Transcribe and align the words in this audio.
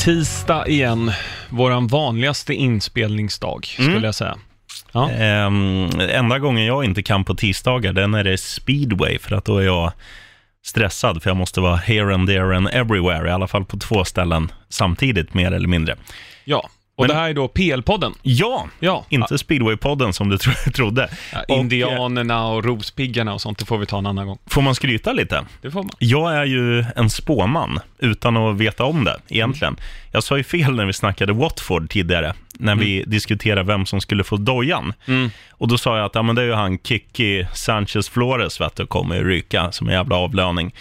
tisdag 0.00 0.68
igen, 0.68 1.12
våran 1.48 1.86
vanligaste 1.86 2.54
inspelningsdag, 2.54 3.64
skulle 3.66 3.90
Mm. 3.90 4.04
jag 4.04 4.14
säga. 4.14 4.38
Ja. 4.92 5.10
Ehm, 5.10 5.90
enda 6.00 6.38
gången 6.38 6.64
jag 6.66 6.84
inte 6.84 7.02
kan 7.02 7.24
på 7.24 7.34
tisdagar, 7.34 7.92
den 7.92 8.14
är 8.14 8.24
det 8.24 8.38
speedway, 8.38 9.18
för 9.18 9.34
att 9.36 9.44
då 9.44 9.58
är 9.58 9.64
jag 9.64 9.92
stressad, 10.66 11.22
för 11.22 11.30
jag 11.30 11.36
måste 11.36 11.60
vara 11.60 11.76
here 11.76 12.14
and 12.14 12.28
there 12.28 12.56
and 12.56 12.68
everywhere, 12.72 13.28
i 13.28 13.32
alla 13.32 13.48
fall 13.48 13.64
på 13.64 13.76
två 13.76 14.04
ställen 14.04 14.52
samtidigt, 14.68 15.34
mer 15.34 15.52
eller 15.52 15.68
mindre. 15.68 15.96
ja. 16.44 16.68
Och 17.00 17.06
Men- 17.06 17.16
det 17.16 17.22
här 17.22 17.30
är 17.30 17.34
då 17.34 17.46
PL-podden. 17.48 18.14
Ja, 18.22 18.66
Ja, 18.80 19.04
inte 19.08 19.38
speedwaypodden 19.38 20.12
som 20.12 20.28
du 20.28 20.38
tro 20.38 20.52
trodde. 20.74 21.08
ja, 21.32 21.38
eh, 21.48 21.58
indianerna 21.60 22.46
och 22.46 22.64
rospiggarna 22.64 23.34
och 23.34 23.40
sånt, 23.40 23.58
det 23.58 23.64
får 23.64 23.78
vi 23.78 23.86
ta 23.86 23.98
en 23.98 24.06
annan 24.06 24.26
gång. 24.26 24.38
Får 24.46 24.62
man 24.62 24.74
skryta 24.74 25.12
lite? 25.12 25.44
Det 25.62 25.70
får 25.70 25.82
man. 25.82 25.90
Jag 25.98 26.34
är 26.36 26.44
ju 26.44 26.84
en 26.96 27.10
spåman, 27.10 27.78
utan 27.98 28.36
att 28.36 28.56
veta 28.56 28.84
om 28.84 29.04
det 29.04 29.16
egentligen. 29.28 29.76
Jag 30.12 30.22
sa 30.22 30.36
ju 30.36 30.44
fel 30.44 30.74
när 30.76 30.86
vi 30.86 30.92
snackade 30.92 31.32
Watford 31.32 31.90
tidigare, 31.90 32.34
när 32.58 32.74
vi 32.74 33.04
diskuterade 33.06 33.62
vem 33.62 33.86
som 33.86 34.00
skulle 34.00 34.24
få 34.24 34.36
dojan. 34.36 34.92
Mm. 35.06 35.30
Och 35.50 35.68
då 35.68 35.78
sa 35.78 35.96
jag 35.96 36.06
att 36.06 36.14
ja, 36.14 36.22
men 36.22 36.36
det 36.36 36.42
är 36.42 36.46
ju 36.46 36.52
han 36.54 36.78
Kiki 36.78 37.46
Sanchez 37.54 38.08
Flores, 38.08 38.60
vet 38.60 38.76
du, 38.76 38.86
kommer 38.86 39.16
ju 39.16 39.24
ryka 39.28 39.72
som 39.72 39.88
en 39.88 39.94
jävla 39.94 40.16
avlöning. 40.16 40.74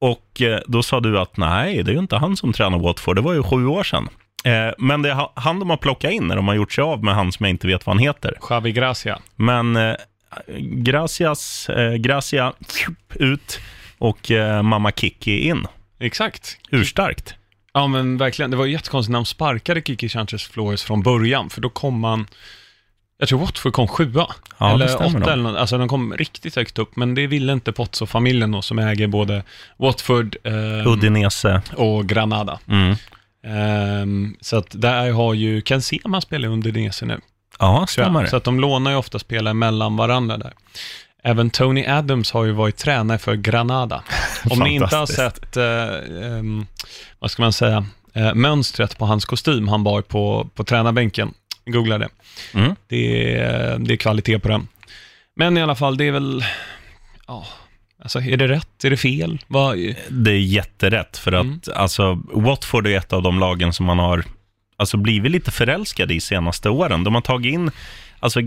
Och 0.00 0.42
eh, 0.42 0.60
då 0.66 0.82
sa 0.82 1.00
du 1.00 1.18
att 1.18 1.36
nej, 1.36 1.82
det 1.82 1.90
är 1.90 1.92
ju 1.94 1.98
inte 2.00 2.16
han 2.16 2.36
som 2.36 2.52
tränar 2.52 2.78
Watford, 2.78 3.16
det 3.16 3.22
var 3.22 3.32
ju 3.32 3.42
sju 3.42 3.66
år 3.66 3.82
sedan. 3.84 4.08
Eh, 4.44 4.74
men 4.78 5.02
det 5.02 5.10
är 5.10 5.14
ha- 5.14 5.32
han 5.36 5.58
de 5.58 5.70
har 5.70 5.76
plockat 5.76 6.12
in 6.12 6.26
när 6.28 6.36
de 6.36 6.48
har 6.48 6.54
gjort 6.54 6.72
sig 6.72 6.82
av 6.82 7.04
med 7.04 7.14
han 7.14 7.32
som 7.32 7.44
jag 7.46 7.50
inte 7.50 7.66
vet 7.66 7.86
vad 7.86 7.96
han 7.96 8.02
heter. 8.02 8.36
Xavi 8.40 8.72
Gracia. 8.72 9.18
Men 9.36 9.76
eh, 9.76 9.94
Gracias, 10.58 11.68
eh, 11.68 11.94
Gracia 11.94 12.52
ut 13.14 13.60
och 13.98 14.30
eh, 14.30 14.62
mamma 14.62 14.92
Kiki 14.92 15.38
in. 15.48 15.66
Exakt. 16.00 16.56
Urstarkt. 16.70 17.34
Ja, 17.72 17.86
men 17.86 18.16
verkligen. 18.16 18.50
Det 18.50 18.56
var 18.56 18.64
ju 18.64 18.72
jättekonstigt 18.72 19.12
när 19.12 19.18
de 19.18 19.24
sparkade 19.24 19.82
Kiki 19.82 20.08
Sanchez 20.08 20.44
Flores 20.48 20.82
från 20.82 21.02
början, 21.02 21.50
för 21.50 21.60
då 21.60 21.68
kom 21.68 22.00
man... 22.00 22.26
Jag 23.18 23.28
tror 23.28 23.38
Watford 23.38 23.72
kom 23.72 23.88
sjua. 23.88 24.26
Ja, 24.58 24.74
eller 24.74 24.96
åtta 24.96 25.32
eller 25.32 25.42
något. 25.42 25.56
Alltså 25.56 25.78
de 25.78 25.88
kom 25.88 26.12
riktigt 26.16 26.56
högt 26.56 26.78
upp, 26.78 26.96
men 26.96 27.14
det 27.14 27.26
ville 27.26 27.52
inte 27.52 27.72
Pozzo-familjen 27.72 28.50
då, 28.52 28.62
som 28.62 28.78
äger 28.78 29.06
både 29.06 29.42
Watford 29.76 30.36
ehm, 30.44 30.86
Udinese. 30.86 31.62
och 31.76 32.06
Granada. 32.06 32.58
Mm. 32.68 32.94
Ehm, 33.44 34.36
så 34.40 34.56
att 34.56 34.66
där 34.70 35.12
har 35.12 35.34
ju 35.34 35.62
Ken 35.62 35.82
Sema 35.82 36.20
spelar 36.20 36.48
under 36.48 36.68
Udinese 36.68 37.06
nu. 37.06 37.20
Ja, 37.58 37.86
stämmer 37.88 38.26
Så 38.26 38.36
att 38.36 38.44
de 38.44 38.60
lånar 38.60 38.90
ju 38.90 38.96
ofta 38.96 39.18
spelare 39.18 39.54
mellan 39.54 39.96
varandra 39.96 40.36
där. 40.36 40.52
Även 41.22 41.50
Tony 41.50 41.86
Adams 41.86 42.32
har 42.32 42.44
ju 42.44 42.52
varit 42.52 42.76
tränare 42.76 43.18
för 43.18 43.34
Granada. 43.34 44.04
Om 44.50 44.58
ni 44.58 44.74
inte 44.74 44.96
har 44.96 45.06
sett, 45.06 45.56
eh, 45.56 46.34
ehm, 46.38 46.66
vad 47.18 47.30
ska 47.30 47.42
man 47.42 47.52
säga, 47.52 47.86
eh, 48.14 48.34
mönstret 48.34 48.98
på 48.98 49.06
hans 49.06 49.24
kostym 49.24 49.68
han 49.68 49.84
bar 49.84 50.02
på, 50.02 50.48
på 50.54 50.64
tränarbänken, 50.64 51.34
googla 51.66 51.98
det. 51.98 52.08
Mm. 52.54 52.74
Det 52.86 53.34
är, 53.36 53.78
det 53.78 53.94
är 53.94 53.96
kvalitet 53.96 54.38
på 54.38 54.48
den. 54.48 54.68
Men 55.36 55.56
i 55.56 55.62
alla 55.62 55.74
fall, 55.74 55.96
det 55.96 56.04
är 56.04 56.12
väl, 56.12 56.44
ja, 57.26 57.46
alltså 58.02 58.20
är 58.20 58.36
det 58.36 58.48
rätt, 58.48 58.84
är 58.84 58.90
det 58.90 58.96
fel? 58.96 59.38
Vad, 59.48 59.78
Det 60.10 60.30
är 60.30 60.38
jätterätt, 60.38 61.16
för 61.16 61.32
att 61.32 61.44
Mm. 61.44 61.60
alltså, 61.74 62.22
Watford 62.32 62.86
är 62.86 62.96
ett 62.98 63.12
av 63.12 63.22
de 63.22 63.38
lagen 63.38 63.72
som 63.72 63.86
man 63.86 63.98
har 63.98 64.24
alltså, 64.76 64.96
blivit 64.96 65.32
lite 65.32 65.50
förälskade 65.50 66.14
i 66.14 66.20
senaste 66.20 66.70
åren. 66.70 67.04
De 67.04 67.14
har 67.14 67.22
tagit 67.22 67.52
in, 67.54 67.70
alltså, 68.20 68.40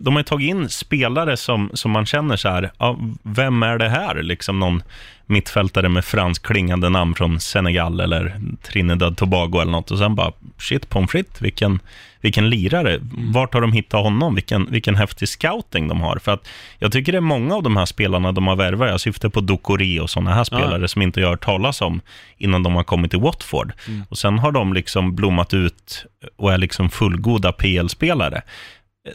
de 0.00 0.16
har 0.16 0.22
tagit 0.22 0.48
in 0.48 0.68
spelare 0.68 1.36
som, 1.36 1.70
som 1.74 1.90
man 1.90 2.06
känner 2.06 2.36
så 2.36 2.48
här, 2.48 2.70
ja, 2.78 2.98
vem 3.22 3.62
är 3.62 3.78
det 3.78 3.88
här? 3.88 4.22
Liksom 4.22 4.58
någon 4.58 4.82
mittfältare 5.26 5.88
med 5.88 6.04
fransk 6.04 6.46
klingande 6.46 6.88
namn 6.88 7.14
från 7.14 7.40
Senegal 7.40 8.00
eller 8.00 8.40
Trinidad 8.62 9.16
Tobago 9.16 9.60
eller 9.60 9.72
något 9.72 9.90
och 9.90 9.98
sen 9.98 10.14
bara, 10.14 10.32
shit 10.58 10.88
pommes 10.88 11.10
frites, 11.10 11.42
vilken, 11.42 11.80
vilken 12.20 12.50
lirare. 12.50 12.98
Vart 13.12 13.54
har 13.54 13.60
de 13.60 13.72
hittat 13.72 14.02
honom? 14.02 14.34
Vilken, 14.34 14.66
vilken 14.70 14.96
häftig 14.96 15.28
scouting 15.28 15.88
de 15.88 16.00
har. 16.00 16.18
För 16.18 16.32
att 16.32 16.48
jag 16.78 16.92
tycker 16.92 17.12
det 17.12 17.18
är 17.18 17.20
många 17.20 17.54
av 17.54 17.62
de 17.62 17.76
här 17.76 17.86
spelarna 17.86 18.32
de 18.32 18.46
har 18.46 18.56
värvat, 18.56 18.88
jag 18.88 19.00
syftar 19.00 19.28
på 19.28 19.40
Dokori 19.40 20.00
och 20.00 20.10
sådana 20.10 20.34
här 20.34 20.44
spelare 20.44 20.88
som 20.88 21.02
inte 21.02 21.20
jag 21.20 21.26
har 21.26 21.32
hört 21.32 21.44
talas 21.44 21.80
om 21.80 22.00
innan 22.38 22.62
de 22.62 22.74
har 22.74 22.84
kommit 22.84 23.10
till 23.10 23.20
Watford. 23.20 23.72
Och 24.08 24.18
sen 24.18 24.38
har 24.38 24.52
de 24.52 24.72
liksom 24.72 25.16
blommat 25.16 25.54
ut 25.54 26.06
och 26.36 26.52
är 26.52 26.58
liksom 26.58 26.90
fullgoda 26.90 27.52
PL-spelare. 27.52 28.42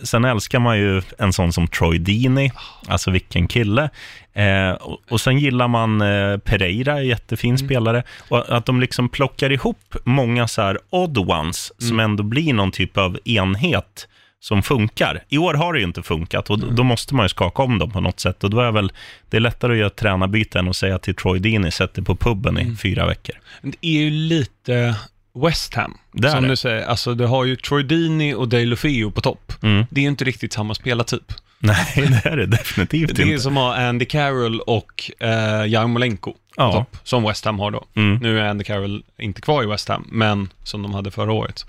Sen 0.04 0.26
älskar 0.26 0.60
man 0.60 0.78
ju 0.78 1.02
en 1.18 1.34
sån 1.34 1.54
som 1.54 1.68
Troy 1.68 1.98
Deeney, 2.00 2.50
alltså 2.88 3.12
vilken 3.12 3.48
kille. 3.48 3.90
Eh, 4.34 4.72
och, 4.72 5.00
och 5.10 5.22
sen 5.22 5.40
gillar 5.40 5.68
man 5.68 6.02
eh, 6.02 6.38
Pereira, 6.38 7.02
jättefin 7.02 7.58
spelare. 7.58 8.04
Och 8.30 8.58
att 8.58 8.66
de 8.66 8.80
liksom 8.80 9.10
plockar 9.10 9.52
ihop 9.52 9.96
många 10.04 10.48
så 10.48 10.62
här 10.62 10.80
odd 10.90 11.18
ones, 11.18 11.72
som 11.88 12.00
ändå 12.00 12.24
blir 12.24 12.54
någon 12.54 12.72
typ 12.72 12.98
av 12.98 13.20
enhet 13.26 14.08
som 14.40 14.64
funkar. 14.64 15.24
I 15.30 15.38
år 15.38 15.54
har 15.54 15.74
det 15.74 15.80
ju 15.80 15.86
inte 15.86 16.04
funkat 16.04 16.50
och 16.50 16.60
d- 16.60 16.68
då 16.72 16.84
måste 16.84 17.16
man 17.16 17.26
ju 17.26 17.30
skaka 17.30 17.62
om 17.64 17.80
dem 17.80 17.92
på 17.92 18.02
något 18.02 18.20
sätt. 18.20 18.44
Och 18.44 18.50
då 18.50 18.60
är 18.60 18.72
väl, 18.72 18.92
det 19.30 19.38
är 19.38 19.42
lättare 19.42 19.72
att 19.74 19.78
göra 19.80 19.90
tränarbyte 19.90 20.60
än 20.60 20.70
att 20.70 20.76
säga 20.76 21.00
till 21.00 21.16
Troy 21.16 21.40
Deeney, 21.40 21.72
sätt 21.72 21.94
dig 21.94 22.04
på 22.06 22.16
puben 22.16 22.60
i 22.60 22.76
fyra 22.76 23.06
veckor. 23.08 23.36
Det 23.62 23.78
är 23.88 23.92
ju 24.02 24.10
lite 24.10 24.96
West 25.34 25.74
Ham, 25.76 25.98
Det 26.14 26.32
som 26.32 26.44
det. 26.44 26.50
du 26.50 26.56
säger. 26.56 26.86
Alltså, 26.86 27.14
du 27.16 27.26
har 27.26 27.46
ju 27.46 27.56
Troy 27.56 27.84
Deeney 27.84 28.34
och 28.34 28.48
Dale 28.48 28.66
Lofeo 28.66 29.12
på 29.12 29.22
topp. 29.22 29.54
Mm. 29.64 29.86
Det 29.90 30.00
är 30.00 30.04
ju 30.04 30.10
inte 30.10 30.24
riktigt 30.26 30.54
samma 30.54 30.76
spelartyp. 30.76 31.34
Nej, 31.60 31.86
det 32.24 32.30
är 32.30 32.38
det 32.38 32.46
definitivt 32.46 33.16
Det 33.16 33.22
är 33.24 33.26
inte. 33.28 33.40
som 33.42 33.58
att 33.58 33.64
ha 33.78 33.88
Andy 33.88 34.06
Carroll 34.06 34.60
och 34.60 35.12
eh, 35.20 35.66
Jarmolenko 35.68 36.32
på 36.34 36.38
Ja. 36.56 36.72
topp, 36.72 36.98
som 37.04 37.24
West 37.24 37.46
Ham 37.46 37.60
har 37.60 37.72
då. 37.72 37.86
Mm. 37.96 38.16
Nu 38.22 38.40
är 38.40 38.44
Andy 38.50 38.64
Carroll 38.64 39.04
inte 39.20 39.42
kvar 39.42 39.64
i 39.64 39.66
West 39.66 39.88
Ham, 39.90 40.08
men 40.12 40.50
som 40.64 40.82
de 40.84 40.94
hade 40.94 41.12
förra 41.12 41.32
året. 41.34 41.66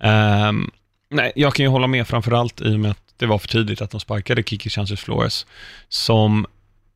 Ehm, 0.00 0.70
nej, 1.10 1.32
jag 1.36 1.54
kan 1.54 1.64
ju 1.64 1.70
hålla 1.70 1.86
med 1.86 2.08
framförallt 2.08 2.60
i 2.60 2.74
och 2.74 2.80
med 2.80 2.90
att 2.90 2.98
det 3.16 3.26
var 3.26 3.38
för 3.38 3.48
tidigt 3.48 3.80
att 3.82 3.90
de 3.90 4.00
sparkade 4.00 4.42
Kiki 4.42 4.70
Sanchez 4.70 5.00
Flores, 5.00 5.46
som 5.88 6.46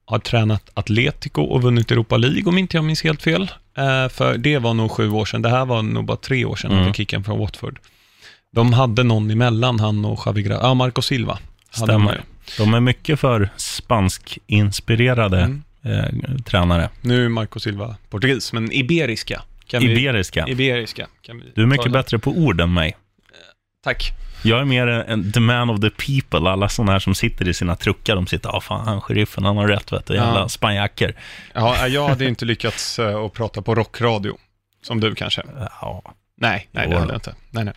har 0.04 0.19
tränat 0.19 0.71
Atletico 0.75 1.43
och 1.43 1.62
vunnit 1.62 1.91
Europa 1.91 2.16
League 2.16 2.43
om 2.44 2.59
inte 2.59 2.77
jag 2.77 2.84
minns 2.84 3.04
helt 3.04 3.22
fel. 3.22 3.50
Eh, 3.76 4.09
för 4.09 4.38
det 4.38 4.59
var 4.59 4.75
nog 4.75 4.91
sju 4.91 5.10
år 5.10 5.25
sedan, 5.25 5.42
det 5.42 5.48
här 5.48 5.64
var 5.66 5.82
nog 5.82 6.04
bara 6.04 6.16
tre 6.16 6.44
år 6.44 6.56
sedan 6.56 6.70
Mm. 6.70 6.82
han 6.84 6.92
fick 6.92 6.97
kicken 6.97 7.25
från 7.25 7.38
Watford. 7.38 7.78
De 8.53 8.72
hade 8.72 9.03
någon 9.03 9.31
emellan, 9.31 9.81
han 9.81 10.04
och 10.04 10.22
Javi 10.26 10.42
Gra- 10.42 10.59
ja, 10.62 10.75
Marco 10.75 11.03
Silva. 11.03 11.38
Stämmer. 11.70 12.22
De 12.59 12.75
är 12.75 12.81
mycket 12.81 13.20
för 13.20 13.48
spansk-inspirerade 13.56 15.41
Mm. 15.41 15.62
eh, 15.82 16.36
tränare. 16.44 16.91
Nu 17.03 17.25
är 17.25 17.28
Marco 17.28 17.60
Silva 17.60 17.97
portugis, 18.10 18.53
men 18.53 18.72
iberiska. 18.72 19.42
Kan 19.66 19.82
vi, 19.82 19.92
Iberiska. 19.92 20.47
iberiska. 20.48 21.06
Du 21.54 21.62
är 21.62 21.66
mycket 21.66 21.92
bättre 21.92 22.19
på 22.19 22.31
ord 22.31 22.60
än 22.60 22.75
mig. 22.75 22.97
Tack. 23.84 24.12
Jag 24.48 24.60
är 24.60 24.64
mer 24.64 24.86
en 24.86 25.32
the 25.32 25.40
man 25.40 25.70
of 25.70 25.80
the 25.80 25.90
people. 25.90 26.50
Alla 26.50 26.68
sådana 26.68 26.92
här 26.92 26.98
som 26.98 27.14
sitter 27.14 27.48
i 27.48 27.54
sina 27.54 27.76
truckar, 27.76 28.14
de 28.16 28.26
sitter, 28.26 28.48
ja 28.52 28.60
fan, 28.60 28.86
han 28.88 29.00
sheriffen, 29.00 29.44
han 29.44 29.56
har 29.56 29.68
rätt, 29.68 29.92
vet 29.92 30.06
du, 30.06 30.14
jävla 30.14 30.40
Ja. 30.40 30.48
spanjacker. 30.48 31.14
Ja, 31.54 31.88
jag 31.88 32.08
hade 32.08 32.24
inte 32.24 32.44
lyckats 32.44 32.98
eh, 32.98 33.16
att 33.24 33.32
prata 33.32 33.62
på 33.62 33.74
rockradio, 33.74 34.36
som 34.82 35.00
du 35.00 35.14
kanske. 35.14 35.42
Ja. 35.80 36.02
Nej, 36.40 36.68
nej 36.72 36.84
Jo 36.86 36.90
det 36.90 36.98
hade 36.98 37.12
jag 37.12 37.16
inte. 37.16 37.34
Nej, 37.50 37.64
nej. 37.64 37.74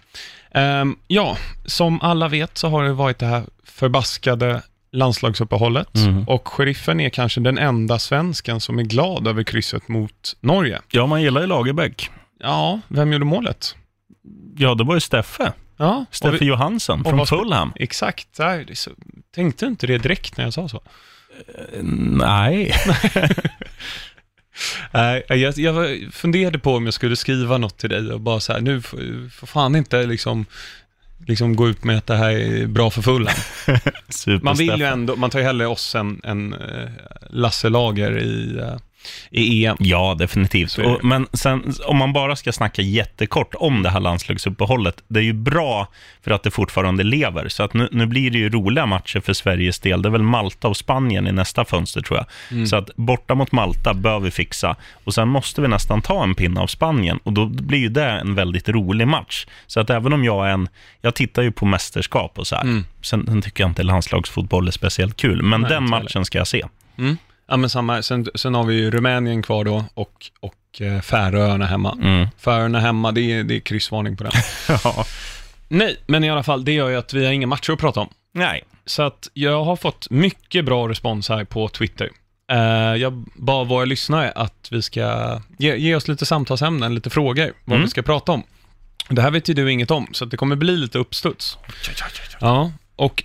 Ehm, 0.52 0.96
ja, 1.08 1.38
som 1.66 2.02
alla 2.02 2.28
vet 2.28 2.58
så 2.58 2.70
har 2.70 2.84
det 2.84 2.94
varit 2.94 3.20
det 3.20 3.26
här 3.26 3.44
förbaskade 3.64 4.61
landslagsuppehållet 4.91 5.96
Mm. 5.96 6.23
och 6.28 6.47
sheriffen 6.47 6.99
är 6.99 7.09
kanske 7.09 7.40
den 7.41 7.58
enda 7.58 7.99
svensken 7.99 8.59
som 8.59 8.79
är 8.79 8.84
glad 8.84 9.28
över 9.28 9.44
krysset 9.44 9.88
mot 9.88 10.35
Norge. 10.41 10.79
ja, 10.91 11.05
man 11.05 11.22
gillar 11.22 11.41
ju 11.41 11.47
Lagerbäck. 11.47 12.09
Ja, 12.40 12.79
vem 12.88 13.14
gjorde 13.14 13.26
målet? 13.26 13.76
Ja, 14.58 14.76
det 14.76 14.84
var 14.84 14.94
ju 14.96 14.99
Steffe. 15.02 15.53
Ja, 15.79 16.05
Steffe 16.11 16.46
Johansson 16.46 17.03
från 17.03 17.28
Fulham. 17.28 17.73
exakt. 17.76 18.37
Där, 18.37 18.66
det 18.67 18.76
så, 18.76 18.91
tänkte 19.35 19.66
inte 19.66 19.87
det 19.87 19.97
direkt 19.97 20.37
när 20.37 20.43
jag 20.43 20.53
sa 20.53 20.70
så. 20.70 20.81
Nej. 21.81 22.76
Nej, 24.91 25.26
jag, 25.29 25.58
jag 25.58 25.99
funderade 26.11 26.59
på 26.59 26.76
om 26.76 26.85
jag 26.85 26.93
skulle 26.93 27.16
skriva 27.16 27.58
något 27.58 27.78
till 27.78 27.90
dig 27.90 28.11
och 28.11 28.22
bara 28.22 28.40
så 28.40 28.53
här, 28.53 28.61
nu 28.61 28.81
får 28.81 29.47
fan 29.47 29.76
inte 29.76 30.05
liksom, 30.05 30.46
liksom 31.28 31.55
gå 31.55 31.70
ut 31.70 31.84
med 31.84 31.97
att 31.97 32.08
det 32.08 32.16
här 32.16 32.32
är 32.32 32.67
bra 32.67 32.90
för. 32.90 33.02
Super 34.09 34.43
Man 34.43 34.55
vill 34.55 34.79
ju 34.79 34.85
ändå, 34.85 35.16
man 35.16 35.29
tar 35.29 35.40
ju 35.40 35.46
hellre 35.46 35.67
oss 35.67 35.96
än, 35.96 36.22
än 36.23 36.53
eh, 36.53 36.90
Lasse 37.29 37.70
Lager 37.70 38.20
i, 38.20 38.58
eh, 38.58 38.75
i 39.31 39.66
EM. 39.66 39.78
Ja, 39.79 40.16
definitivt. 40.19 40.78
Och, 40.78 41.03
men 41.03 41.28
sen, 41.34 41.73
om 41.85 41.97
man 41.97 42.13
bara 42.13 42.35
ska 42.35 42.51
snacka 42.51 42.81
jättekort 42.81 43.55
om 43.55 43.84
det 43.84 43.90
här 43.90 43.99
landslagsuppehållet, 43.99 45.03
det 45.07 45.19
är 45.19 45.23
ju 45.23 45.34
bra 45.34 45.87
för 46.23 46.31
att 46.31 46.43
det 46.43 46.51
fortfarande 46.51 47.03
lever. 47.03 47.49
Så 47.49 47.63
att 47.63 47.73
nu, 47.73 47.90
nu 47.91 48.05
blir 48.05 48.31
det 48.31 48.37
ju 48.37 48.49
roliga 48.49 48.85
matcher 48.85 49.19
för 49.19 49.34
Sveriges 49.34 49.79
del. 49.79 50.01
Det 50.01 50.09
är 50.09 50.11
väl 50.11 50.23
Malta 50.23 50.67
och 50.67 50.78
Spanien 50.78 51.28
i 51.28 51.31
nästa 51.31 51.66
fönster, 51.66 52.01
tror 52.01 52.17
jag. 52.17 52.25
Mm. 52.51 52.67
Så 52.67 52.75
att 52.75 52.96
borta 52.96 53.35
mot 53.35 53.51
Malta 53.51 53.93
bör 53.93 54.19
vi 54.19 54.31
fixa. 54.31 54.75
Och 55.03 55.13
sen 55.13 55.28
måste 55.28 55.61
vi 55.61 55.67
nästan 55.67 56.01
ta 56.01 56.23
en 56.23 56.35
pinne 56.35 56.59
av 56.59 56.67
Spanien. 56.67 57.19
Och 57.23 57.34
då 57.34 57.46
blir 57.46 57.79
ju 57.79 57.90
det 57.90 58.09
en 58.09 58.35
väldigt 58.35 58.69
rolig 58.69 59.07
match. 59.07 59.46
Så 59.67 59.79
att 59.79 59.90
även 59.90 60.13
om 60.13 60.23
jag 60.23 60.47
är 60.47 60.51
en... 60.51 60.69
Jag 61.01 61.16
tittar 61.16 61.41
ju 61.41 61.51
på 61.51 61.66
mästerskap 61.66 62.40
och 62.40 62.47
så 62.47 62.55
här. 62.55 62.63
Mm. 62.63 62.85
Sen, 63.01 63.25
sen 63.25 63.41
tycker 63.41 63.63
jag 63.63 63.72
inte 63.72 63.84
landslagsfotboll 63.84 64.67
är 64.67 64.72
speciellt 64.72 65.17
kul. 65.17 65.41
Men 65.41 65.61
Nej, 65.61 65.69
den 65.69 65.90
matchen 65.90 66.25
ska 66.25 66.37
jag 66.37 66.47
se. 66.47 66.66
Mm. 66.97 67.17
Ja, 67.49 67.57
men 67.57 67.69
samma. 67.69 68.01
Sen, 68.01 68.28
sen 68.35 68.55
har 68.55 68.63
vi 68.63 68.75
ju 68.75 68.91
Rumänien 68.91 69.41
kvar 69.41 69.63
då 69.66 69.85
och, 69.93 70.31
och 70.40 70.81
eh, 70.81 71.01
Färöarna 71.01 71.66
hemma. 71.66 71.97
Mm. 72.01 72.28
Färöarna 72.37 72.79
hemma, 72.79 73.11
det 73.11 73.22
är, 73.22 73.43
det 73.43 73.55
är 73.55 73.59
kryssvarning 73.59 74.17
på 74.17 74.23
den. 74.23 74.31
Ja. 74.84 75.05
Nej, 75.67 75.97
men 76.07 76.23
i 76.23 76.29
alla 76.29 76.43
fall, 76.43 76.66
det 76.66 76.72
gör 76.72 76.90
ju 76.90 76.96
att 76.96 77.13
vi 77.13 77.25
har 77.25 77.31
inga 77.34 77.47
matcher 77.47 77.72
att 77.73 77.79
prata 77.79 77.99
om. 77.99 78.09
Nej. 78.34 78.63
Så 78.85 79.01
att 79.03 79.29
jag 79.34 79.63
har 79.63 79.75
fått 79.75 80.09
mycket 80.09 80.66
bra 80.66 80.90
respons 80.90 81.29
här 81.29 81.43
på 81.46 81.67
Twitter. 81.69 82.09
Eh, 82.51 82.57
jag 82.96 83.13
bad 83.35 83.67
våra 83.67 83.85
lyssnare 83.85 84.31
att 84.31 84.67
vi 84.72 84.81
ska 84.81 85.40
ge, 85.57 85.75
ge 85.75 85.96
oss 85.96 86.07
lite 86.07 86.25
samtalsämnen, 86.25 86.96
lite 86.96 87.09
frågor, 87.09 87.53
vad 87.66 87.75
Mm. 87.75 87.85
vi 87.85 87.90
ska 87.91 88.01
prata 88.01 88.31
om. 88.31 88.43
Det 89.09 89.22
här 89.22 89.31
vet 89.31 89.49
ju 89.49 89.53
du 89.53 89.72
inget 89.72 89.91
om, 89.91 90.07
så 90.11 90.25
det 90.25 90.37
kommer 90.37 90.55
bli 90.55 90.78
lite 90.78 90.97
uppstuds. 90.97 91.57
Ja, 92.41 92.72
och 92.96 93.23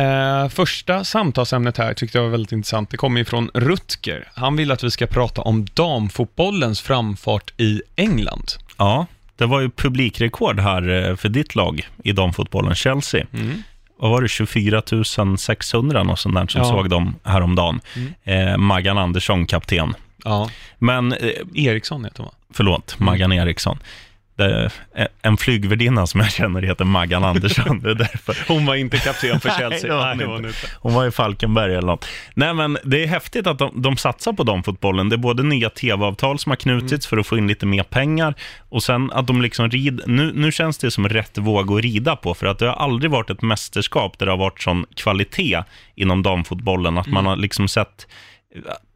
eh, 0.00 0.48
första 0.48 1.04
samtalsämnet 1.04 1.76
här 1.78 1.94
tyckte 1.94 2.18
jag 2.18 2.22
var 2.22 2.30
väldigt 2.30 2.52
intressant. 2.52 2.90
Det 2.90 2.96
kommer 2.96 3.20
ifrån 3.20 3.50
Rutger. 3.54 4.28
Han 4.34 4.56
vill 4.56 4.70
att 4.72 4.84
vi 4.84 4.90
ska 4.90 5.06
prata 5.06 5.42
om 5.42 5.66
damfotbollens 5.74 6.80
framfart 6.80 7.52
i 7.60 7.82
England. 7.96 8.44
Ja, 8.76 9.06
det 9.36 9.46
var 9.46 9.60
ju 9.60 9.70
publikrekord 9.70 10.60
här 10.60 11.08
eh, 11.10 11.16
för 11.16 11.28
ditt 11.28 11.54
lag 11.54 11.88
i 12.04 12.12
damfotbollen, 12.12 12.74
Chelsea. 12.74 13.26
Mm. 13.32 13.62
Vad 13.98 14.10
var 14.10 14.22
det, 14.22 14.28
24 14.28 14.82
600 15.38 16.00
och 16.02 16.18
sånt 16.18 16.34
där 16.34 16.46
som 16.46 16.60
Ja. 16.60 16.68
såg 16.68 16.90
dem 16.90 17.14
häromdagen. 17.24 17.80
Mm. 17.96 18.48
Eh, 18.48 18.56
Maggan 18.56 18.98
Andersson, 18.98 19.46
kapten. 19.46 19.94
Ja, 20.24 20.50
Men, 20.78 21.12
eh, 21.12 21.30
Eriksson 21.54 22.04
heter 22.04 22.18
hon 22.18 22.26
va? 22.26 22.32
förlåt. 22.54 22.98
Maggan 22.98 23.32
Eriksson. 23.32 23.78
Det 24.36 24.70
en 25.22 25.36
flygvärdinna 25.36 26.06
som 26.06 26.20
jag 26.20 26.30
känner 26.30 26.62
heter 26.62 26.84
Maggan 26.84 27.24
Andersson. 27.24 27.80
Det 27.80 27.90
är 27.90 27.94
därför. 27.94 28.36
Hon 28.48 28.66
var 28.66 28.74
inte 28.74 28.98
kapten 28.98 29.40
för 29.40 29.50
Chelsea. 29.58 30.14
Nej, 30.14 30.26
hon 30.26 30.34
var 30.34 30.42
hon. 30.42 30.52
Hon 30.80 30.94
var 30.94 31.06
i 31.06 31.10
Falkenberg 31.10 31.74
eller 31.74 31.86
något. 31.86 32.06
Nej, 32.34 32.54
men 32.54 32.78
det 32.84 33.02
är 33.02 33.06
häftigt 33.06 33.46
att 33.46 33.58
de, 33.58 33.82
de 33.82 33.96
satsar 33.96 34.32
på 34.32 34.42
damfotbollen. 34.42 35.08
Det 35.08 35.14
är 35.14 35.18
både 35.18 35.42
nya 35.42 35.70
tv-avtal 35.70 36.38
som 36.38 36.50
har 36.50 36.56
knutits 36.56 37.06
för 37.06 37.16
att 37.16 37.26
få 37.26 37.38
in 37.38 37.48
lite 37.48 37.66
mer 37.66 37.82
pengar 37.82 38.34
och 38.68 38.82
sen 38.82 39.12
att 39.12 39.26
de 39.26 39.42
liksom 39.42 39.70
rid... 39.70 40.00
Nu, 40.06 40.32
nu 40.34 40.52
känns 40.52 40.78
det 40.78 40.90
som 40.90 41.08
rätt 41.08 41.38
våg 41.38 41.72
att 41.72 41.82
rida 41.82 42.16
på 42.16 42.34
för 42.34 42.46
att 42.46 42.58
det 42.58 42.66
har 42.66 42.74
aldrig 42.74 43.10
varit 43.10 43.30
ett 43.30 43.42
mästerskap 43.42 44.18
där 44.18 44.26
det 44.26 44.32
har 44.32 44.38
varit 44.38 44.62
sån 44.62 44.86
kvalitet 44.94 45.62
inom 45.94 46.22
damfotbollen 46.22 46.98
att 46.98 47.06
man 47.06 47.26
har 47.26 47.36
liksom 47.36 47.68
sett... 47.68 48.06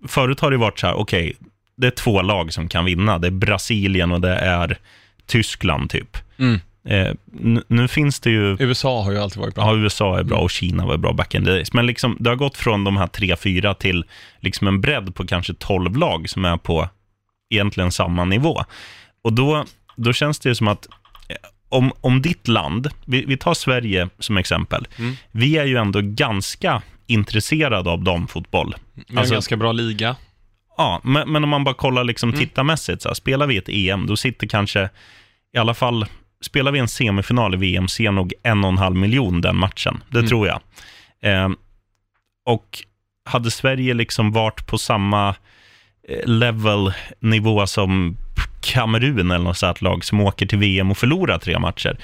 Förut 0.08 0.40
har 0.40 0.50
det 0.50 0.56
varit 0.56 0.78
så 0.78 0.86
här, 0.86 0.94
okej, 0.94 1.36
det 1.76 1.86
är 1.86 1.90
två 1.90 2.22
lag 2.22 2.52
som 2.52 2.68
kan 2.68 2.84
vinna. 2.84 3.18
Det 3.18 3.26
är 3.26 3.30
Brasilien 3.30 4.12
och 4.12 4.20
det 4.20 4.36
är 4.36 4.78
Tyskland 5.26 5.90
typ. 5.90 6.16
Mm. 6.38 6.60
Eh, 6.88 7.14
nu, 7.32 7.62
nu 7.68 7.88
finns 7.88 8.20
det 8.20 8.30
ju... 8.30 8.56
USA 8.60 9.02
har 9.02 9.12
ju 9.12 9.18
alltid 9.18 9.40
varit 9.40 9.54
bra. 9.54 9.64
Ja, 9.64 9.76
USA 9.76 10.18
är 10.18 10.22
bra 10.22 10.38
och 10.38 10.50
Kina 10.50 10.86
var 10.86 10.96
bra 10.96 11.12
back 11.12 11.34
in 11.34 11.44
the 11.44 11.50
days. 11.50 11.72
Men 11.72 11.86
liksom, 11.86 12.16
det 12.20 12.30
har 12.30 12.36
gått 12.36 12.56
från 12.56 12.84
de 12.84 12.96
här 12.96 13.06
tre, 13.06 13.36
fyra 13.36 13.74
till 13.74 14.04
liksom 14.40 14.66
en 14.68 14.80
bredd 14.80 15.14
på 15.14 15.26
kanske 15.26 15.54
12 15.54 15.96
lag 15.96 16.28
som 16.30 16.44
är 16.44 16.56
på 16.56 16.88
egentligen 17.54 17.92
samma 17.92 18.24
nivå. 18.24 18.64
Och 19.22 19.32
då, 19.32 19.64
då 19.96 20.12
känns 20.12 20.38
det 20.38 20.48
ju 20.48 20.54
som 20.54 20.68
att 20.68 20.86
eh, 21.28 21.36
om, 21.68 21.92
om 22.00 22.22
ditt 22.22 22.48
land, 22.48 22.90
vi, 23.06 23.24
vi 23.24 23.36
tar 23.36 23.54
Sverige 23.54 24.08
som 24.18 24.36
exempel, 24.36 24.86
Mm. 24.98 25.14
vi 25.32 25.56
är 25.58 25.64
ju 25.64 25.76
ändå 25.76 26.00
ganska 26.02 26.82
intresserade 27.06 27.90
av 27.90 28.04
damfotboll. 28.04 28.74
Vi 28.94 29.02
har 29.08 29.12
en 29.12 29.18
Alltså- 29.18 29.34
ganska 29.34 29.56
bra 29.56 29.72
liga. 29.72 30.16
Ja, 30.76 31.00
men, 31.04 31.32
men 31.32 31.44
om 31.44 31.50
man 31.50 31.64
bara 31.64 31.74
kollar 31.74 32.04
liksom 32.04 32.28
Mm. 32.28 32.40
tittarmässigt, 32.40 33.02
så 33.02 33.08
här, 33.08 33.14
spelar 33.14 33.46
vi 33.46 33.56
ett 33.56 33.68
EM, 33.68 34.06
då 34.06 34.16
sitter 34.16 34.46
kanske, 34.46 34.88
i 35.54 35.58
alla 35.58 35.74
fall, 35.74 36.06
spelar 36.40 36.72
vi 36.72 36.78
en 36.78 36.88
semifinal 36.88 37.54
i 37.54 37.56
VM, 37.56 37.88
ser 37.88 38.10
nog 38.12 38.32
en 38.42 38.64
och 38.64 38.70
en 38.70 38.78
halv 38.78 38.96
miljon 38.96 39.40
den 39.40 39.56
matchen. 39.56 40.02
Det 40.10 40.18
Mm. 40.18 40.28
tror 40.28 40.46
jag. 40.46 40.60
Eh, 41.22 41.48
och 42.46 42.78
hade 43.24 43.50
Sverige 43.50 43.94
liksom 43.94 44.32
varit 44.32 44.66
på 44.66 44.78
samma 44.78 45.34
eh, 46.08 46.26
level, 46.26 46.92
nivå 47.20 47.66
som 47.66 48.16
Kamerun 48.62 49.30
eller 49.30 49.44
något 49.44 49.56
sånt 49.58 49.82
lag 49.82 50.04
som 50.04 50.20
åker 50.20 50.46
till 50.46 50.58
VM 50.58 50.90
och 50.90 50.98
förlorar 50.98 51.38
tre 51.38 51.58
matcher, 51.58 51.96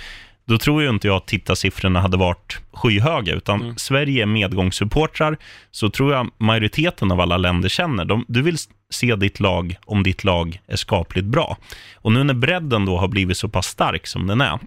då 0.50 0.58
tror 0.58 0.82
ju 0.82 0.88
inte 0.88 1.06
jag 1.06 1.16
att 1.16 1.26
tittarsiffrorna 1.26 2.00
hade 2.00 2.16
varit 2.16 2.58
skyhöga, 2.72 3.34
utan 3.34 3.60
Mm. 3.62 3.76
Sverige 3.76 4.22
är 4.22 4.26
medgångssupportrar, 4.26 5.36
så 5.70 5.90
tror 5.90 6.12
jag 6.12 6.30
majoriteten 6.38 7.12
av 7.12 7.20
alla 7.20 7.36
länder 7.36 7.68
känner. 7.68 8.04
De, 8.04 8.24
du 8.28 8.42
vill 8.42 8.56
se 8.90 9.16
ditt 9.16 9.40
lag 9.40 9.76
om 9.84 10.02
ditt 10.02 10.24
lag 10.24 10.60
är 10.66 10.76
skapligt 10.76 11.26
bra. 11.26 11.56
Och 11.94 12.12
nu 12.12 12.24
när 12.24 12.34
bredden 12.34 12.84
då 12.84 12.98
har 12.98 13.08
blivit 13.08 13.36
så 13.36 13.48
pass 13.48 13.66
stark 13.66 14.06
som 14.06 14.26
den 14.26 14.40
är, 14.40 14.58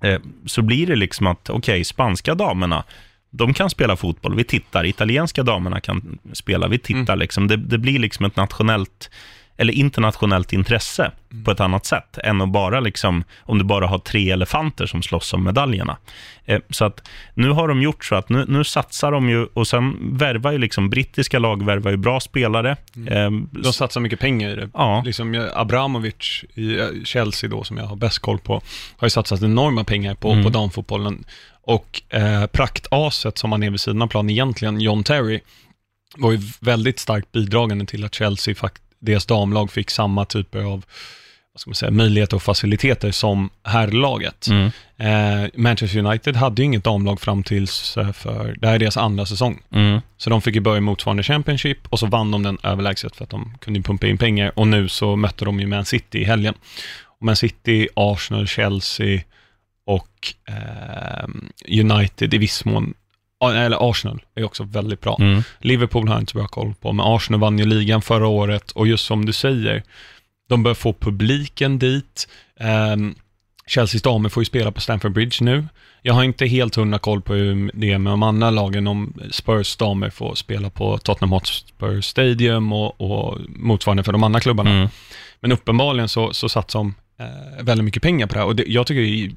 eh, 0.00 0.20
så 0.46 0.62
blir 0.62 0.86
det 0.86 0.96
liksom 0.96 1.26
att, 1.26 1.50
okej, 1.50 1.84
spanska 1.84 2.34
damerna, 2.34 2.84
de 3.30 3.54
kan 3.54 3.70
spela 3.70 3.96
fotboll, 3.96 4.34
vi 4.34 4.44
tittar. 4.44 4.84
Italienska 4.84 5.42
damerna 5.42 5.80
kan 5.80 6.18
spela, 6.32 6.68
vi 6.68 6.78
tittar. 6.78 7.16
Liksom. 7.16 7.48
Det, 7.48 7.56
det 7.56 7.78
blir 7.78 7.98
liksom 7.98 8.26
ett 8.26 8.36
nationellt, 8.36 9.10
eller 9.60 9.72
internationellt 9.72 10.52
intresse 10.52 11.10
på 11.44 11.50
ett 11.50 11.60
annat 11.60 11.86
sätt, 11.86 12.18
än 12.24 12.40
att 12.40 12.48
bara 12.48 12.80
liksom, 12.80 13.24
om 13.42 13.58
du 13.58 13.64
bara 13.64 13.86
har 13.86 13.98
tre 13.98 14.30
elefanter 14.30 14.86
som 14.86 15.02
slåss 15.02 15.32
om 15.32 15.44
medaljerna. 15.44 15.96
Eh, 16.44 16.60
så 16.70 16.84
att 16.84 17.08
nu 17.34 17.50
har 17.50 17.68
de 17.68 17.82
gjort 17.82 18.04
så 18.04 18.14
att 18.14 18.28
nu, 18.28 18.44
nu 18.48 18.64
satsar 18.64 19.12
de 19.12 19.28
ju, 19.28 19.44
och 19.54 19.66
sen 19.66 19.96
värvar 20.18 20.52
ju 20.52 20.58
liksom, 20.58 20.90
brittiska 20.90 21.38
lag 21.38 21.64
värvar 21.64 21.90
ju 21.90 21.96
bra 21.96 22.20
spelare. 22.20 22.70
Eh, 23.10 23.30
De 23.50 23.72
satsar 23.72 24.00
mycket 24.00 24.20
pengar 24.20 24.50
i 24.50 24.54
det. 24.54 24.68
ja, 24.74 25.02
Liksom 25.06 25.48
Abramovic 25.54 26.44
i 26.54 26.78
eh, 26.80 26.86
Chelsea 27.04 27.50
då, 27.50 27.64
som 27.64 27.76
jag 27.76 27.84
har 27.84 27.96
bäst 27.96 28.18
koll 28.18 28.38
på, 28.38 28.54
har 28.96 29.06
ju 29.06 29.10
satsat 29.10 29.42
enorma 29.42 29.84
pengar 29.84 30.14
på, 30.14 30.30
Mm. 30.32 30.44
på 30.44 30.50
damfotbollen. 30.50 31.24
Och 31.62 32.02
eh, 32.08 32.46
praktaset 32.46 33.38
som 33.38 33.52
han 33.52 33.62
är 33.62 33.70
vid 33.70 33.80
sidan 33.80 34.02
av 34.02 34.06
plan 34.06 34.30
egentligen, 34.30 34.80
John 34.80 35.04
Terry, 35.04 35.40
var 36.16 36.32
ju 36.32 36.38
väldigt 36.60 36.98
starkt 36.98 37.32
bidragande 37.32 37.86
till 37.86 38.04
att 38.04 38.14
Chelsea, 38.14 38.54
fakt- 38.54 38.82
deras 39.00 39.26
damlag, 39.26 39.70
fick 39.72 39.90
samma 39.90 40.24
typer 40.24 40.58
av 40.58 40.84
vad 41.52 41.60
ska 41.60 41.70
man 41.70 41.74
säga, 41.74 41.90
möjligheter 41.90 42.36
och 42.36 42.42
faciliteter 42.42 43.10
som 43.10 43.50
herrlaget. 43.64 44.46
mm, 44.46 44.70
Eh, 44.96 45.50
Manchester 45.54 45.98
United 45.98 46.36
hade 46.36 46.62
ju 46.62 46.66
inget 46.66 46.84
damlag 46.84 47.20
fram 47.20 47.42
tills 47.42 47.98
för, 48.14 48.56
det 48.60 48.66
här 48.66 48.74
är 48.74 48.78
deras 48.78 48.96
andra 48.96 49.26
säsong. 49.26 49.62
mm, 49.72 50.00
Så 50.16 50.30
de 50.30 50.42
fick 50.42 50.54
ju 50.54 50.60
börja 50.60 50.80
motsvarande 50.80 51.22
Championship 51.22 51.78
och 51.90 51.98
så 51.98 52.06
vann 52.06 52.30
de 52.30 52.42
den 52.42 52.58
överlägset 52.62 53.16
för 53.16 53.24
att 53.24 53.30
de 53.30 53.54
kunde 53.60 53.82
pumpa 53.82 54.06
in 54.06 54.18
pengar 54.18 54.52
och 54.54 54.68
nu 54.68 54.88
så 54.88 55.16
mötte 55.16 55.44
de 55.44 55.60
ju 55.60 55.66
Man 55.66 55.84
City 55.84 56.18
i 56.18 56.24
helgen. 56.24 56.54
Och 57.04 57.22
Man 57.26 57.36
City, 57.36 57.88
Arsenal, 57.94 58.46
Chelsea 58.46 59.20
och 59.86 60.34
eh, 60.48 61.28
United 61.80 62.34
i 62.34 62.38
viss 62.38 62.64
mån, 62.64 62.94
eller 63.44 63.90
Arsenal 63.90 64.22
är 64.34 64.44
också 64.44 64.64
väldigt 64.64 65.00
bra. 65.00 65.16
mm. 65.20 65.42
Liverpool 65.58 66.08
har 66.08 66.14
jag 66.14 66.22
inte 66.22 66.32
så 66.32 66.38
bra 66.38 66.48
koll 66.48 66.74
på, 66.80 66.92
men 66.92 67.06
Arsenal 67.06 67.40
vann 67.40 67.58
ju 67.58 67.64
ligan 67.64 68.02
förra 68.02 68.26
året 68.26 68.70
och 68.70 68.86
just 68.86 69.04
som 69.04 69.24
du 69.24 69.32
säger, 69.32 69.82
de 70.48 70.62
bör 70.62 70.74
få 70.74 70.92
publiken 70.92 71.78
dit. 71.78 72.28
Um, 72.92 73.14
Chelseas 73.66 74.02
damer 74.02 74.28
får 74.28 74.40
ju 74.40 74.44
spela 74.44 74.72
på 74.72 74.80
Stamford 74.80 75.12
Bridge 75.12 75.36
nu. 75.40 75.66
Jag 76.02 76.14
har 76.14 76.24
inte 76.24 76.46
helt 76.46 76.74
hundra 76.74 76.98
koll 76.98 77.22
på 77.22 77.34
hur 77.34 77.70
det 77.74 77.92
är 77.92 77.98
med 77.98 78.12
de 78.12 78.22
andra 78.22 78.50
lagen, 78.50 78.86
om 78.86 79.14
Spurs 79.30 79.76
damer 79.76 80.10
får 80.10 80.34
spela 80.34 80.70
på 80.70 80.98
Tottenham 80.98 81.32
Hotspur 81.32 82.00
Stadium 82.00 82.72
och, 82.72 83.00
och 83.00 83.38
motsvarande 83.48 84.02
för 84.02 84.12
de 84.12 84.22
andra 84.22 84.40
klubbarna. 84.40 84.70
Mm. 84.70 84.88
Men 85.40 85.52
uppenbarligen 85.52 86.08
så, 86.08 86.32
så 86.32 86.48
satsar 86.48 86.78
de 86.78 86.94
eh, 87.18 87.64
väldigt 87.64 87.84
mycket 87.84 88.02
pengar 88.02 88.26
på 88.26 88.34
det 88.34 88.40
här 88.40 88.46
och 88.46 88.56
det, 88.56 88.64
jag 88.66 88.86
tycker 88.86 89.00
det 89.00 89.24
är 89.24 89.30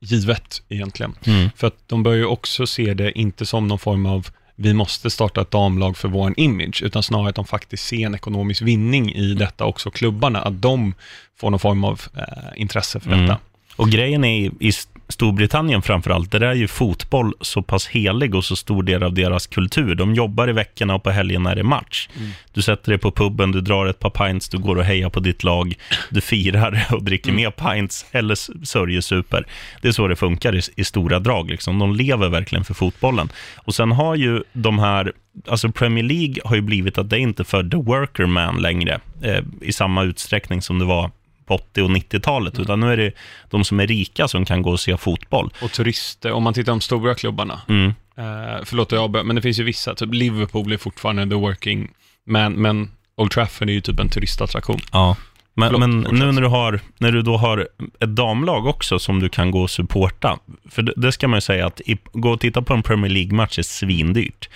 givet 0.00 0.62
egentligen. 0.68 1.14
Mm. 1.26 1.50
För 1.56 1.66
att 1.66 1.76
de 1.86 2.02
bör 2.02 2.14
ju 2.14 2.24
också 2.24 2.66
se 2.66 2.94
det 2.94 3.18
inte 3.18 3.46
som 3.46 3.68
någon 3.68 3.78
form 3.78 4.06
av 4.06 4.28
vi 4.60 4.74
måste 4.74 5.10
starta 5.10 5.40
ett 5.40 5.50
damlag 5.50 5.96
för 5.96 6.08
vår 6.08 6.34
image, 6.36 6.82
utan 6.82 7.02
snarare 7.02 7.28
att 7.28 7.34
de 7.34 7.44
faktiskt 7.44 7.86
ser 7.86 8.06
en 8.06 8.14
ekonomisk 8.14 8.62
vinning 8.62 9.14
i 9.14 9.34
detta 9.34 9.64
också, 9.64 9.90
klubbarna, 9.90 10.42
att 10.42 10.62
de 10.62 10.94
får 11.40 11.50
någon 11.50 11.60
form 11.60 11.84
av 11.84 12.00
eh, 12.16 12.22
intresse 12.62 13.00
för 13.00 13.10
Mm. 13.12 13.20
detta. 13.26 13.38
Och 13.76 13.90
grejen 13.90 14.24
är 14.24 14.50
i 14.60 14.72
Storbritannien 15.08 15.82
framförallt, 15.82 16.30
där 16.32 16.40
är 16.40 16.54
ju 16.54 16.68
fotboll 16.68 17.32
så 17.40 17.62
pass 17.62 17.86
helig 17.88 18.34
och 18.34 18.44
så 18.44 18.56
stor 18.56 18.82
del 18.82 19.02
av 19.02 19.12
deras 19.14 19.46
kultur. 19.46 19.94
De 19.94 20.14
jobbar 20.14 20.48
i 20.48 20.52
veckorna 20.52 20.94
och 20.94 21.02
på 21.02 21.10
helgerna 21.10 21.50
är 21.50 21.56
det 21.56 21.62
match. 21.62 22.08
Mm. 22.18 22.30
Du 22.52 22.62
sätter 22.62 22.90
dig 22.90 22.98
på 22.98 23.10
puben, 23.10 23.52
du 23.52 23.60
drar 23.60 23.86
ett 23.86 23.98
par 23.98 24.10
pints, 24.10 24.48
du 24.48 24.58
går 24.58 24.76
och 24.76 24.84
hejar 24.84 25.10
på 25.10 25.20
ditt 25.20 25.44
lag, 25.44 25.74
du 26.10 26.20
firar 26.20 26.86
och 26.92 27.02
dricker 27.02 27.30
Mm. 27.30 27.42
mer 27.42 27.50
pints 27.50 28.06
eller 28.12 28.32
s- 28.32 28.50
sörjesuper. 28.64 29.46
Det 29.82 29.88
är 29.88 29.92
så 29.92 30.08
det 30.08 30.16
funkar 30.16 30.54
i, 30.54 30.60
i 30.76 30.84
stora 30.84 31.18
drag. 31.18 31.50
Liksom. 31.50 31.78
De 31.78 31.94
lever 31.94 32.28
verkligen 32.28 32.64
för 32.64 32.74
fotbollen. 32.74 33.28
Och 33.56 33.74
sen 33.74 33.92
har 33.92 34.14
ju 34.14 34.42
de 34.52 34.78
här 34.78 35.12
alltså 35.48 35.68
Premier 35.72 36.04
League 36.04 36.34
har 36.44 36.56
ju 36.56 36.62
blivit 36.62 36.98
att 36.98 37.10
det 37.10 37.18
inte 37.18 37.44
för 37.44 37.62
the 37.62 37.76
worker 37.76 38.26
man 38.26 38.62
längre 38.62 39.00
eh, 39.22 39.44
i 39.60 39.72
samma 39.72 40.02
utsträckning 40.02 40.62
som 40.62 40.78
det 40.78 40.84
var 40.84 41.10
på 41.48 41.54
80 41.54 41.82
och 41.82 41.90
90-talet, 41.90 42.54
Mm. 42.54 42.62
utan 42.62 42.80
nu 42.80 42.92
är 42.92 42.96
det 42.96 43.12
de 43.50 43.64
som 43.64 43.80
är 43.80 43.86
rika 43.86 44.28
som 44.28 44.44
kan 44.44 44.62
gå 44.62 44.70
och 44.70 44.80
se 44.80 44.96
fotboll. 44.96 45.50
Och 45.62 45.72
turister, 45.72 46.32
om 46.32 46.42
man 46.42 46.54
tittar 46.54 46.72
de 46.72 46.80
stora 46.80 47.14
klubbarna. 47.14 47.60
Mm. 47.68 47.86
Eh, 48.16 48.64
förlåt 48.64 48.92
jag 48.92 49.26
men 49.26 49.36
det 49.36 49.42
finns 49.42 49.58
ju 49.58 49.64
vissa, 49.64 49.94
typ 49.94 50.14
Liverpool 50.14 50.72
är 50.72 50.76
fortfarande 50.76 51.26
the 51.26 51.34
working 51.34 51.88
man, 52.26 52.52
men 52.52 52.90
Old 53.16 53.30
Trafford 53.30 53.68
är 53.68 53.72
ju 53.72 53.80
typ 53.80 54.00
en 54.00 54.08
turistattraktion. 54.08 54.80
Ja. 54.92 55.16
Men, 55.54 55.70
Förlåt, 55.70 55.80
men 55.80 56.18
nu 56.18 56.32
när 56.32 56.42
du, 56.42 56.48
har, 56.48 56.80
när 56.98 57.12
du 57.12 57.22
då 57.22 57.36
har 57.36 57.68
ett 58.00 58.16
damlag 58.16 58.66
också 58.66 58.98
som 58.98 59.20
du 59.20 59.28
kan 59.28 59.50
gå 59.50 59.62
och 59.62 59.70
supporta, 59.70 60.38
för 60.70 60.82
det, 60.82 60.92
det 60.96 61.12
ska 61.12 61.28
man 61.28 61.36
ju 61.36 61.40
säga 61.40 61.66
att 61.66 61.80
i, 61.80 61.98
gå 62.12 62.30
och 62.30 62.40
titta 62.40 62.62
på 62.62 62.74
en 62.74 62.82
Premier 62.82 63.12
League-match 63.12 63.58
är 63.58 63.62
svindyrt. 63.62 64.48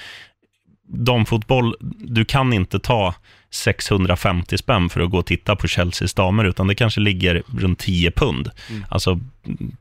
Damfotboll, 0.93 1.77
du 1.99 2.25
kan 2.25 2.53
inte 2.53 2.79
ta 2.79 3.15
650 3.51 4.59
spänn 4.59 4.89
för 4.89 5.01
att 5.01 5.11
gå 5.11 5.19
och 5.19 5.27
titta 5.27 5.57
på 5.57 5.69
Chelseas 5.69 6.15
damer, 6.15 6.45
utan 6.45 6.67
det 6.67 6.75
kanske 6.75 7.01
ligger 7.01 7.43
runt 7.59 7.79
10 7.79 8.11
pund. 8.11 8.51
Mm. 8.71 8.85
Alltså, 8.89 9.21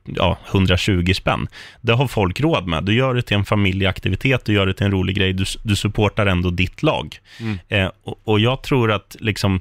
ja, 0.04 0.38
120 0.50 1.12
spänn. 1.14 1.48
Det 1.80 1.92
har 1.92 2.08
folk 2.08 2.40
råd 2.40 2.66
med. 2.66 2.84
Du 2.84 2.94
gör 2.94 3.14
det 3.14 3.22
till 3.22 3.36
en 3.36 3.44
familjeaktivitet, 3.44 4.44
du 4.44 4.52
gör 4.52 4.66
det 4.66 4.74
till 4.74 4.86
en 4.86 4.92
rolig 4.92 5.16
grej, 5.16 5.32
du, 5.32 5.44
du 5.62 5.76
supportar 5.76 6.26
ändå 6.26 6.50
ditt 6.50 6.82
lag. 6.82 7.18
Mm. 7.40 7.58
Eh, 7.68 7.90
och, 8.04 8.20
och 8.24 8.40
jag 8.40 8.62
tror 8.62 8.92
att 8.92 9.16
liksom, 9.20 9.60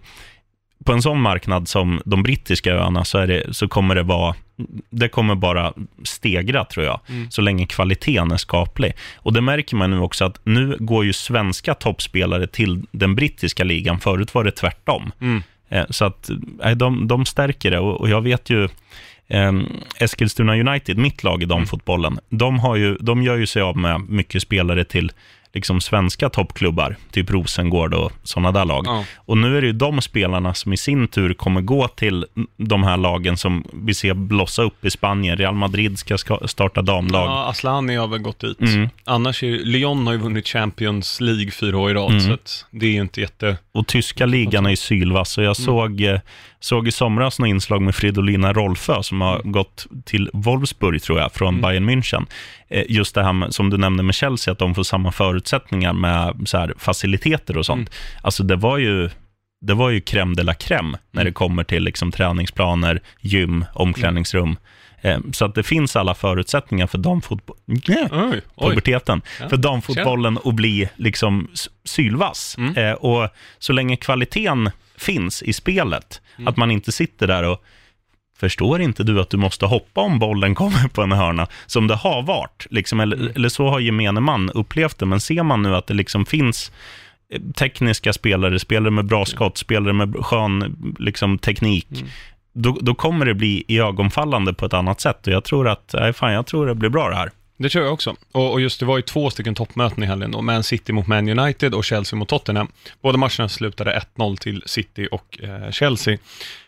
på 0.85 0.93
en 0.93 1.01
sån 1.01 1.21
marknad 1.21 1.67
som 1.67 2.01
de 2.05 2.23
brittiska 2.23 2.73
öarna 2.73 3.05
så, 3.05 3.25
det, 3.25 3.55
så 3.55 3.67
kommer 3.67 3.95
det 3.95 4.03
vara, 4.03 4.35
det 4.89 5.09
kommer 5.09 5.35
bara 5.35 5.73
stegra 6.03 6.65
tror 6.65 6.85
jag, 6.85 6.99
Mm. 7.09 7.31
så 7.31 7.41
länge 7.41 7.65
kvaliteten 7.65 8.31
är 8.31 8.37
skaplig. 8.37 8.93
Och 9.15 9.33
det 9.33 9.41
märker 9.41 9.75
man 9.75 9.91
nu 9.91 9.99
också 9.99 10.25
att 10.25 10.39
nu 10.43 10.77
går 10.79 11.05
ju 11.05 11.13
svenska 11.13 11.73
toppspelare 11.73 12.47
till 12.47 12.81
den 12.91 13.15
brittiska 13.15 13.63
ligan, 13.63 13.99
förut 13.99 14.33
var 14.33 14.43
det 14.43 14.51
tvärtom. 14.51 15.11
Mm. 15.21 15.43
Eh, 15.69 15.85
så 15.89 16.05
att 16.05 16.29
de, 16.75 17.07
de 17.07 17.25
stärker 17.25 17.71
det 17.71 17.79
och, 17.79 18.09
jag 18.09 18.21
vet 18.21 18.49
ju 18.49 18.63
eh, 19.27 19.51
Eskilstuna 19.99 20.55
United, 20.55 20.97
mitt 20.97 21.23
lag 21.23 21.43
i 21.43 21.45
damfotbollen, 21.45 22.19
de, 22.29 22.59
har 22.59 22.75
ju, 22.75 22.97
de 22.99 23.23
gör 23.23 23.37
ju 23.37 23.45
sig 23.45 23.61
av 23.61 23.77
med 23.77 24.09
mycket 24.09 24.41
spelare 24.41 24.83
till 24.83 25.11
liksom 25.53 25.81
svenska 25.81 26.29
toppklubbar, 26.29 26.95
typ 27.11 27.29
Rosengård 27.31 27.93
och 27.93 28.11
sådana 28.23 28.51
där 28.51 28.65
lag. 28.65 28.83
Ja. 28.87 29.05
Och 29.15 29.37
nu 29.37 29.57
är 29.57 29.61
det 29.61 29.67
ju 29.67 29.73
de 29.73 30.01
spelarna 30.01 30.53
som 30.53 30.73
i 30.73 30.77
sin 30.77 31.07
tur 31.07 31.33
kommer 31.33 31.61
gå 31.61 31.87
till 31.87 32.25
de 32.57 32.83
här 32.83 32.97
lagen 32.97 33.37
som 33.37 33.63
vi 33.73 33.93
ser 33.93 34.13
blossa 34.13 34.61
upp 34.61 34.85
i 34.85 34.89
Spanien. 34.89 35.37
Real 35.37 35.55
Madrid 35.55 35.99
ska 35.99 36.17
starta 36.45 36.81
damlag. 36.81 37.27
Ja, 37.27 37.49
Aslani 37.49 37.95
har 37.95 38.07
väl 38.07 38.19
gått 38.19 38.39
dit. 38.39 38.61
Mm. 38.61 38.89
Annars 39.05 39.43
är 39.43 39.47
Lyon 39.51 40.05
har 40.07 40.13
ju 40.13 40.19
vunnit 40.19 40.47
Champions 40.47 41.21
League 41.21 41.51
fyra 41.51 41.77
år 41.77 41.91
i 41.91 41.93
rad, 41.93 42.11
Mm. 42.11 42.21
så 42.21 42.37
det 42.71 42.85
är 42.85 42.91
ju 42.91 43.01
inte 43.01 43.21
jätte... 43.21 43.57
Och 43.71 43.87
tyska 43.87 44.25
ligan 44.25 44.65
är 44.65 44.69
ju 44.69 44.75
sylvass. 44.75 45.31
Så 45.31 45.41
jag 45.41 45.57
såg, 45.57 46.01
eh, 46.01 46.19
såg 46.63 46.87
i 46.87 46.91
somras 46.91 47.39
några 47.39 47.49
inslag 47.49 47.81
med 47.81 47.95
Fridolina 47.95 48.53
Rolfö 48.53 49.03
som 49.03 49.21
har 49.21 49.41
gått 49.43 49.87
till 50.05 50.29
Wolfsburg, 50.33 51.01
tror 51.01 51.19
jag, 51.19 51.31
från 51.33 51.47
Mm. 51.55 51.61
Bayern 51.61 51.89
München. 51.89 52.25
Eh, 52.69 52.83
Just 52.89 53.15
det 53.15 53.23
här 53.23 53.33
med, 53.33 53.53
som 53.53 53.69
du 53.69 53.77
nämnde 53.77 54.03
med 54.03 54.15
Chelsea, 54.15 54.51
att 54.51 54.59
de 54.59 54.75
får 54.75 54.83
samma 54.83 55.11
förutsättningar 55.11 55.93
med 55.93 56.35
så 56.45 56.57
här, 56.57 56.73
faciliteter 56.77 57.57
och 57.57 57.65
sånt. 57.65 57.89
Alltså 58.21 58.43
det 58.43 58.55
var 58.55 58.77
ju 58.77 59.09
det 59.65 59.73
var 59.73 59.89
ju 59.89 59.99
crème 59.99 60.35
de 60.35 60.43
la 60.43 60.53
crème 60.53 60.97
när 61.11 61.23
det 61.23 61.31
kommer 61.31 61.63
till 61.63 61.83
liksom 61.83 62.11
träningsplaner, 62.11 62.99
gym, 63.19 63.65
omklädningsrum. 63.73 64.55
Eh, 65.01 65.19
Så 65.33 65.45
att 65.45 65.55
det 65.55 65.63
finns 65.63 65.95
alla 65.95 66.13
förutsättningar 66.15 66.87
för 66.87 66.97
damfotboll. 66.97 67.57
Oj, 67.67 68.07
oj. 68.55 68.69
puberteten, 68.69 69.21
Ja. 69.41 69.49
för 69.49 69.57
damfotbollen 69.57 70.39
att 70.45 70.55
bli 70.55 70.89
liksom 70.95 71.47
sylvass. 71.83 72.55
Mm. 72.57 72.77
Eh, 72.77 72.93
och 72.93 73.29
så 73.59 73.73
länge 73.73 73.95
kvaliteten 73.95 74.69
finns 74.97 75.43
i 75.43 75.53
spelet, 75.53 76.21
Mm. 76.41 76.47
att 76.47 76.57
man 76.57 76.71
inte 76.71 76.91
sitter 76.91 77.27
där 77.27 77.43
och 77.43 77.63
Förstår 78.39 78.81
inte 78.81 79.03
du 79.03 79.21
att 79.21 79.29
du 79.29 79.37
måste 79.37 79.65
hoppa 79.65 80.01
om 80.01 80.19
bollen 80.19 80.55
kommer 80.55 80.87
på 80.87 81.01
en 81.01 81.11
hörna, 81.11 81.47
som 81.65 81.87
det 81.87 81.95
har 81.95 82.21
varit? 82.21 82.67
Liksom, 82.69 82.99
eller, 82.99 83.17
Mm. 83.17 83.31
eller 83.35 83.49
så 83.49 83.69
har 83.69 83.79
gemene 83.79 84.19
man 84.19 84.49
upplevt 84.49 84.99
det, 84.99 85.05
men 85.05 85.19
ser 85.19 85.43
man 85.43 85.61
nu 85.61 85.75
att 85.75 85.87
det 85.87 85.93
liksom 85.93 86.25
finns 86.25 86.71
eh, 87.33 87.41
tekniska 87.41 88.13
spelare, 88.13 88.59
spelare 88.59 88.91
med 88.91 89.05
bra 89.05 89.25
skott, 89.25 89.57
spelare 89.57 89.93
med 89.93 90.15
skön 90.25 90.75
liksom, 90.99 91.37
teknik, 91.37 91.87
Mm. 91.91 92.07
då, 92.53 92.77
då 92.81 92.95
kommer 92.95 93.25
det 93.25 93.33
bli 93.33 93.63
iögonfallande 93.67 94.53
på 94.53 94.65
ett 94.65 94.73
annat 94.73 95.01
sätt. 95.01 95.27
Och 95.27 95.33
jag 95.33 95.43
tror 95.43 95.67
att, 95.67 95.95
nej, 95.99 96.13
fan, 96.13 96.33
jag 96.33 96.47
tror 96.47 96.67
det 96.67 96.75
blir 96.75 96.89
bra 96.89 97.09
det 97.09 97.15
här. 97.15 97.31
Det 97.61 97.69
tror 97.69 97.83
jag 97.85 97.93
också. 97.93 98.15
Och, 98.31 98.51
och 98.51 98.61
just 98.61 98.79
det 98.79 98.85
var 98.85 98.97
ju 98.97 99.01
två 99.01 99.29
stycken 99.29 99.55
toppmöten 99.55 100.03
i 100.03 100.07
helgen 100.07 100.31
då, 100.31 100.41
Man 100.41 100.63
City 100.63 100.93
mot 100.93 101.07
Man 101.07 101.39
United 101.39 101.73
och 101.73 101.85
Chelsea 101.85 102.19
mot 102.19 102.29
Tottenham. 102.29 102.71
Båda 103.01 103.17
matcherna 103.17 103.49
slutade 103.49 104.01
1-0 104.15 104.37
till 104.37 104.63
City 104.65 105.07
och 105.11 105.39
eh, 105.43 105.71
Chelsea. 105.71 106.17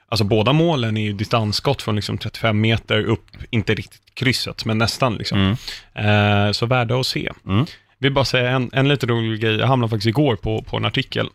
Alltså 0.07 0.23
båda 0.23 0.53
målen 0.53 0.97
är 0.97 1.01
ju 1.01 1.13
distansskott 1.13 1.81
från 1.81 1.95
liksom 1.95 2.17
35 2.17 2.62
meter 2.62 3.03
upp, 3.03 3.27
inte 3.50 3.75
riktigt 3.75 4.01
krysset, 4.13 4.65
men 4.65 4.77
nästan 4.77 5.15
liksom. 5.15 5.55
Mm. 5.95 6.47
Eh, 6.47 6.51
så 6.51 6.65
värda 6.65 7.00
att 7.00 7.07
se. 7.07 7.29
Mm. 7.47 7.65
vill 8.00 8.13
bara 8.13 8.25
säga 8.25 8.50
en, 8.50 8.69
en 8.73 8.88
lite 8.88 9.05
rolig 9.05 9.41
grej. 9.41 9.55
Jag 9.55 9.67
hamnade 9.67 9.89
faktiskt 9.89 10.07
igår 10.07 10.35
på, 10.35 10.62
på 10.62 10.77
en 10.77 10.85
artikel 10.85 11.29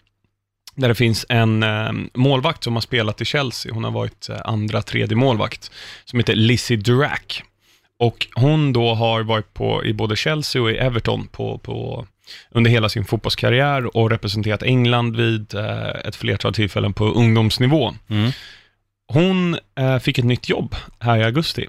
där 0.75 0.89
det 0.89 0.95
finns 0.95 1.27
en 1.29 1.63
eh, 1.63 1.93
målvakt 2.15 2.65
som 2.65 2.75
har 2.75 2.81
spelat 2.81 3.21
i 3.21 3.25
Chelsea. 3.25 3.75
Hon 3.75 3.85
har 3.85 3.91
varit 3.91 4.29
eh, 4.29 4.37
andra, 4.45 4.83
tredje 4.83 5.17
målvakt 5.17 5.71
som 6.05 6.19
heter 6.19 6.35
Lizzie 6.35 6.77
Durack. 6.77 7.43
Och 7.99 8.27
hon 8.35 8.73
då 8.73 8.95
har 8.95 9.23
varit 9.23 9.55
på, 9.55 9.85
i 9.85 9.93
både 9.93 10.17
Chelsea 10.17 10.63
och 10.63 10.71
i 10.71 10.77
Everton 10.77 11.27
på, 11.27 11.59
på, 11.59 12.07
under 12.51 12.71
hela 12.71 12.89
sin 12.89 13.05
fotbollskarriär 13.05 13.97
och 13.97 14.11
representerat 14.11 14.63
England 14.63 15.17
vid 15.17 15.55
eh, 15.55 15.89
ett 16.05 16.17
flertal 16.17 16.55
tillfällen 16.55 16.93
på 16.93 17.05
ungdomsnivå. 17.05 17.95
Mm. 18.09 18.31
Hon 19.13 19.59
eh, 19.79 19.99
fick 19.99 20.19
ett 20.19 20.25
nytt 20.25 20.49
jobb 20.49 20.75
här 20.99 21.19
i 21.19 21.25
augusti 21.25 21.67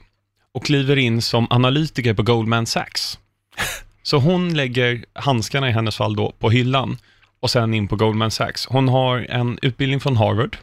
och 0.51 0.65
kliver 0.65 0.97
in 0.97 1.21
som 1.21 1.47
analytiker 1.49 2.13
på 2.13 2.23
Goldman 2.23 2.65
Sachs. 2.65 3.19
Så 4.03 4.17
hon 4.17 4.53
lägger 4.53 5.05
handskarna 5.13 5.69
i 5.69 5.71
hennes 5.71 5.97
fall 5.97 6.15
då 6.15 6.31
på 6.39 6.49
hyllan 6.49 6.97
och 7.39 7.51
sen 7.51 7.73
in 7.73 7.87
på 7.87 7.95
Goldman 7.95 8.31
Sachs. 8.31 8.65
Hon 8.65 8.87
har 8.87 9.25
en 9.29 9.59
utbildning 9.61 9.99
från 9.99 10.17
Harvard. 10.17 10.57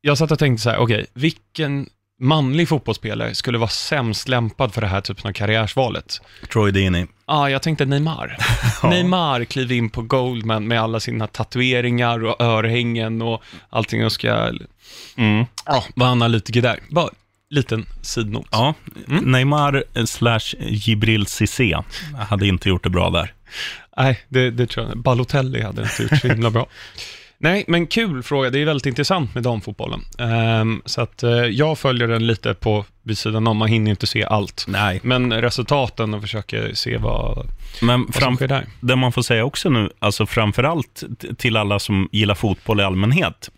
Jag 0.00 0.18
satt 0.18 0.30
och 0.30 0.38
tänkte 0.38 0.62
så 0.62 0.70
här, 0.70 0.78
okej, 0.78 1.06
vilken 1.14 1.88
manlig 2.20 2.68
fotbollsspelare 2.68 3.34
skulle 3.34 3.58
vara 3.58 3.68
sämst 3.70 4.28
lämpad 4.28 4.74
för 4.74 4.80
det 4.80 4.86
här 4.86 5.00
typen 5.00 5.28
av 5.28 5.32
karriärsvalet? 5.32 6.20
Troy 6.52 6.70
Deeney. 6.72 7.00
Ja, 7.02 7.06
ah, 7.34 7.48
jag 7.50 7.62
tänkte 7.62 7.84
Neymar. 7.84 8.36
Ja. 8.82 8.90
Neymar 8.90 9.44
kliver 9.44 9.74
in 9.74 9.90
på 9.90 10.02
Goldman 10.02 10.68
med 10.68 10.80
alla 10.80 11.00
sina 11.00 11.26
tatueringar 11.26 12.24
och 12.24 12.40
örhängen 12.40 13.22
och 13.22 13.42
allting 13.70 14.04
och 14.04 14.12
ska 14.12 14.52
Mm. 15.16 15.46
ja, 15.66 15.84
vara 15.94 16.10
analytiker 16.10 16.62
där. 16.62 16.78
Bara 16.90 17.08
liten 17.50 17.86
sidnot. 18.02 18.46
Ja, 18.50 18.74
Mm. 19.08 19.24
Neymar 19.24 19.84
slash 20.06 20.54
Jibril 20.60 21.26
Cissé 21.26 21.76
hade 22.28 22.46
inte 22.46 22.68
gjort 22.68 22.82
det 22.84 22.90
bra 22.90 23.10
där. 23.10 23.32
Nej, 23.96 24.20
det, 24.28 24.50
det 24.50 24.66
tror 24.66 24.86
jag 24.86 24.98
Balotelli 24.98 25.62
hade 25.62 25.82
inte 25.82 26.02
gjort 26.02 26.20
så 26.20 26.28
himla 26.28 26.50
bra. 26.50 26.66
Nej, 27.38 27.64
men 27.68 27.86
kul 27.86 28.22
fråga. 28.22 28.50
Det 28.50 28.58
är 28.58 28.64
väldigt 28.64 28.86
intressant 28.86 29.34
med 29.34 29.42
damfotbollen. 29.42 30.00
Ehm, 30.18 30.82
så 30.84 31.00
att 31.00 31.22
eh, 31.22 31.30
jag 31.30 31.78
följer 31.78 32.08
den 32.08 32.26
lite 32.26 32.54
på 32.54 32.84
vid 33.02 33.18
sidan 33.18 33.46
om. 33.46 33.56
Man 33.56 33.68
hinner 33.68 33.90
inte 33.90 34.06
se 34.06 34.24
allt. 34.24 34.64
Nej. 34.68 35.00
Men 35.02 35.32
resultaten 35.32 36.14
och 36.14 36.20
försöker 36.20 36.74
se 36.74 36.96
vad, 36.96 37.46
Men 37.82 38.06
vad 38.06 38.22
som 38.22 38.36
sker 38.36 38.48
där. 38.48 38.66
det 38.80 38.96
man 38.96 39.12
får 39.12 39.22
säga 39.22 39.44
också 39.44 39.70
nu, 39.70 39.90
alltså 39.98 40.26
framförallt 40.26 41.04
till 41.38 41.56
alla 41.56 41.78
som 41.78 42.08
gillar 42.12 42.34
fotboll 42.34 42.80
i 42.80 42.82
allmänhet, 42.82 43.50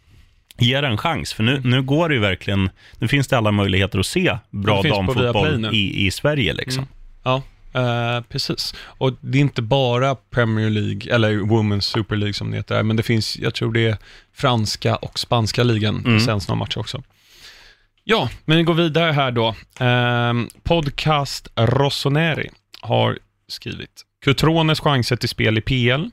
ge 0.58 0.80
det 0.80 0.86
en 0.86 0.98
chans, 0.98 1.32
för 1.32 1.42
nu, 1.42 1.60
nu 1.64 1.82
går 1.82 2.08
det 2.08 2.14
ju 2.14 2.20
verkligen, 2.20 2.70
nu 2.98 3.08
finns 3.08 3.28
det 3.28 3.38
alla 3.38 3.50
möjligheter 3.52 3.98
att 3.98 4.06
se 4.06 4.38
bra 4.50 4.82
damfotboll 4.82 5.70
i, 5.72 6.06
i 6.06 6.10
Sverige. 6.10 6.52
Liksom. 6.52 6.82
Mm. 6.82 6.88
Ja, 7.22 7.42
eh, 7.72 8.20
precis. 8.20 8.74
Och 8.80 9.12
det 9.20 9.38
är 9.38 9.42
inte 9.42 9.62
bara 9.62 10.14
Premier 10.14 10.70
League, 10.70 11.14
eller 11.14 11.32
Women's 11.32 11.80
Super 11.80 12.16
League 12.16 12.34
som 12.34 12.50
det 12.50 12.56
heter, 12.56 12.82
men 12.82 12.96
det 12.96 13.02
finns, 13.02 13.36
jag 13.38 13.54
tror 13.54 13.72
det 13.72 13.86
är 13.86 13.96
franska 14.34 14.96
och 14.96 15.18
spanska 15.18 15.62
ligan, 15.62 16.02
Mm. 16.06 16.20
sänds 16.20 16.48
några 16.48 16.58
matcher 16.58 16.78
också. 16.78 17.02
Ja, 18.04 18.30
men 18.44 18.56
vi 18.56 18.62
går 18.62 18.74
vidare 18.74 19.12
här 19.12 19.30
då. 19.30 19.54
Ehm, 19.80 20.48
podcast 20.62 21.48
Rossoneri 21.56 22.50
har 22.80 23.18
skrivit 23.48 24.02
Cutrones 24.24 24.80
chanser 24.80 25.16
till 25.16 25.28
spel 25.28 25.58
i 25.58 25.60
PL 25.60 26.10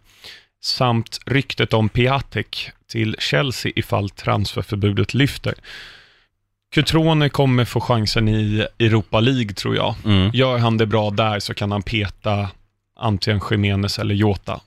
samt 0.64 1.20
ryktet 1.26 1.74
om 1.74 1.90
Piatek 1.90 2.72
till 2.92 3.16
Chelsea 3.20 3.72
ifall 3.76 4.10
transferförbudet 4.10 5.14
lyfter. 5.14 5.54
Cutrone 6.76 7.30
kommer 7.30 7.66
få 7.66 7.82
chansen 7.82 8.28
i 8.28 8.68
Europa 8.80 9.20
League 9.20 9.54
tror 9.54 9.76
jag. 9.76 9.96
Mm. 10.06 10.32
Gör 10.34 10.58
han 10.58 10.78
det 10.78 10.86
bra 10.86 11.10
där 11.10 11.40
så 11.40 11.54
kan 11.54 11.72
han 11.72 11.84
peta 11.84 12.50
antingen 13.00 13.42
Jimenez 13.52 14.00
eller 14.00 14.16
Jota. 14.16 14.60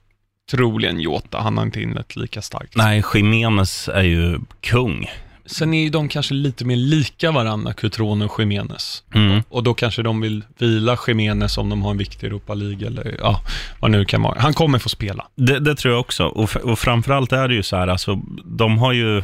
Troligen 0.50 1.00
Jota, 1.00 1.38
han 1.40 1.58
har 1.58 1.64
inte 1.64 1.82
inlett 1.82 2.16
lika 2.16 2.42
starkt. 2.42 2.76
Nej, 2.76 3.02
Jimenez 3.14 3.88
är 3.88 4.02
ju 4.02 4.38
kung 4.60 5.06
Sen 5.46 5.74
är 5.74 5.82
ju 5.82 5.90
de 5.90 6.08
kanske 6.08 6.34
lite 6.34 6.64
mer 6.64 6.76
lika 6.76 7.30
varandra, 7.30 7.72
Cutrone 7.72 8.24
och 8.24 8.40
Jiménez. 8.40 9.02
Mm. 9.14 9.42
Och 9.48 9.62
då 9.62 9.74
kanske 9.74 10.02
de 10.02 10.20
vill 10.20 10.44
vila 10.58 10.98
Jiménez 11.06 11.58
om 11.58 11.68
de 11.68 11.82
har 11.82 11.90
en 11.90 11.98
viktig 11.98 12.26
Europa 12.26 12.54
League 12.54 12.86
eller 12.86 13.16
ja, 13.20 13.40
vad 13.80 13.90
nu 13.90 14.04
kan 14.04 14.22
vara. 14.22 14.40
Han 14.40 14.54
kommer 14.54 14.78
få 14.78 14.88
spela. 14.88 15.26
Det, 15.34 15.58
det 15.58 15.74
tror 15.74 15.94
jag 15.94 16.00
också. 16.00 16.24
Och, 16.24 16.56
och 16.56 16.78
framförallt 16.78 17.32
är 17.32 17.48
det 17.48 17.54
ju 17.54 17.62
så 17.62 17.76
här, 17.76 17.88
alltså, 17.88 18.20
de 18.44 18.78
har 18.78 18.92
ju, 18.92 19.22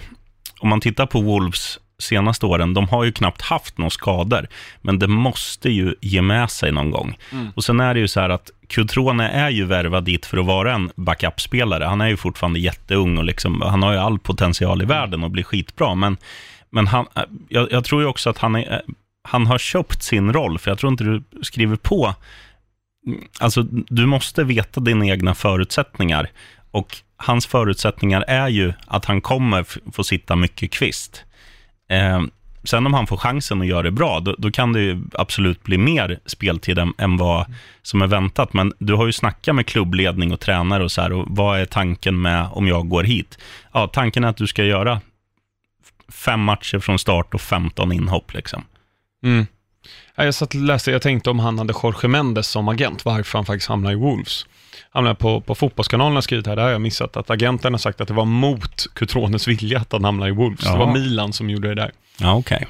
om 0.59 0.69
man 0.69 0.81
tittar 0.81 1.07
på 1.07 1.21
Wolves 1.21 1.79
senaste 1.99 2.47
åren, 2.47 2.75
de 2.75 2.89
har 2.89 3.05
ju 3.05 3.13
knappt 3.13 3.43
haft 3.43 3.79
några 3.79 3.91
skador, 3.91 4.47
men 4.83 4.99
det 4.99 5.09
måste 5.09 5.71
ju 5.71 5.95
ge 6.01 6.23
med 6.23 6.51
sig 6.51 6.73
någon 6.73 6.91
gång. 6.91 7.17
Och 7.55 7.65
sen 7.65 7.81
är 7.81 7.95
det 7.95 8.01
ju 8.01 8.09
så 8.09 8.21
här 8.21 8.31
att 8.31 8.51
Cutrone 8.69 9.29
är 9.29 9.51
ju 9.51 9.65
värvad 9.65 10.05
dit 10.05 10.27
för 10.27 10.39
att 10.39 10.47
vara 10.47 10.75
en 10.75 10.91
backup-spelare. 10.97 11.85
Han 11.85 12.01
är 12.01 12.09
ju 12.09 12.17
fortfarande 12.17 12.59
jätteung 12.59 13.19
och 13.19 13.25
liksom, 13.25 13.63
han 13.63 13.83
har 13.83 13.93
ju 13.93 13.99
all 13.99 14.19
potential 14.19 14.83
i 14.83 14.85
världen 14.85 15.25
och 15.25 15.31
blir 15.31 15.43
skitbra, 15.43 15.95
men, 15.95 16.17
men 16.71 16.87
han, 16.87 17.07
jag, 17.49 17.73
jag 17.73 17.85
tror 17.85 18.03
ju 18.03 18.09
också 18.09 18.31
att 18.31 18.39
han, 18.39 18.57
är, 18.57 18.83
han 19.23 19.47
har 19.47 19.59
köpt 19.59 20.03
sin 20.03 20.33
roll, 20.33 20.59
för 20.59 20.71
jag 20.71 20.79
tror 20.79 20.93
inte 20.93 21.05
du 21.05 21.23
skriver 21.43 21.77
på 21.77 22.15
Alltså, 23.41 23.63
du 23.89 24.07
måste 24.07 24.45
veta 24.45 24.81
dina 24.81 25.07
egna 25.07 25.35
förutsättningar. 25.35 26.31
Och 26.71 26.97
hans 27.17 27.47
förutsättningar 27.47 28.25
är 28.29 28.49
ju 28.49 28.73
att 28.87 29.05
han 29.05 29.21
kommer 29.21 29.67
få 29.93 30.05
sitta 30.05 30.37
mycket 30.37 30.71
kvist. 30.71 31.25
Eh, 31.89 32.23
sen 32.65 32.87
om 32.87 32.95
han 32.95 33.07
får 33.07 33.17
chansen 33.17 33.61
att 33.61 33.67
göra 33.67 33.83
det 33.83 33.91
bra, 33.91 34.21
då, 34.21 34.35
då 34.39 34.51
kan 34.51 34.73
det 34.73 34.81
ju 34.81 35.03
absolut 35.13 35.63
bli 35.63 35.79
mer 35.79 36.21
speltid 36.27 36.79
än, 36.79 36.95
än 36.99 37.17
vad 37.17 37.47
som 37.83 38.03
är 38.03 38.07
väntat. 38.07 38.53
Men 38.53 38.73
du 38.79 38.95
har 38.95 39.07
ju 39.07 39.13
snackat 39.13 39.55
med 39.55 39.67
klubbledning 39.67 40.33
och 40.33 40.41
tränare 40.41 40.85
och 40.85 40.93
så 40.93 41.01
här, 41.01 41.13
och 41.13 41.27
vad 41.29 41.61
är 41.61 41.65
tanken 41.65 42.23
med 42.23 42.49
om 42.53 42.69
jag 42.69 42.89
går 42.89 43.05
hit? 43.05 43.39
Ja, 43.73 43.87
tanken 43.87 44.25
är 44.25 44.29
att 44.29 44.37
du 44.37 44.47
ska 44.47 44.65
göra 44.65 45.01
fem 46.09 46.41
matcher 46.41 46.79
från 46.79 46.99
start 46.99 47.35
och 47.35 47.41
15 47.41 47.93
inhopp 47.93 48.35
liksom. 48.35 48.65
Mm. 49.23 49.47
Jag 50.15 50.35
satt 50.35 50.55
och 50.55 50.61
läste, 50.61 50.91
jag 50.91 51.03
tänkte 51.03 51.31
om 51.31 51.39
han 51.39 51.59
hade 51.59 51.75
Jorge 51.83 52.09
Mendes 52.09 52.49
som 52.49 52.69
agent, 52.69 53.05
varför 53.05 53.39
han 53.39 53.45
faktiskt 53.45 53.69
hamnade 53.69 53.95
i 53.95 53.99
Wolves. 53.99 54.47
Hamnade 54.91 55.17
på, 55.17 55.41
på 55.41 55.55
Fotbollskanalen 55.55 56.15
har 56.15 56.23
skrivit 56.23 56.47
här, 56.47 56.57
där 56.57 56.63
har 56.63 56.71
jag 56.71 56.81
missat, 56.81 57.17
att 57.17 57.31
agenten 57.31 57.73
har 57.73 57.79
sagt 57.79 58.01
att 58.01 58.09
det 58.09 58.15
var 58.15 58.25
mot 58.25 58.95
Cutrones 58.95 59.49
vilja 59.49 59.79
att 59.79 59.93
han 59.93 60.05
hamnade 60.05 60.31
i 60.31 60.35
Wolves. 60.35 60.65
Ja. 60.65 60.73
Det 60.73 60.79
var 60.79 60.93
Milan 60.93 61.33
som 61.33 61.51
gjorde 61.51 61.69
det 61.69 61.75
där. 61.75 61.93
Ja, 62.21 62.35
okej. 62.35 62.67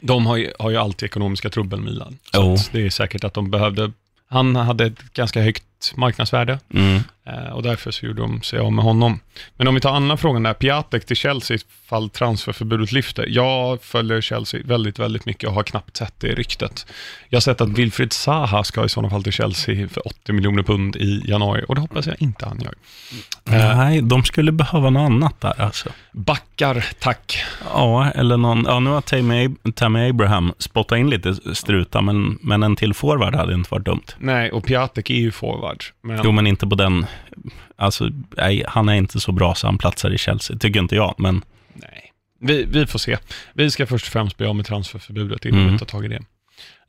De 0.00 0.26
har 0.26 0.36
ju, 0.36 0.52
har 0.58 0.70
ju 0.70 0.76
alltid 0.76 1.06
ekonomiska 1.06 1.50
trubbel, 1.50 1.80
Milan. 1.80 2.18
Så 2.32 2.52
att 2.52 2.72
det 2.72 2.86
är 2.86 2.90
säkert 2.90 3.24
att 3.24 3.34
de 3.34 3.50
behövde, 3.50 3.92
han 4.28 4.56
hade 4.56 4.86
ett 4.86 5.12
ganska 5.12 5.42
högt 5.42 5.64
marknadsvärde 5.96 6.58
Mm. 6.74 7.00
eh, 7.26 7.52
och 7.52 7.62
därför 7.62 7.90
så 7.90 8.06
gjorde 8.06 8.22
de 8.22 8.42
sig 8.42 8.58
av 8.58 8.72
med 8.72 8.84
honom. 8.84 9.20
Men 9.56 9.68
om 9.68 9.74
vi 9.74 9.80
tar 9.80 9.90
andra 9.96 10.16
frågan 10.16 10.42
där, 10.42 10.54
Piatek 10.54 11.06
till 11.06 11.16
Chelsea 11.16 11.58
fall 11.88 12.10
transferförbudet 12.10 12.92
lyfter. 12.92 13.26
Jag 13.28 13.82
följer 13.82 14.20
Chelsea 14.20 14.60
väldigt, 14.64 14.98
väldigt 14.98 15.26
mycket 15.26 15.48
och 15.48 15.54
har 15.54 15.62
knappt 15.62 15.96
sett 15.96 16.14
det 16.20 16.34
ryktet. 16.34 16.86
Jag 17.28 17.36
har 17.36 17.40
sett 17.40 17.60
att 17.60 17.68
Wilfried 17.68 18.12
Zaha 18.12 18.64
ska 18.64 18.84
i 18.84 18.88
sådana 18.88 19.10
fall 19.10 19.22
till 19.22 19.32
Chelsea 19.32 19.88
för 19.88 20.06
80 20.08 20.32
miljoner 20.32 20.62
pund 20.62 20.96
i 20.96 21.22
januari 21.26 21.64
och 21.68 21.74
det 21.74 21.80
hoppas 21.80 22.06
jag 22.06 22.16
inte 22.22 22.46
han 22.46 22.60
gör. 22.60 22.74
Eh, 23.56 23.76
Nej, 23.76 24.02
de 24.02 24.24
skulle 24.24 24.52
behöva 24.52 24.90
något 24.90 25.06
annat 25.10 25.40
där 25.40 25.60
alltså. 25.62 25.88
backar, 26.12 26.84
tack. 26.98 27.38
Ja, 27.74 28.10
eller 28.10 28.36
någon, 28.36 28.64
ja 28.68 28.80
nu 28.80 28.90
har 28.90 29.00
Tammy, 29.00 29.48
Tammy 29.74 30.08
Abraham 30.10 30.52
spottat 30.58 30.98
in 30.98 31.10
lite 31.10 31.54
struta, 31.54 32.00
men, 32.00 32.38
men 32.42 32.62
en 32.62 32.76
till 32.76 32.94
forward 32.94 33.34
hade 33.34 33.54
inte 33.54 33.68
varit 33.70 33.84
dumt. 33.84 34.02
Nej, 34.18 34.50
och 34.52 34.64
Piatek 34.64 35.10
är 35.10 35.14
ju 35.14 35.30
forward. 35.32 35.73
Men, 36.02 36.20
Jo, 36.24 36.32
men 36.32 36.46
inte 36.46 36.66
på 36.66 36.74
den, 36.74 37.06
alltså, 37.76 38.10
nej, 38.36 38.64
han 38.68 38.88
är 38.88 38.94
inte 38.94 39.20
så 39.20 39.32
bra 39.32 39.54
så 39.54 39.66
han 39.66 39.78
platsar 39.78 40.10
i 40.10 40.18
Chelsea, 40.18 40.58
tycker 40.58 40.80
inte 40.80 40.96
jag, 40.96 41.14
men 41.18 41.44
Nej, 41.74 42.12
vi, 42.40 42.64
vi 42.64 42.86
får 42.86 42.98
se. 42.98 43.18
Vi 43.54 43.70
ska 43.70 43.86
först 43.86 44.06
och 44.06 44.12
främst 44.12 44.36
bli 44.36 44.46
av 44.46 44.56
med 44.56 44.66
transferförbudet 44.66 45.44
innan 45.44 45.60
Mm. 45.60 45.72
vi 45.72 45.78
tar 45.78 45.86
tag 45.86 46.04
i 46.04 46.08
det. 46.08 46.22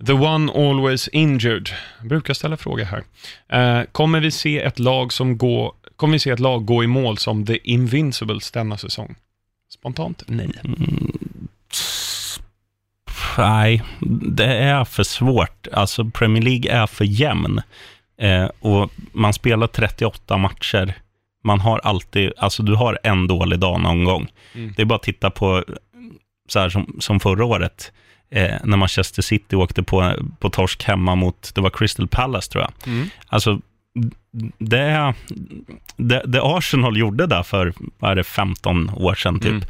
The 0.08 0.13
one 0.13 0.51
always 0.51 1.08
injured. 1.08 1.70
Jag 2.00 2.08
brukar 2.08 2.34
ställa 2.34 2.58
fråga 2.58 2.86
här. 2.86 3.04
Eh, 3.50 3.86
kommer 3.92 4.20
vi 4.20 4.32
se 4.32 4.60
ett 4.62 4.80
lag 4.80 5.13
som 5.13 5.38
går, 5.38 5.74
kommer 5.96 6.13
vi 6.13 6.20
se 6.20 6.30
ett 6.30 6.39
lag 6.39 6.65
gå 6.65 6.84
i 6.84 6.88
mål 6.88 7.18
som 7.18 7.46
The 7.46 7.58
Invincibles 7.72 8.51
denna 8.51 8.77
säsong? 8.77 9.15
Spontant, 9.70 10.24
nej. 10.27 10.50
nej, 13.38 13.84
det 14.22 14.46
är 14.58 14.86
för 14.86 15.04
svårt. 15.04 15.68
Alltså 15.74 16.06
Premier 16.06 16.44
League 16.44 16.72
är 16.72 16.88
för 16.88 17.06
jämn. 17.06 17.62
Eh, 18.17 18.50
och 18.60 18.91
man 19.12 19.34
spelar 19.34 19.67
38 19.67 20.38
matcher. 20.38 20.93
Man 21.43 21.60
har 21.60 21.80
alltid, 21.84 22.32
alltså 22.38 22.63
du 22.63 22.75
har 22.75 22.99
en 23.04 23.28
dålig 23.28 23.60
dag 23.60 23.82
någon 23.82 24.04
gång. 24.04 24.28
Mm. 24.54 24.73
Det 24.75 24.82
är 24.82 24.86
bara 24.86 24.95
att 24.95 25.04
titta 25.04 25.30
på, 25.30 25.63
så 26.49 26.60
här 26.60 26.69
som, 26.69 26.95
som 26.99 27.19
förra 27.19 27.45
året, 27.45 27.91
eh, 28.32 28.56
när 28.63 28.78
Manchester 28.78 29.21
City 29.21 29.56
åkte 29.56 29.84
på, 29.84 30.13
på 30.39 30.49
torsk 30.49 30.84
hemma 30.84 31.15
mot, 31.15 31.51
det 31.56 31.62
var 31.62 31.69
Crystal 31.69 32.08
Palace 32.08 32.51
tror 32.51 32.63
jag. 32.63 32.93
Mm. 32.93 33.10
Alltså, 33.28 33.60
det, 34.58 35.13
det, 35.97 36.23
det 36.25 36.39
Arsenal 36.43 36.97
gjorde 36.97 37.28
där 37.28 37.43
för, 37.43 37.73
vad 37.99 38.12
är 38.12 38.15
det, 38.15 38.23
15 38.23 38.89
år 38.95 39.15
sedan 39.15 39.39
typ, 39.39 39.51
Mm. 39.51 39.63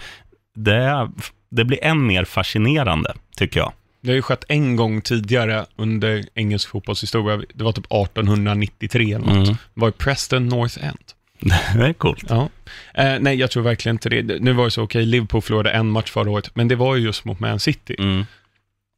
det, 0.56 1.10
det 1.50 1.66
blir 1.66 1.84
än 1.84 2.06
mer 2.08 2.26
fascinerande, 2.26 3.14
tycker 3.38 3.60
jag. 3.60 3.72
Det 4.06 4.12
har 4.12 4.16
ju 4.16 4.22
skett 4.22 4.44
en 4.48 4.76
gång 4.76 5.02
tidigare 5.02 5.66
under 5.76 6.26
engelsk 6.34 6.70
fotbollshistoria. 6.70 7.42
Det 7.54 7.64
var 7.64 7.72
typ 7.72 7.86
1893 7.86 9.14
eller 9.14 9.26
något. 9.26 9.36
Mm. 9.36 9.46
Det 9.46 9.56
var 9.74 9.90
i 9.90 9.92
Preston 9.92 10.48
North 10.48 10.86
End. 10.86 11.00
Det 11.76 11.86
är 11.86 11.94
coolt. 11.94 12.26
Ja. 12.30 12.50
Eh, 12.94 13.20
nej, 13.20 13.36
jag 13.36 13.52
tror 13.52 13.64
verkligen 13.64 13.96
inte 13.96 14.10
det. 14.10 14.40
Nu 14.40 14.54
var 14.54 14.66
det 14.66 14.72
så, 14.72 14.84
okej, 14.84 15.06
Liverpool 15.06 15.42
förlorade 15.42 15.72
en 15.72 15.90
match 15.90 16.12
förra 16.12 16.30
året, 16.32 16.56
men 16.56 16.68
det 16.68 16.76
var 16.76 16.96
ju 16.96 17.04
just 17.04 17.26
mot 17.26 17.40
Man 17.40 17.60
City. 17.60 17.96
Mm. 18.00 18.26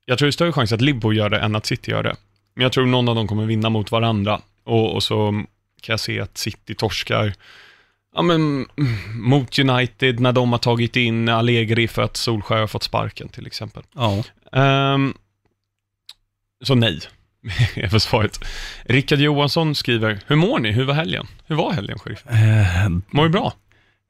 Jag 0.06 0.18
tror 0.18 0.26
det 0.26 0.30
är 0.30 0.32
större 0.32 0.52
chans 0.52 0.72
att 0.72 0.82
Liverpool 0.82 1.18
gör 1.18 1.30
det 1.30 1.40
än 1.40 1.56
att 1.56 1.66
City 1.66 1.92
gör 1.92 2.04
det. 2.04 2.16
Men 2.56 2.64
jag 2.64 2.72
tror 2.72 2.86
någon 2.86 3.10
av 3.10 3.16
dem 3.16 3.28
kommer 3.28 3.46
vinna 3.46 3.70
mot 3.70 3.92
varandra. 3.92 4.42
Och, 4.64 4.96
och 4.96 5.04
så 5.04 5.32
kan 5.82 5.94
jag 5.94 6.00
se 6.00 6.20
att 6.20 6.38
City 6.38 6.76
torskar 6.76 7.34
ja, 8.18 8.24
men, 8.24 8.42
mm, 8.42 8.68
mot 9.14 9.60
United 9.60 10.20
när 10.20 10.32
de 10.32 10.52
har 10.52 10.60
tagit 10.60 10.96
in 10.96 11.30
Allegri 11.30 11.88
för 11.88 12.02
att 12.02 12.18
Solskjaer 12.18 12.60
har 12.60 12.68
fått 12.68 12.84
sparken 12.84 13.30
till 13.30 13.48
exempel. 13.48 13.84
Ja. 13.96 14.24
Ehm, 14.54 15.14
så 16.64 16.76
nej, 16.76 17.00
är 17.76 17.88
för 17.88 18.00
svaret. 18.00 18.40
Rickard 18.86 19.20
Johansson 19.20 19.76
skriver, 19.76 20.20
hur 20.28 20.36
mår 20.36 20.60
ni? 20.60 20.72
Hur 20.72 20.86
var 20.86 20.94
helgen? 20.94 21.28
Hur 21.46 21.56
var 21.56 21.72
helgen, 21.72 22.00
Sheriff? 22.00 22.28
Eh, 22.28 22.90
Mår 23.10 23.24
du 23.24 23.30
bra? 23.30 23.54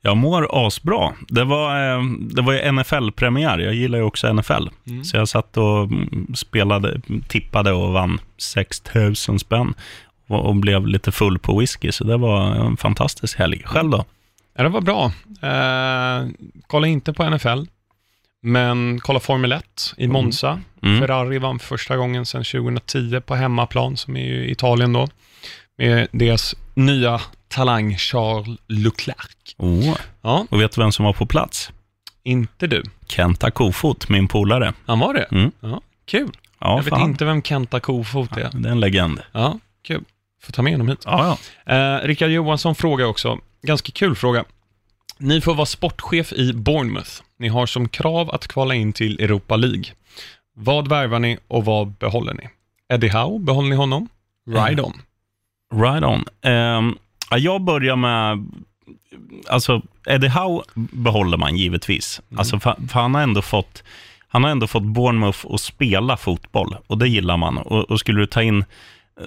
Jag 0.02 0.18
mår 0.18 0.68
asbra. 0.68 1.14
Det 1.28 1.44
var, 1.44 1.94
eh, 1.94 2.04
det 2.20 2.42
var 2.42 2.54
ju 2.54 2.72
NFL-premiär. 2.72 3.60
Jag 3.60 3.74
gillar 3.74 3.98
ju 3.98 4.04
också 4.04 4.34
NFL. 4.34 4.70
Mm. 4.88 5.04
Så 5.04 5.18
jag 5.18 5.28
satt 5.28 5.58
och 5.58 5.84
mm, 5.84 6.36
spelade, 6.36 7.02
tippade 7.28 7.72
och 7.72 7.94
vann 7.94 8.20
6 8.38 8.84
000 8.96 9.16
spänn. 9.16 9.74
Och, 10.28 10.56
blev 10.56 10.88
lite 10.88 11.12
full 11.12 11.40
på 11.40 11.60
whisky, 11.60 11.92
så 11.92 12.04
det 12.04 12.18
var 12.18 12.52
en 12.56 12.78
fantastisk 12.78 13.38
helg. 13.40 13.62
Själv 13.66 13.90
då? 13.90 14.06
Ja, 14.58 14.64
det 14.64 14.70
var 14.70 14.82
bra. 14.82 15.06
Eh, 15.42 16.28
kolla 16.68 16.88
inte 16.88 17.14
på 17.14 17.30
NFL, 17.30 17.64
men 18.42 19.00
kolla 19.00 19.20
Formel 19.20 19.52
1 19.52 19.94
i 19.98 20.08
Monza. 20.08 20.60
Mm. 20.84 21.00
Ferrari 21.00 21.40
vann 21.40 21.60
för 21.60 21.68
första 21.68 21.98
gången 21.98 22.26
sedan 22.26 22.44
2010 22.44 23.20
på 23.22 23.36
hemmaplan, 23.36 23.98
som 23.98 24.18
är 24.18 24.26
ju 24.26 24.46
i 24.46 24.52
Italien 24.52 24.94
då, 24.94 25.08
med 25.78 26.08
deras 26.12 26.56
nya 26.74 27.22
talang 27.48 27.98
Charles 27.98 28.60
Leclerc. 28.68 29.56
Oh. 29.58 29.98
Ja, 30.22 30.46
Och 30.50 30.62
vet 30.62 30.72
du 30.72 30.82
vem 30.82 30.92
som 30.92 31.06
var 31.06 31.14
på 31.14 31.26
plats? 31.26 31.72
inte 32.24 32.68
du. 32.68 32.84
Kenta 33.08 33.52
Kofot, 33.52 34.10
min 34.10 34.28
polare. 34.28 34.74
Han 34.86 35.00
var 35.00 35.14
det? 35.14 35.24
Mm. 35.32 35.52
Ja, 35.60 35.82
kul. 36.06 36.32
Ja, 36.60 36.76
jag 36.76 36.84
vet 36.84 36.90
fan. 36.90 37.02
inte 37.10 37.26
vem 37.26 37.42
Kenta 37.42 37.80
Kofot 37.80 38.38
är. 38.38 38.50
Det 38.54 38.68
är 38.70 38.72
en 38.72 38.80
legend. 38.80 39.22
Ja, 39.32 39.60
kul. 39.84 40.04
Får 40.42 40.54
ta 40.54 40.62
med 40.62 40.74
honom 40.74 40.88
hit. 40.88 41.02
Ja, 41.06 41.38
ja. 41.66 41.74
Eh, 41.76 42.08
Rickard 42.08 42.30
Johansson 42.30 42.76
frågar 42.76 43.06
också, 43.06 43.40
ganska 43.62 43.92
kul 43.92 44.16
fråga. 44.16 44.46
Ni 45.18 45.42
får 45.42 45.56
vara 45.56 45.66
sportchef 45.66 46.34
i 46.34 46.54
Bournemouth. 46.54 47.12
Ni 47.40 47.48
har 47.48 47.66
som 47.66 47.90
krav 47.90 48.32
att 48.32 48.48
kvala 48.48 48.76
in 48.76 48.94
till 48.94 49.20
Europa 49.20 49.56
League. 49.56 49.84
Vad 50.56 50.88
värvar 50.88 51.20
ni 51.20 51.38
och 51.48 51.66
vad 51.66 51.88
behåller 51.88 52.34
ni? 52.34 52.50
Eddie 52.94 53.10
Howe, 53.10 53.40
behåller 53.40 53.70
ni 53.70 53.76
honom? 53.76 54.10
Ride 54.48 54.82
on. 54.82 54.94
Right 55.76 56.04
on. 56.04 56.26
Ja, 57.30 57.38
jag 57.38 57.62
börjar 57.62 57.96
med, 57.96 58.48
alltså 59.50 59.82
Eddie 60.06 60.28
Howe 60.28 60.64
behåller 60.76 61.38
man 61.38 61.58
givetvis. 61.58 62.22
Alltså, 62.38 62.60
för, 62.60 62.76
för 62.88 63.00
han 63.00 63.16
har 63.16 63.22
ändå 63.22 63.42
fått, 63.42 63.84
han 64.28 64.44
har 64.44 64.52
ändå 64.52 64.68
fått 64.68 64.84
Bournemouth 64.84 65.46
att 65.50 65.62
spela 65.62 66.18
fotboll 66.18 66.76
och 66.88 66.98
det 66.98 67.08
gillar 67.08 67.38
man. 67.38 67.58
Och, 67.58 67.92
och 67.92 68.00
skulle 68.00 68.20
du 68.20 68.26
ta 68.26 68.42
in 68.44 68.66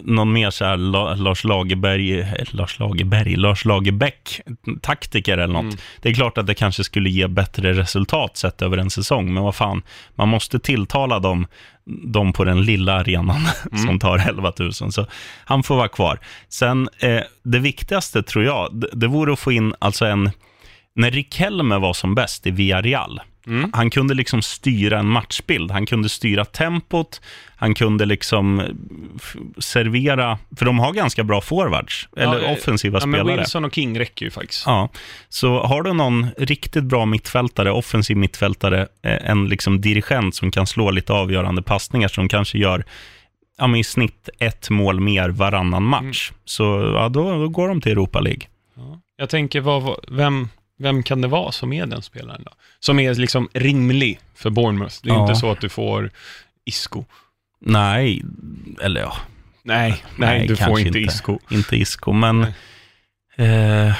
någon 0.02 0.32
mer 0.32 0.50
så 0.50 0.64
här 0.64 0.76
La, 0.76 1.14
Lars 1.14 1.44
Lagerberg, 1.44 2.20
eh, 2.20 2.26
Lars 2.50 2.78
Lagerberg, 2.78 3.36
Lars 3.36 3.64
Lagerbäck, 3.64 4.40
taktiker 4.82 5.38
eller 5.38 5.54
något. 5.54 5.62
Mm. 5.62 5.76
Det 6.02 6.08
är 6.08 6.14
klart 6.14 6.38
att 6.38 6.46
det 6.46 6.54
kanske 6.54 6.84
skulle 6.84 7.10
ge 7.10 7.28
bättre 7.28 7.72
resultat 7.72 8.36
sett 8.36 8.62
över 8.62 8.78
en 8.78 8.90
säsong, 8.90 9.34
men 9.34 9.42
vad 9.42 9.54
fan, 9.54 9.82
man 10.14 10.28
måste 10.28 10.58
tilltala 10.58 11.18
dem, 11.18 11.46
dem 11.84 12.32
på 12.32 12.44
den 12.44 12.62
lilla 12.62 12.94
arenan 12.94 13.40
som 13.86 13.98
tar 13.98 14.28
11 14.28 14.52
000, 14.58 14.72
så 14.72 15.06
han 15.44 15.62
får 15.62 15.76
vara 15.76 15.88
kvar. 15.88 16.18
Sen, 16.48 16.88
eh, 16.98 17.20
det 17.42 17.58
viktigaste 17.58 18.22
tror 18.22 18.44
jag, 18.44 18.80
det, 18.80 18.88
det 18.92 19.06
vore 19.06 19.32
att 19.32 19.38
få 19.38 19.52
in 19.52 19.74
alltså 19.78 20.06
en, 20.06 20.30
när 20.94 21.10
Rick 21.10 21.38
Helmer 21.38 21.78
var 21.78 21.92
som 21.92 22.14
bäst 22.14 22.46
i 22.46 22.50
Villarreal, 22.50 23.20
Mm. 23.50 23.70
Han 23.74 23.90
kunde 23.90 24.14
liksom 24.14 24.42
styra 24.42 24.98
en 24.98 25.06
matchbild. 25.08 25.70
Han 25.70 25.86
kunde 25.86 26.08
styra 26.08 26.44
tempot. 26.44 27.20
Han 27.56 27.74
kunde 27.74 28.06
liksom 28.06 28.60
f- 29.16 29.36
servera, 29.58 30.38
för 30.56 30.64
de 30.64 30.78
har 30.78 30.92
ganska 30.92 31.24
bra 31.24 31.40
forwards, 31.40 32.08
eller 32.16 32.40
Ja, 32.40 32.52
offensiva 32.52 32.98
Ja, 33.00 33.06
men 33.06 33.20
spelare. 33.20 33.36
Wilson 33.40 33.64
och 33.64 33.74
King 33.74 33.98
räcker 33.98 34.24
ju 34.24 34.30
faktiskt. 34.30 34.62
Ja, 34.66 34.88
så 35.28 35.60
har 35.60 35.82
du 35.82 35.92
någon 35.92 36.26
riktigt 36.38 36.84
bra 36.84 37.06
mittfältare, 37.06 37.70
offensiv 37.72 38.16
mittfältare, 38.16 38.80
eh, 39.02 39.30
en 39.30 39.48
liksom 39.48 39.80
dirigent 39.80 40.34
som 40.34 40.50
kan 40.50 40.66
slå 40.66 40.90
lite 40.90 41.12
avgörande 41.12 41.62
passningar 41.62 42.08
som 42.08 42.28
kanske 42.28 42.58
gör 42.58 42.84
ja, 43.58 43.66
men 43.66 43.80
i 43.80 43.84
snitt 43.84 44.28
ett 44.38 44.70
mål 44.70 45.00
mer 45.00 45.28
varannan 45.28 45.82
match, 45.82 46.32
så 46.44 46.92
ja, 46.94 47.08
då, 47.08 47.30
då 47.38 47.48
går 47.48 47.68
de 47.68 47.80
till 47.80 47.92
Europa 47.92 48.20
League. 48.20 48.42
Ja. 48.76 49.00
Jag 49.16 49.28
tänker, 49.28 49.60
vad- 49.60 49.96
vem, 50.08 50.48
vem 50.80 51.02
kan 51.02 51.20
det 51.20 51.28
vara 51.28 51.52
som 51.52 51.72
är 51.72 51.86
den 51.86 52.02
spelaren 52.02 52.42
då? 52.44 52.52
Som 52.80 52.98
är 53.00 53.14
liksom 53.14 53.48
rimlig 53.52 54.20
för 54.34 54.50
Bournemouth. 54.50 54.94
Det 55.02 55.10
är 55.10 55.14
Ja. 55.14 55.22
inte 55.28 55.40
så 55.40 55.50
att 55.52 55.60
du 55.60 55.68
får 55.68 56.10
Isco. 56.64 57.04
Nej, 57.60 58.22
eller 58.82 59.00
ja, 59.00 59.16
Nej, 59.62 60.04
nej, 60.16 60.46
du 60.46 60.56
får 60.56 60.80
inte 60.80 60.98
Isco. 60.98 61.38
Inte 61.50 61.76
Isco, 61.76 62.12
men... 62.12 62.40
Nej. 62.40 62.54
Eh, 63.36 63.94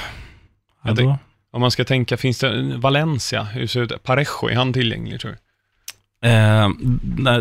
ja, 0.85 0.93
då, 0.93 1.19
Om 1.53 1.61
man 1.61 1.71
ska 1.71 1.85
tänka, 1.85 2.17
finns 2.17 2.39
det 2.39 2.77
Valencia? 2.77 3.43
Hur 3.43 3.67
ser 3.67 3.81
det 3.87 3.95
ut? 3.95 4.03
Parejo, 4.03 4.49
är 4.49 4.55
han 4.55 4.73
tillgänglig 4.73 5.21
tror 5.21 5.31
du? 5.31 5.37
Eh, 6.25 6.69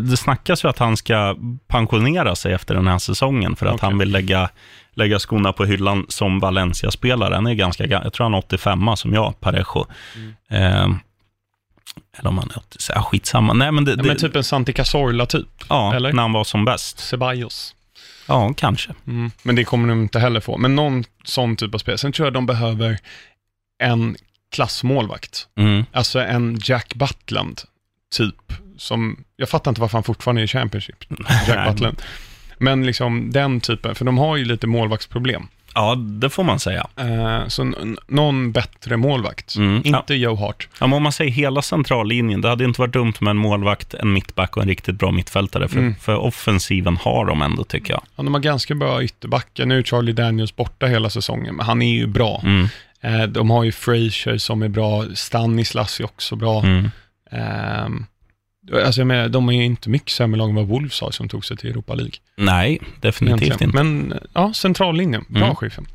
det 0.01 0.17
snackas 0.17 0.63
ju 0.63 0.69
att 0.69 0.79
han 0.79 0.97
ska 0.97 1.35
pensionera 1.67 2.35
sig 2.35 2.53
efter 2.53 2.75
den 2.75 2.87
här 2.87 2.97
säsongen 2.99 3.55
för 3.55 3.65
att 3.65 3.73
Okej. 3.73 3.89
han 3.89 3.97
vill 3.97 4.11
lägga, 4.11 4.49
lägga 4.93 5.19
skorna 5.19 5.53
på 5.53 5.65
hyllan 5.65 6.05
som 6.09 6.39
Valencia-spelare. 6.39 7.35
Han 7.35 7.47
är 7.47 7.53
ganska 7.53 7.83
ga- 7.83 8.03
jag 8.03 8.13
tror 8.13 8.23
han 8.25 8.33
är 8.33 8.37
85 8.37 8.95
som 8.97 9.13
jag, 9.13 9.39
Parejo. 9.39 9.85
Mm. 10.15 10.33
Eh, 10.49 10.97
eller 12.19 12.29
om 12.29 12.37
han 12.37 12.49
är 12.49 12.57
80, 12.57 12.77
ja, 12.95 13.01
skitsamma. 13.03 13.53
Nej, 13.53 13.71
men 13.71 13.85
det, 13.85 13.95
det, 13.95 14.03
men 14.03 14.17
typ 14.17 14.35
en 14.35 14.43
Santi 14.43 14.73
Cazorla 14.73 15.25
typ. 15.25 15.47
ja, 15.69 15.95
eller? 15.95 16.13
när 16.13 16.21
han 16.21 16.33
var 16.33 16.43
som 16.43 16.65
bäst. 16.65 16.99
Ceballos. 16.99 17.75
Ja, 18.27 18.53
kanske. 18.57 18.93
Mm. 19.07 19.31
Men 19.43 19.55
det 19.55 19.63
kommer 19.63 19.87
de 19.89 20.01
inte 20.01 20.19
heller 20.19 20.39
få. 20.39 20.57
Men 20.57 20.75
någon 20.75 21.03
sån 21.23 21.55
typ 21.55 21.73
av 21.75 21.77
spel. 21.79 21.97
Sen 21.97 22.11
tror 22.11 22.25
jag 22.25 22.33
de 22.33 22.45
behöver 22.45 22.97
en 23.83 24.15
klassmålvakt. 24.51 25.47
Mm. 25.57 25.85
Alltså 25.91 26.19
en 26.19 26.59
Jack 26.63 26.93
Butland, 26.95 27.61
typ. 28.15 28.35
Som, 28.77 29.23
jag 29.37 29.49
fattar 29.49 29.71
inte 29.71 29.81
varför 29.81 29.97
han 29.97 30.03
fortfarande 30.03 30.41
är 30.41 30.43
i 30.43 30.47
Championship, 30.47 31.03
Jack. 31.47 31.69
Butland. 31.71 32.01
Men 32.57 32.85
liksom 32.85 33.31
den 33.31 33.61
typen, 33.61 33.95
för 33.95 34.05
de 34.05 34.17
har 34.17 34.37
ju 34.37 34.45
lite 34.45 34.67
målvaktsproblem. 34.67 35.47
Ja, 35.75 35.95
det 35.95 36.29
får 36.29 36.43
man 36.43 36.59
säga. 36.59 36.87
Eh, 36.95 37.47
så 37.47 37.61
n- 37.61 37.97
någon 38.07 38.51
bättre 38.51 38.97
målvakt. 38.97 39.55
Mm. 39.55 39.81
Inte 39.85 40.13
Joe 40.15 40.35
Hart. 40.35 40.67
Ja, 40.79 40.87
men 40.87 40.97
om 40.97 41.03
man 41.03 41.11
säger 41.11 41.31
hela 41.31 41.61
centrallinjen, 41.61 42.41
det 42.41 42.49
hade 42.49 42.63
inte 42.65 42.81
varit 42.81 42.93
dumt 42.93 43.13
med 43.19 43.31
en 43.31 43.37
målvakt, 43.37 43.93
en 43.93 44.13
mittback 44.13 44.57
och 44.57 44.63
en 44.63 44.69
riktigt 44.69 44.95
bra 44.95 45.11
mittfältare. 45.11 45.67
För, 45.67 45.77
Mm. 45.79 45.95
för 45.95 46.15
offensiven 46.15 46.97
har 46.97 47.25
de 47.25 47.41
ändå, 47.41 47.63
tycker 47.63 47.93
jag. 47.93 48.01
Ja, 48.15 48.23
de 48.23 48.33
har 48.33 48.41
ganska 48.41 48.75
bra 48.75 49.03
ytterbackar. 49.03 49.65
Nu 49.65 49.77
är 49.79 49.83
Charlie 49.83 50.13
Daniels 50.13 50.55
borta 50.55 50.85
hela 50.85 51.09
säsongen, 51.09 51.55
men 51.55 51.65
han 51.65 51.81
är 51.81 51.91
ju 51.93 52.07
bra. 52.07 52.41
Mm. 52.45 52.67
Eh, 53.01 53.23
de 53.23 53.49
har 53.49 53.63
ju 53.63 53.71
Frazier 53.71 54.37
som 54.37 54.61
är 54.61 54.69
bra, 54.69 55.05
Stanislas 55.15 55.99
är 55.99 56.03
också 56.05 56.35
bra. 56.35 56.63
Mm. 56.63 56.91
Ehm, 57.31 58.05
alltså 58.83 59.01
jag 59.01 59.07
menar, 59.07 59.29
de 59.29 59.49
är 59.49 59.53
ju 59.53 59.63
inte 59.63 59.89
mycket 59.89 60.09
sämre 60.11 60.37
lag 60.37 60.49
än 60.49 60.55
vad 60.55 60.67
Wolves 60.67 61.01
har 61.01 61.11
som 61.11 61.29
tog 61.29 61.45
sig 61.45 61.57
till 61.57 61.69
Europa 61.69 61.93
League. 61.93 62.13
Nej, 62.35 62.79
definitivt 63.01 63.41
egentligen. 63.43 63.69
inte. 63.69 63.83
Men 63.83 64.19
ja, 64.33 64.53
centrallinjen. 64.53 65.25
Bra 65.27 65.43
Mm. 65.43 65.55
Schiffen. 65.55 65.87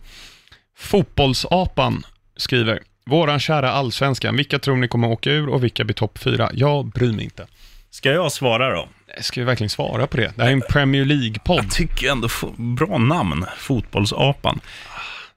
Fotbollsapan 0.76 2.02
skriver, 2.36 2.80
våran 3.06 3.40
kära 3.40 3.70
allsvenskan, 3.72 4.36
vilka 4.36 4.58
tror 4.58 4.76
ni 4.76 4.88
kommer 4.88 5.08
åka 5.08 5.30
ur 5.30 5.48
och 5.48 5.64
vilka 5.64 5.84
blir 5.84 5.94
topp 5.94 6.18
fyra? 6.18 6.50
Jag 6.54 6.86
bryr 6.86 7.12
mig 7.12 7.24
inte. 7.24 7.46
Ska 7.90 8.12
jag 8.12 8.32
svara 8.32 8.70
då? 8.74 8.88
Ska 9.20 9.40
vi 9.40 9.44
verkligen 9.44 9.70
svara 9.70 10.06
på 10.06 10.16
det? 10.16 10.32
Det 10.36 10.42
här 10.42 10.48
är 10.48 10.52
en 10.52 10.62
Premier 10.70 11.04
League-podd. 11.04 11.56
Jag 11.64 11.70
tycker 11.70 12.10
ändå, 12.12 12.28
bra 12.56 12.98
namn, 12.98 13.46
Fotbollsapan. 13.58 14.60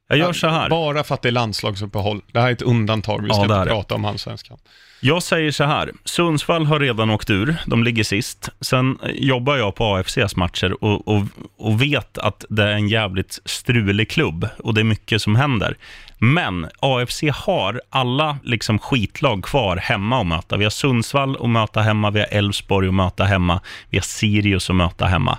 Jag 0.10 0.20
gör 0.20 0.34
så 0.34 0.48
här. 0.48 0.70
Bara 0.70 1.04
för 1.04 1.16
att 1.16 1.22
det 1.22 1.30
är 1.30 1.32
landslagsuppehåll. 1.32 2.22
Det 2.32 2.40
här 2.40 2.48
är 2.48 2.52
ett 2.52 2.62
undantag. 2.62 3.24
Vi 3.24 3.30
ska 3.30 3.38
Ja, 3.38 3.60
inte 3.60 3.70
prata 3.72 3.96
om 3.96 4.06
allsvenskan. 4.06 4.58
Jag 5.00 5.24
säger 5.24 5.52
så 5.52 5.64
här. 5.64 5.92
Sundsvall 6.06 6.66
har 6.66 6.80
redan 6.80 7.10
åkt 7.10 7.30
ur. 7.30 7.56
De 7.66 7.84
ligger 7.84 8.04
sist. 8.04 8.50
Sen 8.62 9.00
eh, 9.04 9.10
jobbar 9.12 9.58
jag 9.58 9.76
på 9.76 9.96
AFCs 9.96 10.36
matcher 10.36 10.84
och, 10.84 11.08
och, 11.08 11.24
och 11.58 11.82
vet 11.82 12.18
att 12.18 12.46
det 12.50 12.64
är 12.64 12.72
en 12.72 12.88
jävligt 12.88 13.40
strulig 13.46 14.10
klubb 14.10 14.48
och 14.64 14.74
det 14.74 14.82
är 14.82 14.86
mycket 14.86 15.22
som 15.22 15.36
händer. 15.36 15.78
Men 16.18 16.68
AFC 16.80 17.24
har 17.34 17.82
alla 17.90 18.38
liksom 18.44 18.80
skitlag 18.80 19.44
kvar 19.44 19.78
hemma 19.78 20.22
att 20.22 20.28
möta. 20.28 20.58
Vi 20.58 20.64
har 20.64 20.72
Sundsvall 20.72 21.38
att 21.40 21.50
möta 21.50 21.82
hemma, 21.82 22.12
vi 22.12 22.20
har 22.20 22.28
Elfsborg 22.32 22.88
att 22.88 22.94
möta 22.94 23.24
hemma, 23.24 23.62
vi 23.90 23.98
har 23.98 24.04
Sirius 24.04 24.70
att 24.70 24.76
möta 24.76 25.06
hemma. 25.06 25.38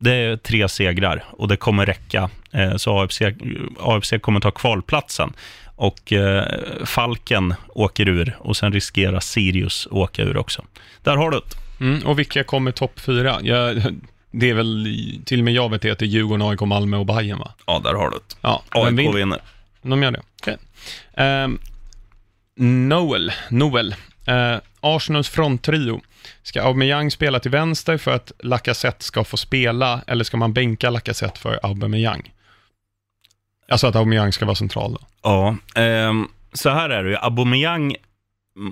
Det 0.00 0.12
är 0.14 0.36
tre 0.36 0.68
segrar 0.68 1.24
och 1.30 1.48
det 1.48 1.56
kommer 1.56 1.86
räcka. 1.86 2.30
Eh, 2.52 2.76
Så 2.76 2.98
AFC, 3.02 3.22
AFC 3.80 4.12
kommer 4.20 4.40
ta 4.40 4.50
kvalplatsen. 4.50 5.32
Och 5.76 6.12
eh, 6.12 6.44
Falken 6.84 7.54
åker 7.68 8.08
ur 8.08 8.36
och 8.38 8.56
sen 8.56 8.72
riskerar 8.72 9.20
Sirius 9.20 9.88
åka 9.90 10.22
ur 10.22 10.36
också. 10.36 10.64
Där 11.02 11.16
har 11.16 11.30
du 11.30 11.36
det. 11.38 11.84
Mm, 11.84 12.06
och 12.06 12.18
vilka 12.18 12.44
kommer 12.44 12.72
topp 12.72 13.00
fyra? 13.00 13.38
Ja, 13.42 13.74
det 14.30 14.50
är 14.50 14.54
väl, 14.54 14.86
till 15.24 15.38
och 15.40 15.44
med 15.44 15.54
jag 15.54 15.70
vet 15.70 15.82
det, 15.82 15.90
att 15.90 15.98
det 15.98 16.04
är 16.04 16.06
Djurgården, 16.06 16.42
AIK, 16.48 16.60
Malmö 16.60 16.96
och 16.96 17.06
Bayern 17.06 17.38
va? 17.38 17.54
Ja, 17.66 17.80
där 17.84 17.94
har 17.94 18.10
du 18.10 18.16
det. 18.16 18.36
Ja, 18.40 18.62
AIK 18.70 18.98
vinner? 18.98 19.12
vinner. 19.12 19.40
De 19.82 20.02
gör 20.02 20.10
det? 20.10 20.22
Okej. 20.42 20.56
Ehm, 21.16 21.58
Noel, 22.88 23.32
Noel. 23.50 23.94
Eh, 24.26 24.56
Arsenals 24.80 25.28
fronttrio. 25.28 26.00
Ska 26.42 26.62
Aubameyang 26.62 27.10
spela 27.10 27.40
till 27.40 27.50
vänster 27.50 27.96
för 27.98 28.10
att 28.14 28.32
Lacazette 28.38 29.04
ska 29.04 29.24
få 29.24 29.36
spela, 29.36 30.00
eller 30.06 30.24
ska 30.24 30.36
man 30.36 30.52
bänka 30.52 30.90
Lacazette 30.90 31.40
för 31.40 31.60
Aubameyang? 31.62 32.32
Alltså 33.68 33.86
att 33.86 33.96
Aubameyang 33.96 34.32
ska 34.32 34.44
vara 34.44 34.54
central 34.56 34.92
då. 34.92 35.00
Ja, 35.22 35.56
ehm, 35.74 36.28
så 36.52 36.70
här 36.70 36.90
är 36.90 37.04
det 37.04 37.10
ju. 37.10 37.16
Aubameyang, 37.16 37.96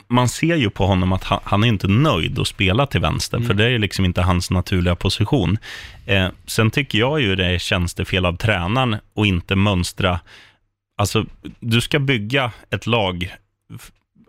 man 0.08 0.28
ser 0.28 0.56
ju 0.56 0.70
på 0.70 0.86
honom 0.86 1.12
att 1.12 1.24
han, 1.24 1.40
han 1.44 1.64
är 1.64 1.68
inte 1.68 1.88
nöjd 1.88 2.38
att 2.38 2.48
spela 2.48 2.86
till 2.86 3.00
vänster, 3.00 3.36
Mm. 3.36 3.46
för 3.46 3.54
det 3.54 3.64
är 3.64 3.68
ju 3.68 3.78
liksom 3.78 4.04
inte 4.04 4.22
hans 4.22 4.50
naturliga 4.50 4.96
position. 4.96 5.58
Eh, 6.06 6.28
sen 6.46 6.70
tycker 6.70 6.98
jag 6.98 7.20
ju 7.20 7.36
det 7.36 7.46
är 7.46 7.58
tjänstefel 7.58 8.26
av 8.26 8.36
tränaren 8.36 8.96
och 9.14 9.26
inte 9.26 9.56
mönstra. 9.56 10.20
Alltså, 10.96 11.24
du 11.60 11.80
ska 11.80 11.98
bygga 11.98 12.52
ett 12.70 12.86
lag 12.86 13.34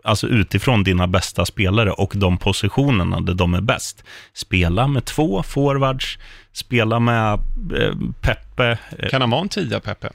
alltså 0.04 0.26
utifrån 0.26 0.84
dina 0.84 1.06
bästa 1.06 1.46
spelare 1.46 1.90
och 1.90 2.12
de 2.16 2.38
positionerna 2.38 3.20
där 3.20 3.34
de 3.34 3.54
är 3.54 3.60
bäst. 3.60 4.04
Spela 4.32 4.86
med 4.88 5.04
två 5.04 5.42
forwards, 5.42 6.18
spela 6.52 6.98
med 6.98 7.32
eh, 7.78 7.94
Peppe, 8.20 8.78
eh, 8.98 9.08
Kan 9.08 9.20
han 9.20 9.30
vara 9.30 9.40
en 9.40 9.48
tia, 9.48 9.80
Pepe? 9.80 10.10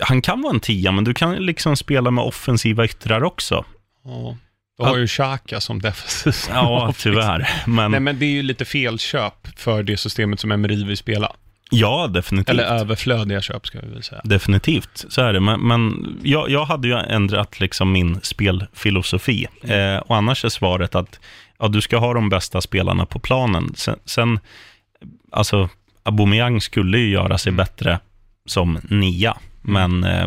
han 0.00 0.22
kan 0.22 0.42
vara 0.42 0.54
en 0.54 0.60
tia, 0.60 0.92
men 0.92 1.04
du 1.04 1.14
kan 1.14 1.34
liksom 1.34 1.76
spela 1.76 2.10
med 2.10 2.24
offensiva 2.24 2.84
yttrar 2.84 3.24
också. 3.24 3.64
Ja. 4.04 4.36
Du 4.78 4.84
har 4.84 4.98
ju 4.98 5.06
Xhaka 5.06 5.60
som 5.60 5.80
defensiv. 5.82 6.34
Ja, 6.54 6.94
tyvärr. 6.98 7.48
Men, 7.66 7.90
Nej, 7.90 8.00
men 8.00 8.18
det 8.18 8.24
är 8.24 8.30
ju 8.30 8.42
lite 8.42 8.64
felköp 8.64 9.48
för 9.56 9.82
det 9.82 9.96
systemet 9.96 10.40
som 10.40 10.52
Emery 10.52 10.84
vill 10.84 10.96
spela. 10.96 11.32
Ja, 11.72 12.06
definitivt. 12.06 12.50
Eller 12.50 12.64
överflödiga 12.64 13.40
köp, 13.42 13.66
ska 13.66 13.80
vi 13.80 13.88
väl 13.88 14.02
säga. 14.02 14.20
Definitivt, 14.24 15.04
så 15.08 15.20
är 15.22 15.32
det. 15.32 15.40
Men, 15.40 15.60
men 15.60 16.16
jag, 16.22 16.50
jag 16.50 16.64
hade 16.64 16.88
ju 16.88 16.94
ändrat 16.94 17.60
liksom 17.60 17.92
min 17.92 18.20
spelfilosofi. 18.22 19.46
Eh, 19.62 19.96
och 19.96 20.16
annars 20.16 20.44
är 20.44 20.48
svaret 20.48 20.94
att 20.94 21.20
ja, 21.58 21.68
du 21.68 21.80
ska 21.80 21.96
ha 21.98 22.14
de 22.14 22.28
bästa 22.28 22.60
spelarna 22.60 23.06
på 23.06 23.18
planen. 23.18 23.72
Sen, 23.76 23.98
sen 24.04 24.40
alltså, 25.32 25.68
Aubameyang 26.02 26.60
skulle 26.60 26.98
ju 26.98 27.08
göra 27.08 27.38
sig 27.38 27.52
bättre 27.52 27.98
som 28.46 28.78
nia. 28.90 29.36
Men 29.62 30.04
eh, 30.04 30.26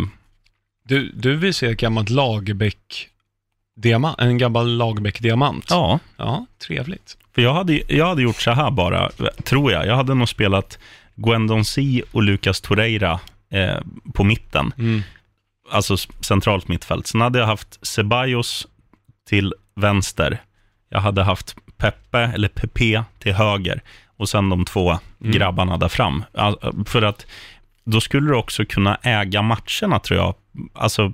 Du, 0.88 1.12
du 1.16 1.36
vill 1.36 1.54
se 1.54 1.68
ett 1.68 1.78
gammalt 1.80 2.10
Lagerbäck 2.10 3.10
diamant, 3.78 4.20
en 4.20 4.38
gammal 4.38 4.78
Lagerbäck-diamant. 4.78 5.66
ja, 5.70 6.00
ja, 6.18 6.46
trevligt. 6.68 7.18
För 7.36 7.42
jag 7.42 7.54
hade, 7.54 7.82
jag 7.94 8.06
hade 8.08 8.22
gjort 8.22 8.42
så 8.42 8.52
här 8.52 8.72
bara, 8.72 9.10
tror 9.44 9.72
jag. 9.72 9.88
Jag 9.88 9.96
hade 9.96 10.14
nog 10.14 10.30
spelat 10.30 10.80
Gwendon 11.16 11.66
C 11.66 12.02
och 12.12 12.24
Lucas 12.24 12.62
Torreira 12.62 13.20
eh, 13.52 13.78
på 14.14 14.24
mitten. 14.24 14.74
Mm. 14.78 15.02
Alltså 15.72 15.98
centralt 16.22 16.68
mittfält. 16.68 17.08
Sen 17.08 17.22
hade 17.22 17.40
jag 17.40 17.46
haft 17.46 17.88
Ceballos 17.88 18.68
till 19.30 19.54
vänster. 19.76 20.42
Jag 20.90 21.00
hade 21.00 21.24
haft 21.24 21.56
Pepe, 21.78 22.20
eller 22.20 22.48
Pepe, 22.48 23.04
till 23.20 23.34
höger. 23.34 23.82
Och 24.18 24.30
sen 24.30 24.50
de 24.50 24.66
två 24.66 25.00
Mm. 25.22 25.32
grabbarna 25.38 25.78
där 25.78 25.88
fram. 25.88 26.24
All- 26.34 26.86
För 26.86 27.02
att 27.02 27.26
då 27.86 28.02
skulle 28.02 28.28
du 28.30 28.36
också 28.36 28.66
kunna 28.66 28.96
äga 29.04 29.42
matcherna, 29.42 30.00
tror 30.00 30.20
jag. 30.20 30.36
Alltså, 30.74 31.14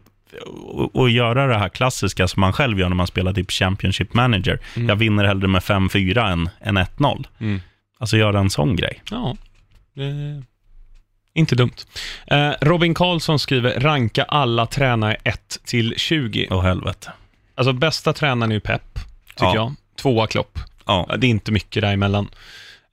och, 0.65 0.95
och 0.95 1.09
göra 1.09 1.47
det 1.47 1.57
här 1.57 1.69
klassiska 1.69 2.27
som 2.27 2.41
man 2.41 2.53
själv 2.53 2.79
gör 2.79 2.89
när 2.89 2.95
man 2.95 3.07
spelar 3.07 3.33
typ 3.33 3.51
Championship 3.51 4.13
Manager. 4.13 4.59
Mm. 4.75 4.89
Jag 4.89 4.95
vinner 4.95 5.23
hellre 5.25 5.47
med 5.47 5.61
5-4 5.61 6.31
än, 6.31 6.49
än 6.61 6.77
1-0. 6.77 7.25
Mm. 7.39 7.61
Alltså 7.99 8.17
göra 8.17 8.39
en 8.39 8.49
sån 8.49 8.75
grej. 8.75 9.01
Ja, 9.11 9.35
det... 9.93 10.43
inte 11.33 11.55
dumt. 11.55 11.71
Eh, 12.27 12.51
Robin 12.61 12.93
Karlsson 12.93 13.39
skriver, 13.39 13.79
ranka 13.79 14.23
alla 14.23 14.65
tränare 14.65 15.17
1 15.23 15.59
till 15.65 15.93
20. 15.97 16.47
Åh 16.51 16.61
helvete. 16.63 17.11
alltså 17.55 17.73
bästa 17.73 18.13
tränaren 18.13 18.51
är 18.51 18.55
ju 18.55 18.59
Pep, 18.61 18.99
tycker 19.29 19.45
Ja. 19.45 19.55
jag. 19.55 19.75
Tvåa 20.01 20.27
Klopp. 20.27 20.59
Ja. 20.85 21.15
Det 21.17 21.27
är 21.27 21.29
inte 21.29 21.51
mycket 21.51 21.81
däremellan. 21.81 22.29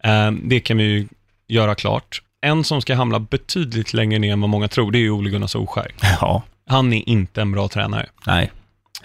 Eh, 0.04 0.30
det 0.30 0.60
kan 0.60 0.76
vi 0.76 0.84
ju 0.84 1.08
göra 1.48 1.74
klart. 1.74 2.22
En 2.40 2.64
som 2.64 2.80
ska 2.82 2.94
hamna 2.94 3.20
betydligt 3.20 3.92
längre 3.94 4.18
ner 4.18 4.32
än 4.32 4.40
vad 4.40 4.50
många 4.50 4.68
tror, 4.68 4.90
det 4.92 4.98
är 4.98 5.00
ju 5.00 5.10
Ole 5.10 5.30
Gunnar 5.30 5.46
Solskjaer. 5.46 5.92
ja. 6.20 6.42
Han 6.66 6.92
är 6.92 7.08
inte 7.08 7.40
en 7.42 7.52
bra 7.52 7.68
tränare. 7.68 8.06
Nej. 8.26 8.50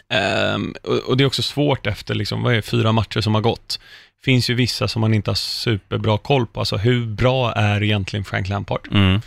Ehm, 0.10 0.75
och, 0.84 0.97
och 0.97 1.17
det 1.17 1.23
är 1.23 1.25
också 1.25 1.41
svårt 1.41 1.88
efter, 1.88 2.15
liksom, 2.15 2.43
vad 2.43 2.51
är 2.51 2.56
det, 2.56 2.62
fyra 2.62 2.91
matcher 2.91 3.21
som 3.21 3.36
har 3.36 3.41
gått. 3.41 3.79
Finns 4.25 4.49
ju 4.49 4.53
vissa 4.53 4.88
som 4.88 5.01
man 5.01 5.13
inte 5.13 5.29
har 5.29 5.36
superbra 5.36 6.17
koll 6.17 6.47
på. 6.47 6.59
Alltså 6.59 6.77
hur 6.77 7.05
bra 7.05 7.53
är 7.53 7.83
egentligen 7.83 8.25
Frank 8.25 8.49
Lampard? 8.49 8.88
Mm. 8.91 9.21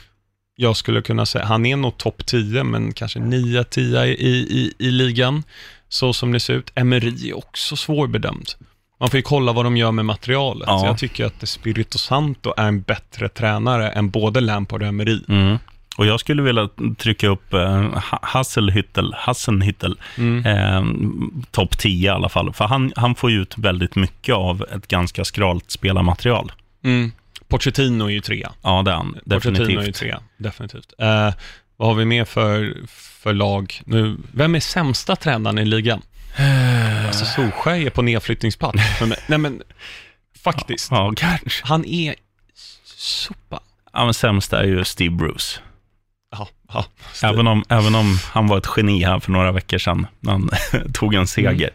Jag 0.57 0.77
skulle 0.77 1.03
kunna 1.03 1.27
säga, 1.27 1.45
han 1.45 1.67
är 1.67 1.77
nog 1.77 1.97
topp 1.97 2.27
10, 2.27 2.65
men 2.65 2.93
kanske 2.93 3.19
9-10 3.19 4.05
i, 4.05 4.11
i, 4.11 4.73
i 4.79 4.91
ligan, 4.91 5.43
så 5.89 6.13
som 6.13 6.33
det 6.33 6.41
ser 6.41 6.55
ut. 6.55 6.73
Emery 6.75 7.31
är 7.31 7.37
också 7.37 7.77
svårbedömd. 7.77 8.49
Man 9.01 9.11
får 9.11 9.17
ju 9.17 9.23
kolla 9.23 9.53
vad 9.53 9.65
de 9.65 9.77
gör 9.77 9.93
med 9.93 10.05
materialet. 10.05 10.67
Ja. 10.67 10.87
Jag 10.87 10.99
tycker 10.99 11.25
att 11.25 11.49
Spirito 11.49 11.99
Santo 11.99 12.55
är 12.57 12.69
en 12.69 12.81
bättre 12.81 13.29
tränare 13.29 13.91
än 13.91 14.11
både 14.11 14.41
Lampard 14.41 14.83
och 14.83 14.89
Emery. 14.89 15.21
Mm. 15.29 15.59
Och 15.97 16.07
jag 16.07 16.21
skulle 16.21 16.43
vilja 16.43 16.69
trycka 16.99 17.29
upp 17.29 17.53
eh, 17.55 17.83
Ha- 17.83 18.21
Hasselhüttel, 18.23 19.15
Hassenhüttel, 19.15 19.97
Mm. 20.19 20.47
eh, 20.47 20.85
topp 21.51 21.79
10 21.79 22.07
i 22.11 22.15
alla 22.15 22.29
fall. 22.29 22.53
För 22.53 22.65
han, 22.65 22.93
han 22.97 23.15
får 23.15 23.33
ut 23.33 23.59
väldigt 23.59 23.95
mycket 23.97 24.35
av 24.35 24.65
ett 24.75 24.89
ganska 24.89 25.25
skralt 25.25 25.71
spelarmaterial. 25.71 26.53
Mm. 26.85 27.13
Pochettino 27.49 28.05
är 28.05 28.11
ju 28.11 28.21
trea. 28.21 28.53
Ja, 28.63 28.83
det 28.83 28.91
är 28.91 28.95
han. 28.95 29.13
Pochettino 29.31 29.57
är 29.65 29.69
ju 29.69 29.77
Definitivt. 29.77 29.97
trea, 29.97 30.21
definitivt. 30.37 30.93
Eh, 30.99 31.35
vad 31.77 31.89
har 31.89 31.95
vi 31.95 32.05
mer 32.05 32.25
för, 32.25 32.77
för 32.89 33.33
lag 33.33 33.81
nu? 33.87 34.17
Vem 34.33 34.55
är 34.55 34.61
sämsta 34.61 35.17
tränaren 35.17 35.59
i 35.59 35.65
ligan? 35.65 36.03
Alltså 37.07 37.25
Solskjaer 37.25 37.87
är 37.87 37.91
på 37.91 38.03
nedflyttningsplats. 38.03 38.79
Men- 39.01 39.15
Nej 39.27 39.39
men, 39.39 39.63
faktiskt. 40.45 40.91
Ja, 40.91 41.13
kanske. 41.17 41.67
Han 41.67 41.85
är 41.85 42.15
sopa. 42.97 43.61
Ja, 43.93 44.05
men 44.05 44.15
sämst 44.15 44.53
är 44.53 44.65
ju 44.65 44.85
Steve 44.85 45.15
Bruce. 45.15 45.61
Ja, 46.39 46.49
ja. 46.73 46.85
Även 47.29 47.47
om, 47.47 47.65
även 47.69 47.95
om 47.95 48.19
han 48.33 48.47
var 48.49 48.59
ett 48.59 48.69
geni 48.77 49.05
här 49.05 49.19
för 49.21 49.31
några 49.33 49.53
veckor 49.53 49.79
sedan, 49.79 50.07
när 50.21 50.33
han 50.33 50.51
tog 50.93 51.15
en 51.15 51.27
seger. 51.27 51.71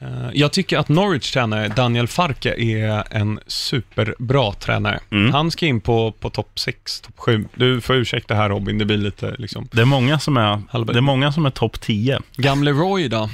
Eh, 0.00 0.08
Jag 0.32 0.52
tycker 0.52 0.78
att 0.78 0.88
Norwich 0.88 1.32
tränare 1.32 1.68
Daniel 1.68 2.08
Farke 2.08 2.54
är 2.58 3.04
en 3.10 3.40
superbra 3.46 4.52
tränare. 4.52 5.00
Mm. 5.10 5.32
Han 5.32 5.50
ska 5.50 5.66
in 5.66 5.80
på, 5.80 6.12
på 6.12 6.30
topp 6.30 6.58
6, 6.58 7.00
topp 7.00 7.14
7. 7.16 7.44
Du 7.54 7.80
får 7.80 7.96
ursäkta 7.96 8.34
här 8.34 8.48
Robin, 8.48 8.78
det 8.78 8.84
blir 8.84 8.96
lite 8.96 9.34
liksom... 9.38 9.68
Det 9.72 9.80
är 9.80 9.84
många 9.86 10.18
som 10.18 10.36
är, 10.36 10.60
Halva- 10.70 10.92
det 10.92 10.98
är, 10.98 11.00
många 11.00 11.32
som 11.32 11.46
är 11.46 11.50
topp 11.50 11.80
10. 11.80 12.20
Gamle 12.36 12.70
Roy 12.72 13.08
då? 13.08 13.30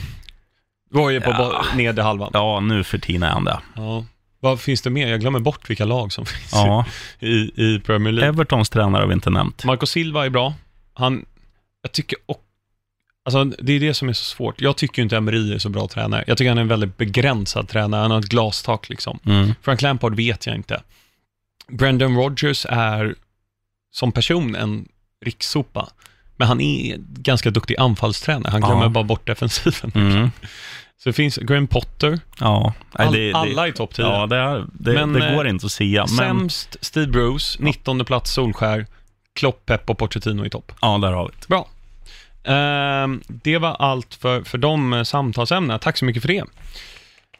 Roy 0.95 1.17
är 1.17 1.21
på 1.21 1.31
ja. 1.31 1.65
nedre 1.77 2.03
halvan. 2.03 2.31
Ja, 2.35 2.61
nu 2.61 2.85
för 2.85 2.99
tiden 2.99 3.23
är 3.23 3.31
han 3.31 3.45
det. 3.45 3.59
Ja. 3.77 4.05
Vad 4.41 4.61
finns 4.61 4.83
det 4.83 4.91
mer? 4.91 5.09
Jag 5.09 5.21
glömmer 5.21 5.41
bort 5.41 5.71
vilka 5.71 5.85
lag 5.85 6.13
som 6.13 6.27
finns 6.27 6.53
Ja, 6.53 6.85
i, 7.19 7.35
i 7.57 7.81
Premier 7.81 8.13
League. 8.13 8.29
Evertons 8.29 8.71
tränare 8.71 9.01
har 9.03 9.07
vi 9.09 9.15
inte 9.15 9.31
nämnt. 9.31 9.65
Marco 9.65 9.87
Silva 9.87 10.27
är 10.27 10.31
bra. 10.31 10.55
Han, 10.95 11.25
jag 11.83 11.93
tycker 11.93 12.19
och, 12.27 12.43
alltså 13.25 13.45
det 13.45 13.73
är 13.73 13.81
det 13.81 13.95
som 13.95 14.09
är 14.09 14.13
så 14.13 14.25
svårt. 14.25 14.61
Jag 14.61 14.77
tycker 14.77 15.03
inte 15.03 15.17
Emery 15.17 15.55
är 15.55 15.59
så 15.59 15.69
bra 15.69 15.89
tränare. 15.89 16.25
Jag 16.27 16.39
tycker 16.39 16.49
han 16.49 16.59
är 16.59 16.63
en 16.63 16.69
väldigt 16.69 16.97
begränsad 16.97 17.69
tränare. 17.69 18.01
Han 18.01 18.11
har 18.11 18.19
ett 18.19 18.25
glastak 18.29 18.89
liksom. 18.89 19.19
Mm. 19.27 19.55
Frank 19.63 19.83
Lampard 19.83 20.15
vet 20.17 20.47
jag 20.47 20.57
inte. 20.57 20.83
Brendan 21.69 22.17
Rodgers 22.17 22.67
är 22.69 23.15
som 23.93 24.13
person 24.13 24.55
en 24.55 24.89
rikssopa. 25.25 25.89
Men 26.37 26.49
han 26.49 26.61
är 26.61 26.97
ganska 26.99 27.51
duktig 27.51 27.77
anfallstränare. 27.79 28.51
Han 28.51 28.61
glömmer 28.61 28.83
Ja. 28.83 28.89
bara 28.89 29.05
bort 29.05 29.27
defensiven. 29.27 29.93
Mm. 29.95 30.31
Så 31.03 31.09
det 31.09 31.13
finns 31.13 31.37
Graham 31.37 31.67
Potter. 31.67 32.21
Ja, 32.41 32.73
All, 32.93 33.13
det, 33.13 33.19
det, 33.19 33.35
alla 33.35 33.69
i 33.69 33.73
topp 33.73 33.95
10. 33.95 34.05
ja 34.05 34.27
det, 34.27 34.37
är, 34.37 34.67
det, 34.73 34.93
Men, 34.93 35.13
det 35.13 35.29
eh, 35.29 35.35
går 35.35 35.49
inte 35.49 35.67
att 35.67 35.73
säga. 35.73 36.01
Men, 36.01 36.17
Sämst 36.17 36.77
Steve 36.81 37.07
Bruce, 37.07 37.59
19 37.63 38.05
plats 38.05 38.33
Solskär, 38.33 38.87
Klopp, 39.35 39.67
Pep 39.67 39.91
och 39.91 39.99
Pochettino 39.99 40.47
i 40.47 40.51
topp. 40.51 40.73
ja, 40.81 40.99
där 40.99 41.13
har 41.13 41.25
vi 41.25 41.33
det. 41.41 41.49
Bra. 41.49 41.69
Ehm, 42.45 43.23
det 43.27 43.59
var 43.59 43.77
allt 43.79 44.15
för, 44.15 44.43
för 44.43 44.59
de 44.59 44.93
eh, 44.93 45.03
samtalsämnena. 45.03 45.79
Tack 45.79 45.97
så 45.97 46.05
mycket 46.05 46.23
för 46.23 46.29
det. 46.29 46.45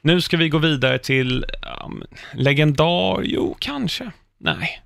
Nu 0.03 0.21
ska 0.21 0.37
vi 0.37 0.49
gå 0.49 0.59
vidare 0.59 0.99
till 0.99 1.45
um, 1.85 2.03
legendar, 2.35 3.21
jo 3.23 3.57
kanske, 3.59 4.11
nej. 4.39 4.83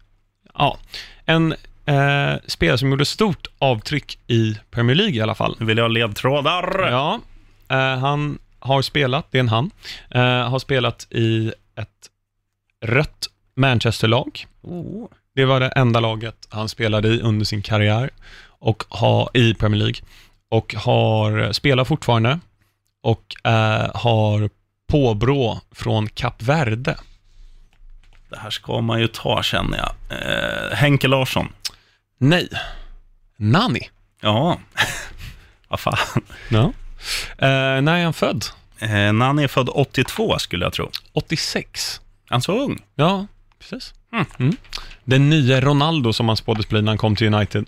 Ja, 0.55 0.79
en 1.25 1.53
eh, 1.87 2.35
spelare 2.47 2.79
som 2.79 2.91
gjorde 2.91 3.05
stort 3.05 3.47
avtryck 3.59 4.19
i 4.27 4.57
Premier 4.71 4.97
League 4.97 5.15
i 5.15 5.21
alla 5.21 5.35
fall. 5.35 5.57
Nu 5.59 5.67
vill 5.67 5.79
jag 5.79 5.85
ha 5.85 5.89
ledtrådar. 5.89 6.89
Ja, 6.91 7.21
eh, 7.69 7.99
han 7.99 8.39
har 8.65 8.83
spelat, 8.83 9.27
det 9.31 9.39
är 9.39 9.41
en 9.41 9.49
han, 9.49 9.71
eh, 10.11 10.49
har 10.51 10.59
spelat 10.59 11.07
i 11.11 11.53
ett 11.77 12.11
rött 12.85 13.27
Manchesterlag. 13.57 14.47
Oh. 14.63 15.09
Det 15.35 15.45
var 15.45 15.61
det 15.61 15.69
enda 15.69 16.01
laget 16.01 16.49
han 16.49 16.69
spelade 16.69 17.09
i 17.09 17.21
under 17.21 17.45
sin 17.45 17.63
karriär 17.63 18.11
och 18.47 18.85
har, 18.89 19.31
i 19.35 19.55
Premier 19.55 19.79
League 19.79 20.01
och 20.49 20.75
har 20.75 21.53
spelar 21.53 21.85
fortfarande 21.85 22.41
och 23.03 23.51
eh, 23.51 23.91
har 23.95 24.51
påbrå 24.87 25.61
från 25.73 26.09
Kap 26.09 26.43
Verde. 26.43 26.97
Det 28.29 28.39
här 28.39 28.51
ska 28.51 28.81
man 28.81 29.01
ju 29.01 29.07
ta 29.07 29.43
känner 29.43 29.79
jag. 29.79 29.93
Eh, 30.19 30.77
Henke 30.77 31.09
Larsson. 31.09 31.49
Nej, 32.19 32.49
Nani. 33.37 33.91
Ja, 34.21 34.59
vad 35.69 35.81
fan. 35.81 36.23
Ja. 36.49 36.73
Eh, 37.39 37.49
när 37.83 37.99
är 37.99 38.05
han 38.05 38.13
född? 38.15 38.45
Eh, 38.79 38.89
när 38.91 39.27
han 39.27 39.39
är 39.39 39.49
född 39.49 39.69
82 39.69 40.39
skulle 40.39 40.65
jag 40.65 40.73
tro. 40.73 40.91
86. 41.13 42.01
Han 42.29 42.43
så 42.43 42.53
ung. 42.65 42.83
Ja, 42.95 43.27
precis. 43.59 43.95
Mm. 44.13 44.27
Mm. 44.39 44.57
Den 45.05 45.31
nya 45.31 45.61
Ronaldo 45.61 46.13
som 46.13 46.29
han 46.29 46.37
spåddes 46.37 46.69
bli 46.69 46.83
när 46.83 46.91
han 46.91 46.99
kom 46.99 47.17
till 47.17 47.35
United. 47.35 47.67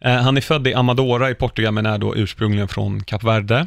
Eh, 0.00 0.16
han 0.22 0.36
är 0.36 0.40
född 0.40 0.66
i 0.66 0.74
Amadora 0.74 1.30
i 1.30 1.34
Portugal 1.34 1.72
men 1.72 1.86
är 1.86 1.98
då 1.98 2.16
ursprungligen 2.16 2.68
från 2.68 3.04
Kap 3.04 3.24
Verde. 3.24 3.66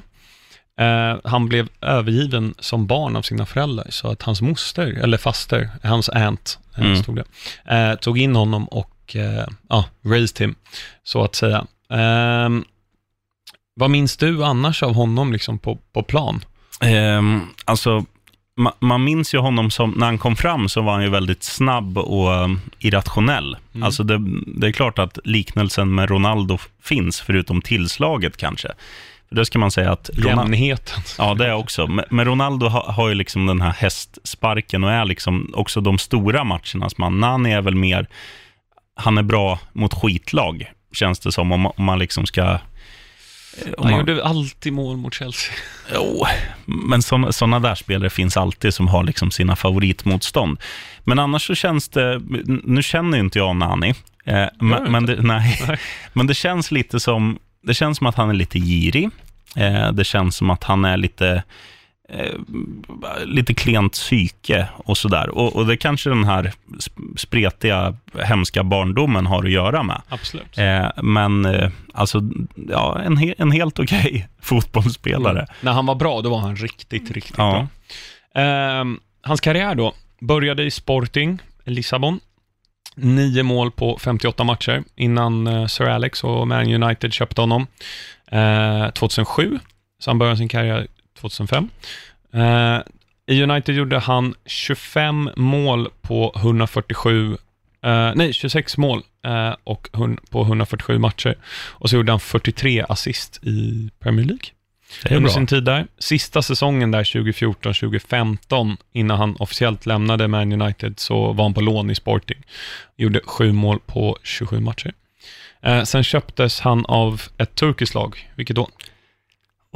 Eh, 0.79 1.17
han 1.23 1.47
blev 1.49 1.67
övergiven 1.81 2.55
som 2.59 2.87
barn 2.87 3.15
av 3.15 3.21
sina 3.21 3.45
föräldrar 3.45 3.87
så 3.89 4.11
att 4.11 4.21
hans 4.23 4.41
moster, 4.41 4.87
eller 5.03 5.17
faster, 5.17 5.69
hans 5.83 6.09
aunt, 6.09 6.59
eh, 6.77 6.85
Mm. 6.85 7.03
stod 7.03 7.15
det, 7.15 7.25
eh, 7.75 7.95
tog 7.95 8.17
in 8.19 8.35
honom 8.35 8.65
och 8.67 9.15
eh, 9.15 9.47
ja, 9.69 9.85
raised 10.05 10.39
him, 10.41 10.55
så 11.03 11.23
att 11.23 11.35
säga. 11.35 11.65
Ehm, 13.77 13.81
vad 13.81 13.89
minns 13.89 14.17
du 14.17 14.43
annars 14.43 14.83
av 14.83 14.93
honom 14.93 15.33
liksom 15.33 15.59
på, 15.59 15.77
på 15.93 16.03
plan? 16.03 16.45
Ehm, 16.81 17.41
alltså, 17.65 18.05
ma- 18.59 18.73
man 18.79 19.03
minns 19.03 19.33
ju 19.33 19.37
honom 19.37 19.71
som, 19.71 19.91
när 19.91 20.05
han 20.05 20.17
kom 20.17 20.35
fram 20.35 20.69
så 20.69 20.81
var 20.81 20.93
han 20.93 21.03
ju 21.03 21.09
väldigt 21.09 21.43
snabb 21.43 21.97
och 21.97 22.31
um, 22.31 22.61
irrationell. 22.79 23.57
Mm. 23.73 23.83
Alltså 23.83 24.03
det, 24.03 24.19
det 24.47 24.67
är 24.67 24.71
klart 24.71 24.99
att 24.99 25.19
liknelsen 25.23 25.95
med 25.95 26.09
Ronaldo 26.09 26.57
finns, 26.83 27.21
förutom 27.21 27.61
tillslaget 27.61 28.37
kanske. 28.37 28.69
För 29.29 29.35
det 29.35 29.45
ska 29.45 29.59
man 29.59 29.71
säga 29.71 29.91
att... 29.91 30.09
Ronaldo, 30.13 30.41
Jämnheten. 30.41 31.03
ja, 31.17 31.33
det 31.33 31.47
är 31.47 31.53
också. 31.53 31.87
Men, 31.87 32.05
men 32.09 32.25
Ronaldo 32.25 32.67
ha, 32.67 32.91
har 32.91 33.09
ju 33.09 33.15
liksom 33.15 33.45
den 33.45 33.61
här 33.61 33.71
hästsparken 33.73 34.83
och 34.83 34.91
är 34.91 35.05
liksom 35.05 35.51
också 35.53 35.81
de 35.81 35.97
stora 35.97 36.43
matchernas 36.43 36.97
man. 36.97 37.19
Nani 37.19 37.51
är 37.51 37.61
väl 37.61 37.75
mer, 37.75 38.07
han 38.95 39.17
är 39.17 39.23
bra 39.23 39.59
mot 39.73 39.93
skitlag, 39.93 40.71
känns 40.93 41.19
det 41.19 41.31
som, 41.31 41.51
om 41.51 41.85
man 41.85 41.99
liksom 41.99 42.25
ska... 42.25 42.59
Han 43.77 43.91
man, 43.91 43.99
gjorde 43.99 44.23
alltid 44.23 44.73
mål 44.73 44.97
mot 44.97 45.13
Chelsea. 45.13 45.55
Jo, 45.93 46.25
men 46.65 47.01
sådana 47.01 47.59
där 47.59 47.75
spelare 47.75 48.09
finns 48.09 48.37
alltid 48.37 48.73
som 48.73 48.87
har 48.87 49.03
liksom 49.03 49.31
sina 49.31 49.55
favoritmotstånd. 49.55 50.59
Men 51.03 51.19
annars 51.19 51.47
så 51.47 51.55
känns 51.55 51.89
det, 51.89 52.21
nu 52.63 52.83
känner 52.83 53.17
ju 53.17 53.23
inte 53.23 53.39
jag 53.39 53.55
Nani, 53.55 53.93
eh, 54.25 54.45
men, 54.59 54.91
men, 54.91 55.05
det, 55.05 55.21
nej, 55.21 55.61
Nej. 55.67 55.77
men 56.13 56.27
det 56.27 56.33
känns 56.33 56.71
lite 56.71 56.99
som, 56.99 57.39
det 57.63 57.73
känns 57.73 57.97
som 57.97 58.07
att 58.07 58.15
han 58.15 58.29
är 58.29 58.33
lite 58.33 58.59
girig. 58.59 59.09
Eh, 59.55 59.91
det 59.91 60.03
känns 60.03 60.35
som 60.35 60.49
att 60.49 60.63
han 60.63 60.85
är 60.85 60.97
lite, 60.97 61.43
eh, 62.09 62.33
lite 63.25 63.53
klent 63.53 63.93
psyke 63.93 64.67
och 64.77 64.97
sådär. 64.97 65.29
Och, 65.29 65.55
och 65.55 65.65
det 65.65 65.77
kanske 65.77 66.09
den 66.09 66.23
här 66.23 66.53
sp- 66.69 67.17
spretiga, 67.17 67.95
hemska 68.23 68.63
barndomen 68.63 69.25
har 69.25 69.43
att 69.43 69.51
göra 69.51 69.83
med. 69.83 70.01
Absolut. 70.09 70.57
Eh, 70.57 70.89
men 71.03 71.45
eh, 71.45 71.69
alltså, 71.93 72.21
ja, 72.69 72.99
en, 73.05 73.17
he, 73.17 73.33
en 73.37 73.51
helt 73.51 73.79
okej 73.79 74.27
fotbollsspelare. 74.41 75.39
Mm. 75.39 75.49
När 75.61 75.71
han 75.71 75.85
var 75.85 75.95
bra, 75.95 76.21
då 76.21 76.29
var 76.29 76.39
han 76.39 76.55
riktigt, 76.55 77.11
riktigt 77.11 77.37
Ja. 77.37 77.51
bra. 78.33 78.41
Ehm, 78.41 78.99
hans 79.21 79.41
karriär 79.41 79.75
då, 79.75 79.93
började 80.21 80.63
i 80.63 80.71
Sporting 80.71 81.39
Lissabon. 81.65 82.19
Nio 82.95 83.43
mål 83.43 83.71
på 83.71 83.97
58 84.01 84.43
matcher 84.43 84.83
innan 84.95 85.47
eh, 85.47 85.65
Sir 85.65 85.85
Alex 85.85 86.23
och 86.23 86.47
Man 86.47 86.83
United 86.83 87.13
köpte 87.13 87.41
honom 87.41 87.67
eh, 88.31 88.89
2007. 88.89 89.59
Så 89.99 90.09
han 90.09 90.17
började 90.19 90.37
sin 90.37 90.47
karriär 90.49 90.87
2005. 91.21 91.69
Eh, 92.33 92.79
I 93.27 93.43
United 93.43 93.75
gjorde 93.75 93.99
han 93.99 94.33
25 94.45 95.29
mål 95.35 95.89
på 96.01 96.33
147 96.35 97.37
eh, 97.83 98.11
nej, 98.15 98.33
26 98.33 98.77
mål 98.77 99.03
eh, 99.25 99.55
och 99.63 99.89
på 100.29 100.41
147 100.41 100.97
matcher. 100.99 101.35
Och 101.69 101.89
så 101.89 101.95
gjorde 101.95 102.11
han 102.11 102.19
43 102.19 102.85
assist 102.89 103.39
i 103.43 103.89
Premier 103.99 104.25
League. 104.25 104.45
Det 105.03 105.11
är 105.11 105.15
under 105.15 105.29
bra. 105.29 105.35
sin 105.35 105.47
tid 105.47 105.63
där. 105.63 105.87
Sista 105.97 106.41
säsongen 106.41 106.91
där, 106.91 107.03
2014-2015, 107.03 108.77
innan 108.93 109.17
han 109.17 109.35
officiellt 109.39 109.85
lämnade 109.85 110.27
Man 110.27 110.61
United, 110.61 110.99
så 110.99 111.33
var 111.33 111.43
han 111.43 111.53
på 111.53 111.61
lån 111.61 111.89
i 111.89 111.95
Sporting. 111.95 112.37
Gjorde 112.97 113.19
sju 113.25 113.51
mål 113.51 113.79
på 113.85 114.17
27 114.23 114.59
matcher. 114.59 114.93
Eh, 115.61 115.83
sen 115.83 116.03
köptes 116.03 116.59
han 116.59 116.85
av 116.85 117.21
ett 117.37 117.55
turkiskt 117.55 117.95
lag, 117.95 118.29
vilket 118.35 118.55
då? 118.55 118.69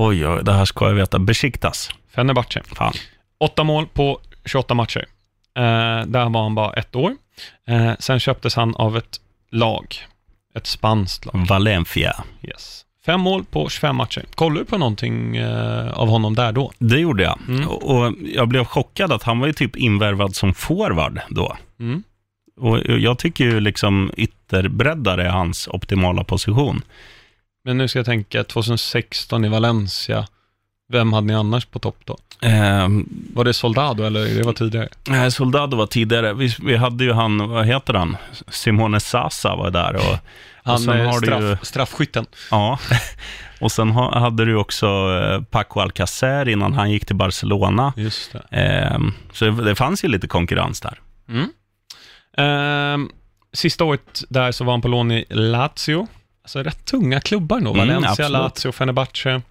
Oj, 0.04 0.28
oj, 0.28 0.44
det 0.44 0.54
här 0.54 0.66
ska 0.66 0.88
jag 0.88 0.94
veta. 0.94 1.20
Besiktas. 1.20 1.90
Fenerbahce. 2.16 2.62
Fan. 2.64 2.94
Åtta 3.40 3.64
mål 3.64 3.88
på 3.94 4.20
28 4.46 4.74
matcher. 4.74 5.06
Eh, 5.58 6.06
där 6.08 6.30
var 6.30 6.44
han 6.44 6.56
bara 6.56 6.74
ett 6.74 6.96
år. 6.96 7.16
Eh, 7.68 7.92
sen 8.00 8.20
köptes 8.20 8.56
han 8.56 8.76
av 8.76 8.98
ett 8.98 9.20
lag, 9.52 9.86
ett 10.56 10.68
spanskt 10.68 11.26
lag. 11.26 11.46
Valencia. 11.50 12.24
Yes. 12.44 12.86
Fem 13.06 13.22
mål 13.22 13.44
på 13.44 13.70
25 13.70 13.96
matcher. 13.96 14.26
Kollar 14.36 14.60
du 14.60 14.66
på 14.66 14.78
någonting 14.78 15.38
eh, 15.38 15.92
av 15.92 16.08
honom 16.08 16.36
där 16.36 16.52
då? 16.52 16.72
Det 16.80 17.00
gjorde 17.00 17.24
jag. 17.24 17.40
Mm. 17.48 17.68
Och, 17.68 17.96
och 17.96 18.14
jag 18.36 18.48
blev 18.48 18.66
chockad 18.66 19.12
att 19.12 19.24
han 19.24 19.40
var 19.40 19.48
ju 19.48 19.54
typ 19.54 19.76
invärvad 19.76 20.36
som 20.36 20.54
forward 20.54 21.20
då. 21.30 21.58
Mm. 21.80 22.04
Och 22.58 22.80
jag 22.86 23.20
tycker 23.20 23.44
ju 23.44 23.60
liksom 23.60 24.12
ytterbreddare 24.18 25.26
är 25.26 25.30
hans 25.30 25.68
optimala 25.68 26.24
position. 26.24 26.82
Men 27.64 27.78
nu 27.78 27.88
ska 27.88 28.00
jag 28.00 28.06
tänka, 28.06 28.44
2016 28.44 29.46
i 29.46 29.50
Valencia, 29.50 30.28
vem 30.90 31.14
hade 31.14 31.28
ni 31.28 31.34
annars 31.34 31.66
på 31.66 31.80
topp 31.80 31.98
då? 32.06 32.18
Ehm, 32.42 33.10
Var 33.34 33.44
det 33.44 33.54
Soldado 33.54 34.04
eller 34.04 34.26
det 34.26 34.44
var 34.44 34.54
tidigare? 34.54 34.88
Nej, 35.08 35.32
Soldado 35.32 35.78
var 35.78 35.86
tidigare. 35.88 36.34
Vi, 36.34 36.56
vi 36.62 36.76
hade 36.76 37.04
ju 37.04 37.14
han, 37.14 37.50
vad 37.50 37.66
heter 37.66 37.94
han? 37.94 38.18
Simone 38.48 39.00
Sasa 39.00 39.56
var 39.56 39.72
där 39.72 39.96
och, 39.96 40.18
Han 40.64 40.80
sen 40.80 40.94
är 41.00 41.06
har 41.06 41.14
straff, 41.22 41.42
ju- 41.44 41.58
straffskytten. 41.66 42.26
ja. 42.52 42.80
och 43.62 43.72
sen 43.72 43.92
ha, 43.92 44.20
hade 44.20 44.46
du 44.46 44.56
också 44.56 44.88
eh, 44.88 45.42
Paco 45.42 45.80
Alcacer 45.80 46.50
innan 46.50 46.74
han 46.74 46.92
gick 46.92 47.06
till 47.06 47.16
Barcelona. 47.16 47.94
Just 47.98 48.32
det. 48.34 48.44
Ehm, 48.58 49.14
så 49.34 49.46
det, 49.46 49.52
det 49.64 49.76
fanns 49.76 50.04
ju 50.04 50.08
lite 50.08 50.28
konkurrens 50.28 50.82
där. 50.82 51.00
Mm. 51.30 51.48
Ehm, 52.38 53.10
sista 53.54 53.84
året 53.84 54.24
där 54.30 54.52
så 54.52 54.64
var 54.64 54.74
han 54.74 54.82
på 54.82 54.88
lån 54.88 55.12
i 55.12 55.26
Lazio. 55.30 56.08
Alltså 56.44 56.64
rätt 56.64 56.86
tunga 56.86 57.20
klubbar 57.22 57.60
nog. 57.60 57.76
Mm, 57.76 57.88
Valencia, 57.88 58.10
absolut. 58.26 58.32
Lazio, 58.32 58.72
Fenerbahce, 58.72 59.42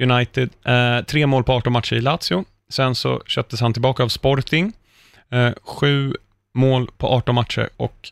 United. 0.00 0.50
Eh, 0.64 1.04
tre 1.04 1.26
mål 1.26 1.44
på 1.44 1.52
18 1.52 1.72
matcher 1.72 1.96
i 1.96 2.00
Lazio. 2.00 2.44
Sen 2.70 2.94
så 2.94 3.22
köptes 3.26 3.60
han 3.60 3.72
tillbaka 3.72 4.02
av 4.02 4.08
Sporting. 4.08 4.72
Eh, 5.32 5.50
sju 5.64 6.14
mål 6.54 6.90
på 6.98 7.08
18 7.08 7.34
matcher 7.34 7.68
och 7.76 8.08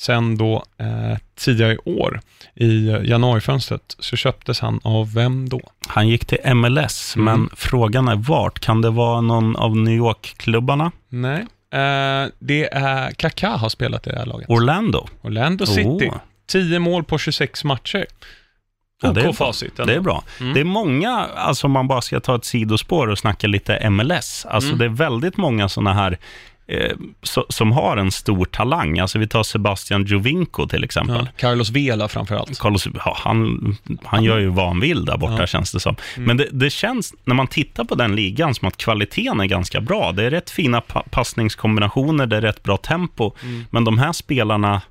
sen 0.00 0.36
då 0.38 0.64
eh, 0.78 1.18
tidigare 1.34 1.72
i 1.72 1.78
år, 1.84 2.20
i 2.54 2.88
eh, 2.88 3.00
januarifönstret, 3.04 3.96
så 3.98 4.16
köptes 4.16 4.60
han 4.60 4.80
av 4.84 5.14
vem 5.14 5.48
då? 5.48 5.60
Han 5.88 6.08
gick 6.08 6.24
till 6.24 6.54
MLS, 6.54 7.16
Mm. 7.16 7.24
men 7.40 7.50
frågan 7.56 8.08
är 8.08 8.16
vart? 8.16 8.58
Kan 8.60 8.80
det 8.82 8.90
vara 8.90 9.20
någon 9.20 9.56
av 9.56 9.76
New 9.76 9.94
York-klubbarna? 9.94 10.92
Nej. 11.08 11.40
Eh, 11.72 12.28
det 12.38 12.68
är 12.72 13.10
Kaká 13.10 13.56
har 13.56 13.68
spelat 13.68 14.06
i 14.06 14.10
det 14.10 14.18
här 14.18 14.26
laget. 14.26 14.50
Orlando? 14.50 15.06
Orlando 15.22 15.66
City. 15.66 16.08
Oh, 16.10 16.16
10 16.50 16.78
mål 16.78 17.04
på 17.04 17.18
26 17.18 17.64
matcher. 17.64 18.06
Ja, 19.02 19.12
det 19.12 19.20
är 19.20 19.32
facit. 19.32 19.76
det 19.76 19.94
är 19.94 20.00
bra. 20.00 20.24
Mm. 20.40 20.54
Det 20.54 20.60
är 20.60 20.64
många, 20.64 21.10
alltså 21.36 21.66
om 21.66 21.72
man 21.72 21.88
bara 21.88 22.00
ska 22.00 22.20
ta 22.20 22.36
ett 22.36 22.44
sidospår 22.44 23.06
och 23.08 23.18
snacka 23.18 23.46
lite 23.46 23.90
MLS, 23.90 24.46
alltså 24.50 24.68
Mm. 24.68 24.78
det 24.78 24.84
är 24.84 24.88
väldigt 24.88 25.36
många 25.36 25.68
sådana 25.68 25.92
här 25.92 26.18
eh, 26.66 26.96
so, 27.22 27.44
som 27.48 27.72
har 27.72 27.96
en 27.96 28.10
stor 28.12 28.44
talang. 28.44 28.98
Alltså 28.98 29.18
vi 29.18 29.26
tar 29.28 29.42
Sebastian 29.42 30.04
Jovinko 30.04 30.66
till 30.68 30.84
exempel. 30.84 31.16
Ja, 31.16 31.26
Carlos 31.36 31.70
Vela 31.70 32.08
framförallt. 32.08 32.58
Carlos, 32.58 32.88
ja, 33.04 33.16
han, 33.20 33.76
han 34.04 34.24
gör 34.24 34.38
ju 34.38 34.46
vad 34.48 34.66
han 34.68 34.80
vill 34.80 35.04
där 35.04 35.16
borta, 35.16 35.36
Ja. 35.38 35.46
känns 35.46 35.72
det 35.72 35.80
som. 35.80 35.96
Mm. 36.16 36.26
Men 36.26 36.36
det, 36.36 36.48
det 36.52 36.70
känns, 36.70 37.14
när 37.24 37.34
man 37.34 37.46
tittar 37.46 37.84
på 37.84 37.94
den 37.94 38.16
ligan, 38.16 38.54
som 38.54 38.68
att 38.68 38.76
kvaliteten 38.76 39.40
är 39.40 39.46
ganska 39.46 39.80
bra. 39.80 40.12
Det 40.12 40.24
är 40.24 40.30
rätt 40.30 40.50
fina 40.50 40.80
pa 40.80 41.02
passningskombinationer, 41.10 42.26
det 42.26 42.36
är 42.36 42.40
rätt 42.40 42.62
bra 42.62 42.76
tempo. 42.76 43.32
Mm. 43.42 43.64
Men 43.70 43.84
de 43.84 43.98
här 43.98 44.12
spelarna, 44.12 44.82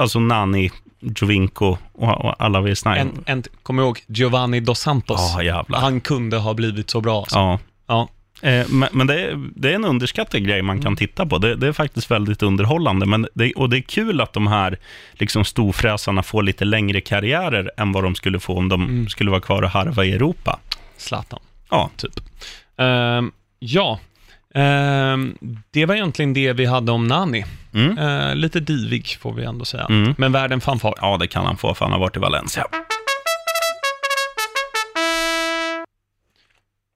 alltså 0.00 0.20
Nani, 0.20 0.70
Jovinko 1.00 1.76
och, 1.92 2.42
alla 2.42 2.60
vi 2.60 2.76
snackar 2.76 3.00
En, 3.00 3.22
en, 3.26 3.42
kom 3.62 3.78
ihåg, 3.78 4.00
Giovanni 4.06 4.60
Dos 4.60 4.78
Santos. 4.80 5.42
Jävlar. 5.42 5.80
Han 5.80 6.00
kunde 6.00 6.36
ha 6.36 6.54
blivit 6.54 6.90
så 6.90 7.00
bra. 7.00 7.18
Alltså. 7.18 7.38
Ja. 7.38 7.58
Ja. 7.86 8.08
Eh, 8.48 8.66
Men, 8.68 8.88
men 8.92 9.06
det, 9.06 9.20
är, 9.20 9.48
det 9.56 9.70
är 9.70 9.74
en 9.74 9.84
underskattad 9.84 10.44
grej 10.44 10.62
man 10.62 10.80
kan 10.80 10.96
titta 10.96 11.26
på. 11.26 11.38
Det, 11.38 11.54
det 11.56 11.66
är 11.66 11.72
faktiskt 11.72 12.10
väldigt 12.10 12.42
underhållande. 12.42 13.06
Men 13.06 13.26
det, 13.34 13.52
och 13.52 13.70
det 13.70 13.78
är 13.78 13.82
kul 13.82 14.20
att 14.20 14.32
de 14.32 14.46
här 14.46 14.78
liksom, 15.12 15.44
storfräsarna 15.44 16.22
får 16.22 16.42
lite 16.42 16.64
längre 16.64 17.00
karriärer 17.00 17.70
än 17.76 17.92
vad 17.92 18.04
de 18.04 18.14
skulle 18.14 18.40
få 18.40 18.56
om 18.58 18.68
de 18.68 18.82
Mm. 18.84 19.08
skulle 19.08 19.30
vara 19.30 19.40
kvar 19.40 19.62
och 19.62 19.70
harva 19.70 20.04
i 20.04 20.12
Europa. 20.12 20.58
Zlatan, 20.96 21.40
Ja, 21.70 21.90
typ. 21.96 22.20
Ehm, 22.78 23.32
ja, 23.58 24.00
Ehm, 24.54 25.36
det 25.70 25.86
var 25.86 25.94
egentligen 25.94 26.32
det 26.34 26.52
vi 26.52 26.66
hade 26.66 26.92
om 26.92 27.06
Nani. 27.08 27.44
Mm. 27.74 27.98
Uh, 27.98 28.34
lite 28.34 28.60
divig 28.60 29.18
får 29.20 29.32
vi 29.32 29.44
ändå 29.44 29.64
säga. 29.64 29.86
Mm. 29.90 30.14
Men 30.18 30.32
värd 30.32 30.52
en 30.52 30.60
fanfar. 30.60 30.94
ja 31.00 31.16
det 31.16 31.26
kan 31.26 31.44
han 31.46 31.56
få 31.56 31.74
för 31.74 31.84
han 31.84 31.92
har 31.92 32.00
varit 32.00 32.16
i 32.16 32.20
Valencia. 32.20 32.66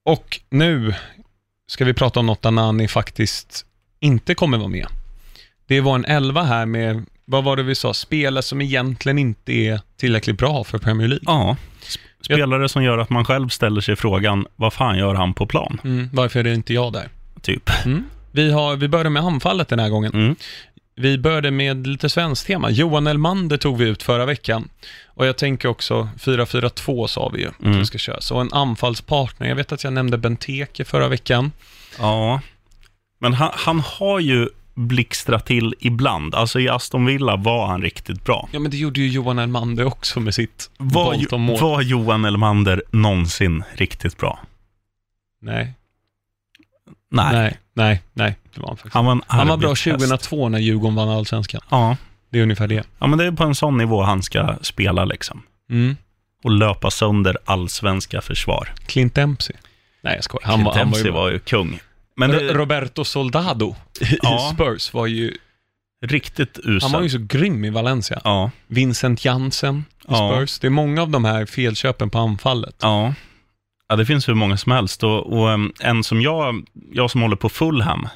Och 0.05 0.41
nu 0.51 0.95
ska 1.67 1.85
vi 1.85 1.95
prata 1.95 2.21
om 2.21 2.27
något 2.27 2.43
där 2.43 2.51
Nani 2.51 2.89
faktiskt 2.89 3.67
inte 4.01 4.35
kommer 4.35 4.59
vara 4.59 4.69
med. 4.69 4.87
Det 5.67 5.81
var 5.81 5.95
en 5.95 6.05
elva 6.05 6.43
här 6.43 6.67
med, 6.67 7.07
vad 7.25 7.45
var 7.45 7.57
det 7.57 7.63
vi 7.63 7.75
sa, 7.75 7.95
spelare 7.95 8.43
som 8.43 8.61
egentligen 8.61 9.19
inte 9.19 9.53
är 9.53 9.81
tillräckligt 9.97 10.39
bra 10.39 10.65
för 10.65 10.79
Premier 10.79 11.09
League. 11.09 11.25
Ja, 11.27 11.57
sp- 11.83 11.99
spelare 12.25 12.69
som 12.69 12.83
gör 12.85 12.99
att 12.99 13.11
man 13.11 13.25
själv 13.25 13.49
ställer 13.49 13.81
sig 13.81 13.97
frågan, 13.97 14.47
vad 14.57 14.73
fan 14.73 14.99
gör 14.99 15.15
han 15.15 15.35
på 15.35 15.47
plan? 15.47 15.81
Mm, 15.85 16.11
varför 16.13 16.41
är 16.41 16.45
det 16.45 16.55
inte 16.55 16.75
jag 16.75 16.93
där? 16.93 17.09
Typ. 17.43 17.71
Mm. 17.85 18.05
Vi, 18.35 18.51
har, 18.53 18.77
vi 18.77 18.89
började 18.89 19.11
med 19.11 19.23
anfallet 19.23 19.69
den 19.69 19.79
här 19.79 19.89
gången. 19.89 20.13
Mm. 20.15 20.37
Vi 20.97 21.19
började 21.19 21.51
med 21.51 21.87
lite 21.87 22.09
svenskt 22.09 22.47
tema. 22.47 22.71
Johan 22.71 23.07
Elmander 23.07 23.57
tog 23.57 23.79
vi 23.79 23.85
ut 23.89 24.03
förra 24.03 24.27
veckan. 24.27 24.69
Och 25.07 25.27
jag 25.27 25.37
tänker 25.39 25.69
också, 25.69 26.09
4-4-2 26.19 27.07
sa 27.07 27.29
vi 27.29 27.41
ju 27.41 27.49
att 27.49 27.63
Mm. 27.63 27.79
vi 27.79 27.87
ska 27.87 27.99
köra. 27.99 28.21
Så 28.21 28.39
en 28.39 28.53
anfallspartner. 28.53 29.49
Jag 29.49 29.57
vet 29.57 29.73
att 29.73 29.85
jag 29.85 29.93
nämnde 29.93 30.19
Benteke 30.19 30.85
förra 30.85 31.09
veckan. 31.09 31.53
Ja, 31.99 32.41
men 33.19 33.35
han, 33.35 33.51
han 33.55 33.81
har 33.81 34.21
ju 34.21 34.49
blixtrat 34.75 35.47
till 35.47 35.75
ibland. 35.81 36.35
Alltså 36.35 36.61
i 36.61 36.69
Aston 36.69 37.07
Villa 37.07 37.37
var 37.37 37.67
han 37.67 37.83
riktigt 37.83 38.25
bra. 38.25 38.49
Ja, 38.53 38.59
men 38.59 38.71
det 38.71 38.77
gjorde 38.77 39.01
ju 39.01 39.09
Johan 39.09 39.39
Elmander 39.39 39.85
också 39.85 40.21
med 40.21 40.35
sitt 40.35 40.71
Var, 40.77 41.61
var 41.61 41.83
Johan 41.83 42.25
Elmander 42.25 42.83
någonsin 42.91 43.65
riktigt 43.75 44.17
bra? 44.19 44.39
Nej. 45.41 45.73
Nej. 47.15 47.33
nej, 47.35 47.59
nej, 47.75 48.03
nej, 48.13 48.37
det 48.55 48.61
var 48.61 48.69
han 48.69 48.77
faktiskt. 48.77 48.95
Han 48.95 49.05
var, 49.05 49.13
en 49.13 49.23
Han 49.27 49.49
var 49.49 49.57
bra 49.57 49.69
arbetshäst. 49.69 50.01
2002 50.01 50.49
när 50.49 50.59
Djurgården 50.59 50.95
vann 50.95 51.09
allsvenskan. 51.09 51.61
Ja. 51.71 51.97
Det 52.31 52.39
är 52.39 52.43
ungefär 52.43 52.69
det. 52.69 52.85
ja, 52.99 53.07
men 53.07 53.19
det 53.19 53.25
är 53.25 53.33
på 53.33 53.45
en 53.45 53.55
sån 53.55 53.77
nivå 53.77 54.03
han 54.03 54.23
ska 54.23 54.57
spela 54.63 55.05
liksom. 55.05 55.43
Mm. 55.71 55.97
Och 56.45 56.51
löpa 56.51 56.91
sönder 56.91 57.37
allsvenska 57.45 58.21
försvar. 58.21 58.73
Clint 58.87 59.15
Dempsey. 59.15 59.57
Nej, 60.03 60.15
jag 60.15 60.25
skojar. 60.25 60.47
Han, 60.47 60.55
Han, 60.55 60.65
var, 60.65 60.75
han 60.75 60.91
var 60.91 60.99
ju 60.99 61.11
var, 61.11 61.31
ju 61.31 61.39
kung. 61.39 61.81
Men 62.17 62.31
det 62.31 62.53
Roberto 62.53 63.05
Soldado 63.05 63.77
i 64.01 64.19
Ja. 64.23 64.51
Spurs 64.55 64.93
var 64.95 65.07
ju, 65.07 65.37
riktigt 66.07 66.59
uselt. 66.65 66.83
han 66.83 66.93
var 66.93 67.03
ju 67.03 67.09
så 67.09 67.19
grym 67.19 67.65
i 67.65 67.71
Valencia. 67.71 68.21
Ja, 68.25 68.51
Vincent 68.67 69.25
Jansen 69.25 69.85
i 70.01 70.05
Ja. 70.09 70.33
Spurs. 70.37 70.59
Det 70.59 70.67
är 70.67 70.71
många 70.71 71.03
av 71.03 71.11
de 71.11 71.25
här 71.25 71.47
felköpen 71.47 72.11
på 72.11 72.19
anfallet. 72.19 72.77
ja. 72.83 73.15
Ja, 73.89 73.97
det 73.97 74.07
finns 74.07 74.29
hur 74.29 74.35
många 74.35 74.57
som 74.57 74.73
helst. 74.73 75.03
Och, 75.05 75.33
och 75.39 75.49
en 75.81 76.05
som 76.05 76.21
jag, 76.23 76.67
jag 76.93 77.11
som 77.11 77.23
håller 77.23 77.37
på 77.37 77.49
Fulham, 77.49 78.09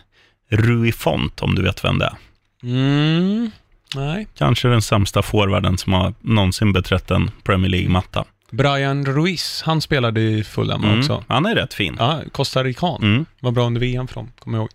Rui 0.51 0.93
Font, 0.93 1.43
om 1.43 1.55
du 1.55 1.63
vet 1.63 1.85
vem 1.85 1.99
det 1.99 2.05
är. 2.07 2.17
Mm. 2.63 3.51
Nej. 3.95 4.27
Kanske 4.39 4.69
den 4.69 4.83
sämsta 4.83 5.23
forwarden 5.23 5.79
som 5.79 5.93
har 5.93 6.15
någonsin 6.21 6.73
beträtt 6.73 7.11
en 7.11 7.31
Premier 7.43 7.71
League-matta. 7.71 8.25
Brian 8.51 9.07
Ruiz, 9.07 9.63
han 9.67 9.81
spelade 9.81 10.21
i 10.21 10.45
Fulham 10.45 10.85
Mm. 10.85 10.99
också. 10.99 11.25
Han 11.29 11.47
är 11.47 11.55
rätt 11.55 11.75
fin. 11.75 11.97
Ja, 11.99 12.21
Costa 12.33 12.65
Rican. 12.65 13.03
Mm. 13.03 13.27
Var 13.41 13.51
bra 13.51 13.67
under 13.67 13.81
VM 13.81 14.09
för 14.09 14.15
dem, 14.15 14.31
kommer 14.39 14.59
jag 14.59 14.63
ihåg. 14.63 14.71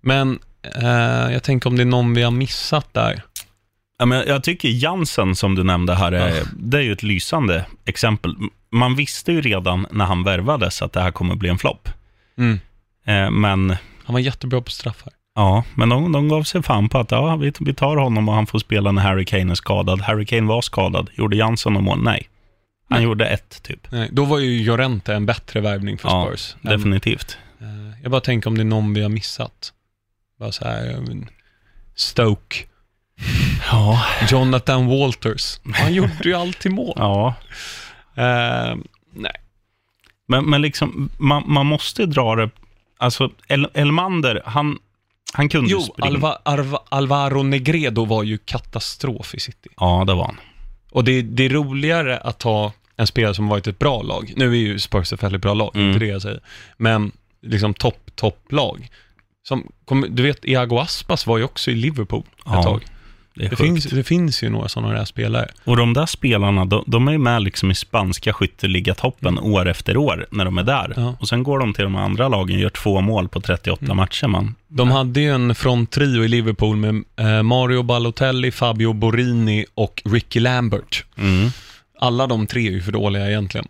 Men 0.00 0.38
eh, 0.82 1.32
jag 1.32 1.42
tänker 1.42 1.70
om 1.70 1.76
det 1.76 1.82
är 1.82 1.86
någon 1.86 2.14
vi 2.14 2.22
har 2.22 2.30
missat 2.30 2.94
där. 2.94 3.22
Ja, 3.98 4.06
men 4.06 4.24
jag 4.28 4.42
tycker 4.44 4.68
Jansen 4.68 5.34
som 5.36 5.54
du 5.54 5.64
nämnde 5.64 5.94
här, 5.94 6.12
är, 6.12 6.42
det 6.56 6.78
är 6.78 6.82
ju 6.82 6.92
ett 6.92 7.02
lysande 7.02 7.64
exempel. 7.84 8.34
Man 8.76 8.94
visste 8.94 9.32
ju 9.32 9.40
redan 9.40 9.86
när 9.90 10.04
han 10.04 10.24
värvades 10.24 10.82
att 10.82 10.92
det 10.92 11.00
här 11.00 11.10
kommer 11.10 11.34
bli 11.34 11.48
en 11.48 11.58
flopp. 11.58 11.88
Mm. 12.38 12.60
Eh, 13.06 13.30
men 13.30 13.70
Han 14.04 14.12
var 14.14 14.20
jättebra 14.20 14.60
på 14.60 14.70
straffar. 14.70 15.12
ja, 15.34 15.64
men 15.74 15.88
de, 15.88 16.12
de 16.12 16.28
gav 16.28 16.42
sig 16.42 16.62
fan 16.62 16.88
på 16.88 16.98
att 16.98 17.10
ja, 17.10 17.36
vi, 17.36 17.52
vi 17.60 17.74
tar 17.74 17.96
honom 17.96 18.28
och 18.28 18.34
han 18.34 18.46
får 18.46 18.58
spela 18.58 18.92
när 18.92 19.02
Harry 19.02 19.24
Kane 19.24 19.50
är 19.52 19.54
skadad. 19.54 20.00
Harry 20.00 20.26
Kane 20.26 20.46
var 20.48 20.62
skadad. 20.62 21.10
Gjorde 21.14 21.36
Jansen 21.36 21.72
någon 21.72 21.84
mål? 21.84 22.02
Nej. 22.02 22.28
Han 22.88 22.98
Nej. 22.98 23.04
gjorde 23.04 23.26
ett, 23.26 23.62
typ. 23.62 23.90
Nej, 23.92 24.08
då 24.12 24.24
var 24.24 24.38
ju 24.38 24.64
Llorente 24.64 25.14
en 25.14 25.26
bättre 25.26 25.60
värvning 25.60 25.98
för 25.98 26.08
Ja, 26.08 26.26
Spurs. 26.28 26.54
än- 26.64 26.70
Definitivt. 26.70 27.38
eh, 27.60 27.66
jag 28.02 28.10
bara 28.10 28.20
tänker 28.20 28.48
om 28.50 28.54
det 28.56 28.62
är 28.62 28.64
någon 28.64 28.94
vi 28.94 29.02
har 29.02 29.08
missat. 29.08 29.72
Bara 30.38 30.52
så 30.52 30.64
här, 30.64 30.96
Stoke. 31.94 32.56
Ja. 33.70 34.04
Jonathan 34.30 34.86
Walters. 34.86 35.60
Han 35.74 35.94
gjorde 35.94 36.14
ju 36.24 36.34
alltid 36.34 36.72
mål. 36.72 36.94
Ja. 36.96 37.34
Eh, 38.16 38.76
nej. 39.12 39.36
Men, 40.28 40.44
men 40.44 40.62
liksom, 40.62 41.10
man, 41.18 41.42
man 41.46 41.66
måste 41.66 42.06
dra 42.06 42.34
det... 42.36 42.50
Alltså, 42.98 43.30
El, 43.48 43.68
Elmander, 43.74 44.42
han, 44.44 44.78
han 45.34 45.48
kunde 45.48 45.70
Jo, 45.70 45.80
springa. 45.80 46.06
Alva, 46.08 46.38
Arva, 46.44 46.78
Alvaro 46.88 47.42
Negredo 47.42 48.04
var 48.04 48.22
ju 48.22 48.38
katastrof 48.38 49.34
i 49.34 49.40
City. 49.40 49.68
Ja, 49.76 50.04
det 50.06 50.14
var 50.14 50.24
han. 50.24 50.36
Och 50.90 51.04
det, 51.04 51.22
det 51.22 51.44
är 51.44 51.48
roligare 51.48 52.18
att 52.18 52.38
ta 52.38 52.72
en 52.96 53.06
spelare 53.06 53.34
som 53.34 53.48
varit 53.48 53.66
ett 53.66 53.78
bra 53.78 54.02
lag. 54.02 54.32
Nu 54.36 54.50
är 54.50 54.56
ju 54.56 54.78
Spurs 54.78 55.12
ett 55.12 55.22
väldigt 55.22 55.42
bra 55.42 55.54
lag, 55.54 55.70
Mm. 55.76 55.86
inte 55.88 55.98
det 55.98 56.06
jag 56.06 56.22
säger. 56.22 56.40
Men 56.76 57.12
liksom 57.42 57.74
topp, 57.74 58.10
topplag. 58.14 58.88
Som, 59.48 59.72
kom, 59.84 60.06
du 60.10 60.22
vet, 60.22 60.44
Iago 60.44 60.78
Aspas 60.78 61.26
var 61.26 61.38
ju 61.38 61.44
också 61.44 61.70
i 61.70 61.74
Liverpool 61.74 62.20
ett 62.20 62.42
Ja, 62.44 62.62
tag. 62.62 62.84
Det 63.36 63.48
Det 63.48 63.56
finns, 63.56 63.84
det 63.84 64.04
finns 64.04 64.42
ju 64.42 64.48
några 64.50 64.68
sådana 64.68 64.94
där 64.94 65.04
spelare. 65.04 65.48
Och 65.64 65.76
de 65.76 65.92
där 65.94 66.06
spelarna, 66.06 66.64
de, 66.64 66.84
de 66.86 67.08
är 67.08 67.12
ju 67.12 67.18
med 67.18 67.42
liksom 67.42 67.70
i 67.70 67.74
spanska 67.74 68.32
skytteligatoppen 68.32 69.38
år 69.38 69.68
efter 69.68 69.96
år 69.96 70.26
när 70.30 70.44
de 70.44 70.58
är 70.58 70.62
där. 70.62 70.84
Mm. 70.84 71.04
Ja. 71.04 71.16
Och 71.20 71.28
sen 71.28 71.42
går 71.42 71.58
de 71.58 71.74
till 71.74 71.84
de 71.84 71.96
andra 71.96 72.28
lagen 72.28 72.56
och 72.56 72.62
gör 72.62 72.68
två 72.70 73.00
mål 73.00 73.28
på 73.28 73.40
38 73.40 73.84
Mm. 73.84 73.96
matcher. 73.96 74.26
Man. 74.26 74.54
De 74.68 74.90
hade 74.90 75.20
ju 75.20 75.34
en 75.34 75.54
fronttrio 75.54 76.24
i 76.24 76.28
Liverpool 76.28 76.76
med 76.76 77.04
eh, 77.16 77.42
Mario 77.42 77.82
Balotelli, 77.82 78.50
Fabio 78.52 78.92
Borini 78.92 79.66
och 79.74 80.02
Ricky 80.04 80.40
Lambert. 80.40 81.04
Mm. 81.18 81.48
Alla 82.00 82.26
de 82.26 82.46
tre 82.46 82.66
är 82.68 82.72
ju 82.72 82.82
för 82.82 82.92
dåliga 82.92 83.28
egentligen. 83.28 83.66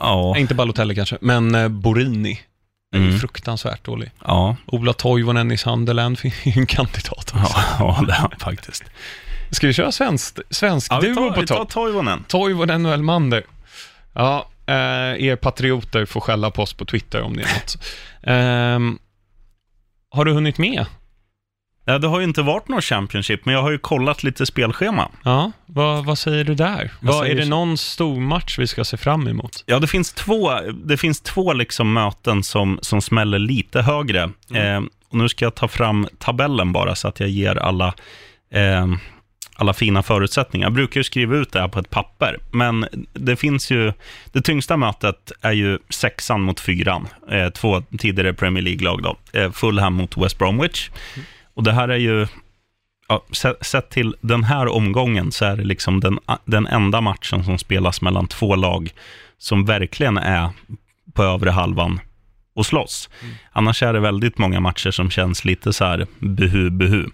Ja, 0.00 0.30
Nej, 0.32 0.40
Inte 0.40 0.54
Balotelli 0.54 0.94
kanske, 0.94 1.16
men 1.20 1.54
eh, 1.54 1.68
Borini 1.68 2.40
är 2.94 2.98
Mm. 2.98 3.18
fruktansvärt 3.18 3.84
dålig. 3.84 4.10
ja, 4.24 4.56
Ola 4.66 4.92
Toivonen 4.92 5.50
i 5.52 5.56
Sunderland 5.56 6.18
är 6.44 6.58
en 6.58 6.66
kandidat 6.66 7.34
också. 7.34 7.36
ja, 7.38 7.64
ja, 7.78 8.04
det 8.06 8.12
är 8.12 8.16
han 8.16 8.30
faktiskt. 8.38 8.84
Ska 9.50 9.66
vi 9.66 9.72
köra 9.72 9.92
svensk, 9.92 10.38
svensk 10.50 10.92
Ja, 10.92 11.00
vi 11.00 11.06
duo 11.08 11.14
tar, 11.14 11.30
på 11.34 11.40
vi 11.40 11.46
tar 11.46 11.56
topp? 11.56 11.70
Toivonen. 11.70 12.24
Toivonen 12.28 12.86
och 12.86 12.92
Elmander. 12.92 13.44
Ja, 14.14 14.48
eh, 14.66 14.74
er 15.24 15.36
patrioter 15.36 16.06
får 16.06 16.20
skälla 16.20 16.50
på 16.50 16.62
oss 16.62 16.72
på 16.74 16.84
Twitter 16.84 17.22
om 17.22 17.36
det 17.36 17.42
är 17.42 17.54
något. 17.54 17.76
Ehm, 18.22 18.98
har 20.10 20.24
du 20.24 20.32
hunnit 20.32 20.58
med? 20.58 20.86
Ja, 21.88 21.98
det 21.98 22.08
har 22.08 22.18
ju 22.18 22.24
inte 22.24 22.42
varit 22.42 22.68
någon 22.68 22.82
Championship, 22.82 23.44
men 23.44 23.54
jag 23.54 23.62
har 23.62 23.70
ju 23.70 23.78
kollat 23.78 24.22
lite 24.22 24.46
spelschema. 24.46 25.08
Ja, 25.22 25.52
vad, 25.66 26.04
vad 26.04 26.18
säger 26.18 26.44
du 26.44 26.54
där? 26.54 26.92
Vad 27.00 27.14
Vad, 27.14 27.26
är 27.26 27.34
det 27.34 27.44
någon 27.44 27.78
stor 27.78 28.20
match 28.20 28.58
vi 28.58 28.66
ska 28.66 28.84
se 28.84 28.96
fram 28.96 29.28
emot? 29.28 29.62
Ja, 29.66 29.78
det 29.78 29.86
finns 29.86 30.12
två, 30.12 30.52
det 30.84 30.96
finns 30.96 31.20
två 31.20 31.52
liksom 31.52 31.92
möten 31.92 32.42
som, 32.42 32.78
som 32.82 33.00
smäller 33.00 33.38
lite 33.38 33.82
högre. 33.82 34.30
Mm. 34.50 34.84
Eh, 34.84 34.90
och 35.08 35.18
nu 35.18 35.28
ska 35.28 35.44
jag 35.44 35.54
ta 35.54 35.68
fram 35.68 36.08
tabellen 36.18 36.72
bara 36.72 36.94
så 36.94 37.08
att 37.08 37.20
jag 37.20 37.28
ger 37.28 37.56
alla, 37.56 37.94
eh, 38.52 38.86
alla 39.56 39.72
fina 39.72 40.02
förutsättningar. 40.02 40.66
Jag 40.66 40.74
brukar 40.74 41.00
ju 41.00 41.04
skriva 41.04 41.36
ut 41.36 41.52
det 41.52 41.60
här 41.60 41.68
på 41.68 41.78
ett 41.78 41.90
papper, 41.90 42.38
men 42.50 42.86
det 43.12 43.36
finns 43.36 43.70
ju, 43.70 43.92
det 44.32 44.40
tyngsta 44.40 44.76
mötet 44.76 45.32
är 45.40 45.52
ju 45.52 45.78
sexan 45.88 46.40
mot 46.40 46.60
fyran. 46.60 47.08
Eh, 47.30 47.48
två 47.48 47.82
tidigare 47.98 48.32
Premier 48.34 48.64
League-lag. 48.64 49.16
Eh, 49.32 49.50
Fulham 49.50 49.94
mot 49.94 50.16
West 50.16 50.38
Bromwich. 50.38 50.90
Och 51.58 51.64
det 51.64 51.72
här 51.72 51.88
är 51.88 51.96
ju, 51.96 52.26
ja, 53.08 53.24
sett, 53.60 53.90
till 53.90 54.16
den 54.20 54.44
här 54.44 54.68
omgången 54.68 55.32
så 55.32 55.44
är 55.44 55.56
det 55.56 55.64
liksom 55.64 56.00
den, 56.00 56.18
den 56.44 56.66
enda 56.66 57.00
matchen 57.00 57.44
som 57.44 57.58
spelas 57.58 58.02
mellan 58.02 58.26
två 58.26 58.56
lag 58.56 58.90
som 59.38 59.64
verkligen 59.64 60.18
är 60.18 60.50
på 61.12 61.22
övre 61.22 61.50
halvan 61.50 62.00
och 62.58 62.66
slåss. 62.66 63.10
Annars 63.52 63.82
är 63.82 63.92
det 63.92 64.00
väldigt 64.00 64.38
många 64.38 64.60
matcher 64.60 64.90
som 64.90 65.10
känns 65.10 65.44
lite 65.44 65.72
så 65.72 65.84
här 65.84 66.06
buhu, 66.18 66.70
buhu. 66.70 67.06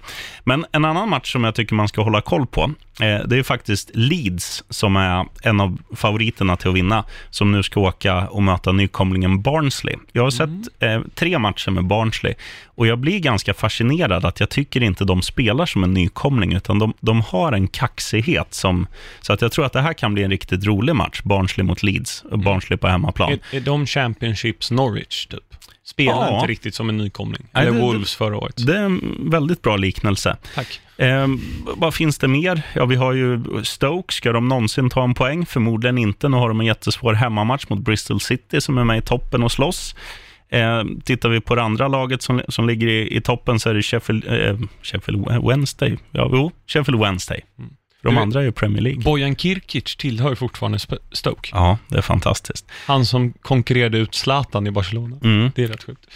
Men 0.45 0.67
en 0.73 0.85
annan 0.85 1.09
match 1.09 1.33
som 1.33 1.45
jag 1.45 1.55
tycker 1.55 1.75
man 1.75 1.89
ska 1.89 2.03
hålla 2.03 2.21
koll 2.21 2.47
på, 2.47 2.63
eh, 3.01 3.27
det 3.27 3.39
är 3.39 3.43
faktiskt 3.43 3.91
Leeds 3.95 4.65
som 4.71 4.97
är 4.97 5.27
en 5.43 5.61
av 5.61 5.79
favoriterna 5.97 6.57
till 6.57 6.69
att 6.69 6.75
vinna, 6.75 7.05
som 7.31 7.53
nu 7.53 7.63
ska 7.63 7.81
åka 7.81 8.29
och 8.29 8.43
möta 8.43 8.73
nykomlingen 8.73 9.43
Barnsley. 9.43 9.97
Jag 10.13 10.23
har 10.23 10.31
sett 10.31 10.83
eh, 10.83 11.01
tre 11.15 11.39
matcher 11.39 11.71
med 11.71 11.85
Barnsley 11.85 12.35
och 12.77 12.87
jag 12.87 12.99
blir 12.99 13.19
ganska 13.19 13.55
fascinerad 13.55 14.25
att 14.25 14.41
jag 14.41 14.51
tycker 14.51 14.83
inte 14.83 15.05
de 15.05 15.23
spelar 15.23 15.67
som 15.67 15.85
en 15.85 15.95
nykomling, 15.95 16.53
utan 16.53 16.79
de, 16.79 16.95
de 17.01 17.21
har 17.21 17.53
en 17.53 17.69
kaxighet 17.69 18.55
som, 18.55 18.87
så 19.21 19.33
att 19.33 19.43
jag 19.43 19.53
tror 19.53 19.65
att 19.65 19.73
det 19.73 19.81
här 19.81 19.93
kan 19.93 20.15
bli 20.15 20.23
en 20.23 20.31
riktigt 20.31 20.65
rolig 20.65 20.97
match, 20.97 21.21
Barnsley 21.23 21.67
mot 21.67 21.83
Leeds, 21.83 22.25
och 22.31 22.39
Barnsley 22.39 22.77
på 22.77 22.89
hemmaplan. 22.89 23.33
Är, 23.33 23.57
är 23.57 23.61
de 23.61 23.87
Championships 23.87 24.71
Norwich, 24.71 25.27
typ? 25.35 25.55
Spelar 25.85 26.13
Ja. 26.31 26.35
inte 26.35 26.47
riktigt 26.53 26.75
som 26.75 26.89
en 26.89 26.97
nykomling. 26.97 27.47
Nej, 27.53 27.67
Eller 27.67 27.77
det- 27.79 27.83
Wolves 27.87 28.15
förra 28.15 28.37
året. 28.37 28.67
Det 28.67 28.77
är 28.77 28.83
en 28.83 29.17
väldigt 29.31 29.63
bra 29.63 29.77
liknelse. 29.77 30.37
Tack. 30.55 30.81
Eh, 30.97 31.27
vad 31.77 31.95
finns 31.95 32.19
det 32.19 32.29
mer? 32.29 32.63
Ja, 32.75 32.85
vi 32.85 32.97
har 32.97 33.13
ju 33.13 33.41
Stoke. 33.65 34.15
Ska 34.15 34.33
de 34.33 34.49
någonsin 34.49 34.91
ta 34.91 35.05
en 35.05 35.15
poäng? 35.15 35.47
Förmodligen 35.47 35.99
inte. 35.99 36.29
Nu 36.29 36.37
har 36.37 36.49
de 36.49 36.61
en 36.61 36.67
jättesvår 36.67 37.13
hemmamatch 37.13 37.65
mot 37.69 37.79
Bristol 37.79 38.21
City 38.21 38.61
som 38.61 38.79
är 38.79 38.85
med 38.85 38.99
i 38.99 39.03
toppen 39.03 39.43
och 39.43 39.53
slåss. 39.53 39.95
Eh, 40.49 40.83
tittar 41.05 41.29
vi 41.29 41.41
på 41.41 41.55
det 41.55 41.63
andra 41.63 41.89
laget 41.89 42.23
som, 42.23 42.43
som 42.49 42.67
ligger 42.67 42.87
i, 42.87 43.17
i 43.17 43.21
toppen 43.21 43.61
så 43.61 43.71
är 43.71 43.75
det 43.75 43.83
Sheffield, 43.83 44.25
eh, 44.29 44.59
Sheffield 44.83 45.27
Wednesday. 45.49 45.99
Ja, 46.11 46.29
jo, 46.33 46.51
Sheffield 46.67 47.01
Wednesday. 47.01 47.41
Mm. 47.59 47.71
De 48.05 48.19
andra 48.19 48.41
är 48.41 48.45
ju 48.45 48.53
Premier 48.53 48.83
League. 48.83 49.03
Bojan 49.03 49.37
Kirkic 49.37 49.97
tillhör 49.97 50.31
ju 50.31 50.37
fortfarande 50.37 50.79
Stoke. 51.13 51.51
Ja, 51.53 51.79
det 51.89 51.99
är 51.99 52.03
fantastiskt. 52.03 52.67
Han 52.87 53.07
som 53.07 53.33
konkurrerade 53.33 53.99
ut 53.99 54.15
Zlatan 54.15 54.67
i 54.67 54.71
Barcelona. 54.71 55.17
Mm. 55.25 55.51
Det 55.55 55.65
är 55.65 55.69
rätt 55.69 55.85
sjukt. 55.85 56.07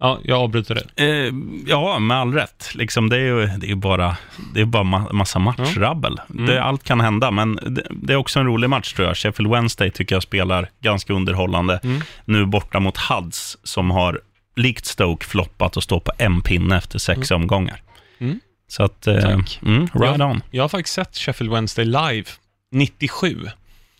Ja, 0.00 0.18
jag 0.24 0.40
avbryter 0.40 0.74
det. 0.74 1.04
Eh, 1.04 1.32
ja, 1.66 1.98
med 1.98 2.16
all 2.16 2.32
rätt. 2.34 2.70
Liksom, 2.74 3.08
det 3.08 3.16
är 3.16 3.20
ju 3.20 3.46
det 3.46 3.70
är 3.70 3.74
bara, 3.74 4.16
det 4.54 4.60
är 4.60 4.64
bara 4.64 4.82
ma- 4.82 5.12
massa 5.12 5.38
matchrabbel. 5.38 6.20
Mm. 6.30 6.46
Det, 6.46 6.62
allt 6.62 6.84
kan 6.84 7.00
hända, 7.00 7.30
men 7.30 7.54
det, 7.66 7.86
det 7.90 8.12
är 8.12 8.16
också 8.16 8.38
en 8.40 8.46
rolig 8.46 8.70
match 8.70 8.92
tror 8.92 9.08
jag. 9.08 9.16
Sheffield 9.16 9.50
Wednesday 9.52 9.90
tycker 9.90 10.14
jag 10.14 10.22
spelar 10.22 10.70
ganska 10.80 11.12
underhållande. 11.12 11.80
Mm. 11.82 12.00
Nu 12.24 12.46
borta 12.46 12.80
mot 12.80 12.96
Huds, 12.98 13.58
som 13.62 13.90
har 13.90 14.20
likt 14.56 14.86
Stoke 14.86 15.26
floppat 15.26 15.76
och 15.76 15.82
står 15.82 16.00
på 16.00 16.12
en 16.18 16.40
pinne 16.40 16.76
efter 16.76 16.98
sex 16.98 17.30
omgångar. 17.30 17.82
Mm. 18.18 18.40
Så 18.68 18.82
att, 18.82 19.06
eh, 19.06 19.14
mm, 19.62 19.86
right 19.94 20.18
Ja. 20.18 20.24
on. 20.30 20.42
Jag 20.50 20.62
har 20.64 20.68
faktiskt 20.68 20.94
sett 20.94 21.16
Sheffield 21.16 21.52
Wednesday 21.52 21.84
live 21.84 22.24
97 22.72 23.50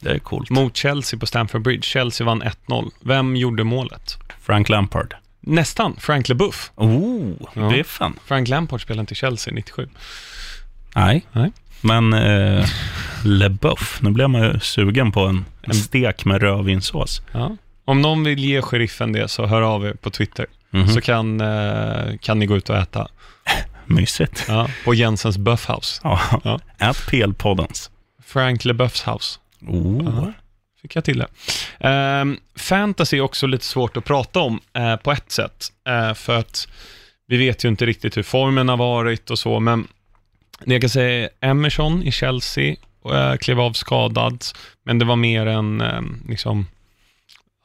Det 0.01 0.11
är 0.11 0.19
coolt. 0.19 0.51
mot 0.51 0.77
Chelsea 0.77 1.21
på 1.21 1.27
Stamford 1.27 1.63
Bridge. 1.63 1.83
Chelsea 1.83 2.25
vann 2.27 2.43
1-0. 2.43 2.91
Vem 3.01 3.37
gjorde 3.37 3.65
målet? 3.65 4.19
Frank 4.43 4.69
Lampard. 4.69 5.15
Nästan. 5.41 5.97
Frank 5.99 6.29
LeBuff. 6.29 6.71
Oh, 6.77 7.33
Ja. 7.55 7.69
biffen. 7.71 8.15
Frank 8.25 8.49
Lampard 8.49 8.83
spelade 8.83 9.01
inte 9.01 9.15
Chelsea 9.15 9.55
97. 9.55 9.89
Nej. 10.95 11.27
Nej. 11.33 11.53
Men 11.81 12.13
eh, 12.13 12.67
Le 13.25 13.49
Boeuf, 13.49 13.99
nu 14.03 14.11
blir 14.11 14.29
man 14.29 14.43
ju 14.43 14.61
sugen 14.61 15.13
på 15.13 15.21
en, 15.21 15.45
en 15.63 15.75
stek 15.75 16.25
med 16.25 16.41
rödvinssås. 16.43 17.23
Ja. 17.33 17.57
Om 17.85 18.03
någon 18.03 18.25
vill 18.25 18.45
ge 18.45 18.63
sheriffen 18.63 19.13
det 19.13 19.29
så 19.29 19.47
hör 19.47 19.63
av 19.63 19.87
er 19.87 19.93
på 19.95 20.11
Twitter. 20.11 20.47
Mhm. 20.71 20.89
Så 20.89 21.01
kan, 21.01 21.41
eh, 21.41 22.17
kan 22.21 22.39
ni 22.39 22.47
gå 22.47 22.57
ut 22.57 22.71
och 22.71 22.77
äta. 22.77 23.09
Mysigt. 23.87 24.45
Ja, 24.49 24.69
på 24.85 24.95
Jensens 24.95 25.39
Buffhouse. 25.39 26.01
Ja. 26.05 26.21
Ja. 26.45 26.61
Ät 26.79 27.07
PL-poddens. 27.07 27.91
Frank 28.25 28.65
LeBuffs 28.65 29.09
house. 29.09 29.39
Oh. 29.67 30.29
Fick 30.83 30.97
jag 30.97 31.05
till 31.05 31.19
det. 31.19 31.29
Ehm, 31.81 32.39
fantasy 32.57 33.17
är 33.17 33.21
också 33.21 33.47
lite 33.47 33.65
svårt 33.65 33.97
att 33.97 34.05
prata 34.05 34.41
om 34.41 34.61
eh, 34.73 34.97
på 34.97 35.13
ett 35.13 35.33
sätt. 35.33 35.73
Eh, 35.89 36.15
för 36.15 36.39
att 36.39 36.69
vi 37.27 37.37
vet 37.37 37.65
ju 37.65 37.69
inte 37.69 37.87
riktigt 37.87 38.17
hur 38.17 38.23
formen 38.23 38.69
har 38.69 38.77
varit 38.77 39.31
och 39.31 39.39
så, 39.39 39.61
men 39.61 39.89
det 40.65 40.73
jag 40.73 40.81
kan 40.81 40.91
säga 40.91 41.29
är 41.41 41.51
Emerson 41.51 42.03
i 42.03 42.13
Chelsea 42.13 42.77
uh, 43.13 43.37
klev 43.37 43.61
av 43.61 43.73
skadad, 43.73 44.45
men 44.85 44.99
det 44.99 45.05
var 45.05 45.17
mer 45.17 45.47
en 45.47 45.83
liksom, 46.29 46.67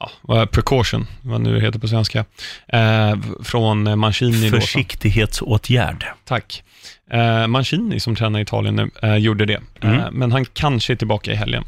ja, 0.02 0.10
vad 0.22 0.40
är 0.42 0.46
precaution, 0.46 1.06
vad 1.22 1.40
nu 1.40 1.60
heter 1.60 1.78
på 1.78 1.88
svenska, 1.88 2.24
eh, 2.68 3.16
från 3.42 3.98
Mancini. 3.98 4.50
Försiktighetsåtgärd. 4.50 6.04
Tack. 6.24 6.62
Eh, 7.10 7.46
Mancini 7.46 8.00
som 8.00 8.16
tränar 8.16 8.38
i 8.38 8.42
Italien 8.42 8.76
nu 8.76 8.90
eh, 9.02 9.16
gjorde 9.16 9.46
det, 9.46 9.60
Mm. 9.80 10.00
eh, 10.00 10.10
men 10.12 10.32
han 10.32 10.44
kanske 10.44 10.92
är 10.92 10.96
tillbaka 10.96 11.32
i 11.32 11.34
helgen. 11.34 11.64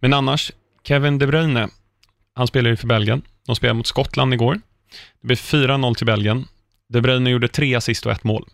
Men 0.00 0.12
annars, 0.14 0.52
Kevin 0.84 1.18
De 1.18 1.26
Bruyne, 1.26 1.68
han 2.34 2.46
spelar 2.46 2.70
ju 2.70 2.76
för 2.76 2.86
Belgien. 2.86 3.22
De 3.46 3.56
spelade 3.56 3.74
mot 3.76 3.86
Skottland 3.86 4.34
igår. 4.34 4.60
Det 5.20 5.26
blev 5.26 5.36
4-0 5.36 5.94
till 5.94 6.06
Belgien. 6.06 6.46
De 6.88 7.00
Bruyne 7.00 7.30
gjorde 7.30 7.48
tre 7.48 7.74
assist 7.74 8.06
och 8.06 8.12
ett 8.12 8.24
mål. 8.24 8.44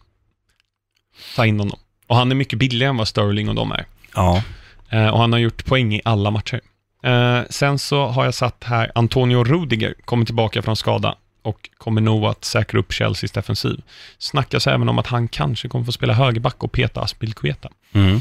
Ta 1.36 1.46
in 1.46 1.58
honom. 1.58 1.78
Och 2.06 2.16
han 2.16 2.30
är 2.30 2.34
mycket 2.34 2.58
billigare 2.58 2.90
än 2.90 2.96
vad 2.96 3.08
Sterling 3.08 3.48
och 3.48 3.54
de 3.54 3.72
är. 3.72 3.86
Ja. 4.14 4.42
Eh, 4.90 5.08
och 5.08 5.18
han 5.20 5.32
har 5.32 5.38
gjort 5.40 5.64
poäng 5.64 5.94
i 5.94 6.00
alla 6.04 6.30
matcher. 6.30 6.60
Eh, 7.02 7.40
sen 7.50 7.78
så 7.78 8.06
har 8.06 8.24
jag 8.24 8.34
satt 8.34 8.64
här 8.64 8.92
Antonio 8.94 9.44
Rudiger, 9.44 9.94
kommer 10.04 10.24
tillbaka 10.24 10.62
från 10.62 10.76
skada 10.76 11.14
och 11.42 11.70
kommer 11.78 12.00
nog 12.00 12.24
att 12.24 12.44
säkra 12.44 12.80
upp 12.80 12.92
Chelseas 12.92 13.32
defensiv. 13.32 13.82
Snackas 14.18 14.66
även 14.66 14.88
om 14.88 14.98
att 14.98 15.06
han 15.06 15.28
kanske 15.28 15.68
kommer 15.68 15.84
få 15.84 15.92
spela 15.92 16.12
högerback 16.12 16.64
och 16.64 16.72
peta 16.72 17.00
Aspilicueta. 17.00 17.68
Mm. 17.92 18.20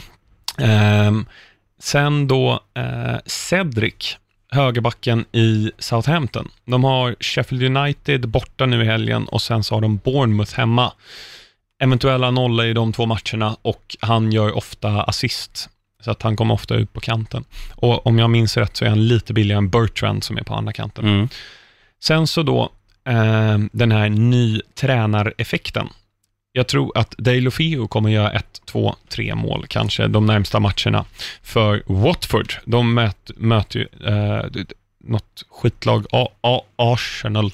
Ehm, 0.57 1.25
sen 1.79 2.27
då 2.27 2.59
eh, 2.73 3.17
Cedric, 3.25 4.17
högerbacken 4.51 5.25
i 5.31 5.71
Southampton. 5.79 6.49
De 6.65 6.83
har 6.83 7.15
Sheffield 7.19 7.77
United 7.77 8.27
borta 8.29 8.65
nu 8.65 8.81
i 8.81 8.85
helgen 8.85 9.27
och 9.27 9.41
sen 9.41 9.63
så 9.63 9.75
har 9.75 9.81
de 9.81 9.97
Bournemouth 9.97 10.55
hemma. 10.55 10.93
Eventuella 11.79 12.31
nolla 12.31 12.65
i 12.65 12.73
de 12.73 12.93
två 12.93 13.05
matcherna 13.05 13.57
och 13.61 13.97
han 13.99 14.31
gör 14.31 14.57
ofta 14.57 15.03
assist. 15.03 15.69
Så 16.03 16.11
att 16.11 16.21
han 16.21 16.35
kommer 16.35 16.53
ofta 16.53 16.75
ut 16.75 16.93
på 16.93 16.99
kanten. 16.99 17.43
Och 17.75 18.07
om 18.07 18.19
jag 18.19 18.29
minns 18.29 18.57
rätt 18.57 18.77
så 18.77 18.85
är 18.85 18.89
han 18.89 19.07
lite 19.07 19.33
billigare 19.33 19.57
än 19.57 19.69
Bertrand 19.69 20.23
som 20.23 20.37
är 20.37 20.43
på 20.43 20.53
andra 20.53 20.73
kanten. 20.73 21.05
Mm. 21.05 21.29
Sen 21.99 22.27
så 22.27 22.43
då, 22.43 22.71
eh, 23.07 23.57
den 23.71 23.91
här 23.91 24.09
ny 24.09 24.61
tränareffekten. 24.75 25.89
Jag 26.51 26.67
tror 26.67 26.97
att 26.97 27.15
Deulofeu 27.17 27.87
kommer 27.87 28.09
göra 28.09 28.31
ett, 28.31 28.61
två, 28.65 28.95
tre 29.09 29.35
mål 29.35 29.65
kanske 29.67 30.07
de 30.07 30.25
närmsta 30.25 30.59
matcherna 30.59 31.05
för 31.41 31.83
Watford. 31.85 32.53
De 32.65 32.93
möt, 32.93 33.31
möter 33.35 33.79
ju 33.79 33.87
eh, 34.07 34.45
något 35.03 35.45
skitlag, 35.49 36.05
A, 36.11 36.27
A, 36.41 36.61
Arsenal. 36.75 37.51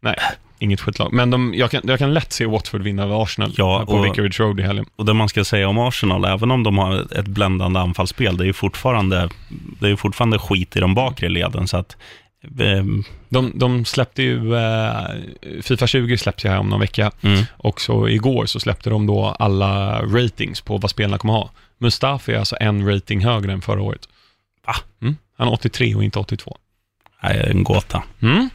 Nej, 0.00 0.16
inget 0.60 0.80
skitlag. 0.80 1.12
Men 1.12 1.30
de, 1.30 1.54
jag, 1.54 1.70
kan, 1.70 1.80
jag 1.84 1.98
kan 1.98 2.14
lätt 2.14 2.32
se 2.32 2.46
Watford 2.46 2.82
vinna 2.82 3.02
över 3.02 3.22
Arsenal 3.22 3.52
Ja, 3.56 3.84
på 3.86 3.92
och- 3.92 4.04
Vicarage 4.04 4.40
Road 4.40 4.60
i 4.60 4.62
helgen. 4.62 4.86
Och 4.96 5.04
det 5.04 5.14
man 5.14 5.28
ska 5.28 5.44
säga 5.44 5.68
om 5.68 5.78
Arsenal, 5.78 6.24
även 6.24 6.50
om 6.50 6.62
de 6.62 6.78
har 6.78 7.18
ett 7.18 7.26
bländande 7.26 7.80
anfallsspel, 7.80 8.36
det 8.36 8.44
är 8.44 8.46
ju 8.46 8.52
fortfarande, 8.52 9.28
det 9.80 9.88
är 9.88 9.96
fortfarande 9.96 10.38
skit 10.38 10.76
i 10.76 10.80
de 10.80 10.94
bakre 10.94 11.28
leden. 11.28 11.68
Så 11.68 11.76
att, 11.76 11.96
eh, 12.60 12.84
De, 13.28 13.52
de 13.54 13.84
släppte 13.84 14.22
ju, 14.22 14.54
eh, 14.56 14.92
Fifa 15.62 15.86
20 15.86 16.16
släppte 16.18 16.46
ju 16.46 16.52
här 16.52 16.60
om 16.60 16.68
någon 16.68 16.80
vecka. 16.80 17.10
mm, 17.22 17.44
Och 17.56 17.80
så 17.80 18.08
igår 18.08 18.46
så 18.46 18.60
släppte 18.60 18.90
de 18.90 19.06
då 19.06 19.24
alla 19.38 20.02
ratings 20.02 20.60
på 20.60 20.78
vad 20.78 20.90
spelarna 20.90 21.18
kommer 21.18 21.34
ha. 21.34 21.50
Mustafi 21.78 22.32
är 22.32 22.38
alltså 22.38 22.56
en 22.60 22.86
rating 22.94 23.24
högre 23.24 23.52
än 23.52 23.60
förra 23.62 23.82
året. 23.82 24.08
Va? 24.66 24.74
Mm. 25.02 25.16
Han 25.38 25.48
är 25.48 25.52
83 25.52 25.94
och 25.94 26.04
inte 26.04 26.18
82. 26.18 26.56
nej, 27.22 27.46
en 27.50 27.64
gåta. 27.64 28.02
Mm. 28.22 28.48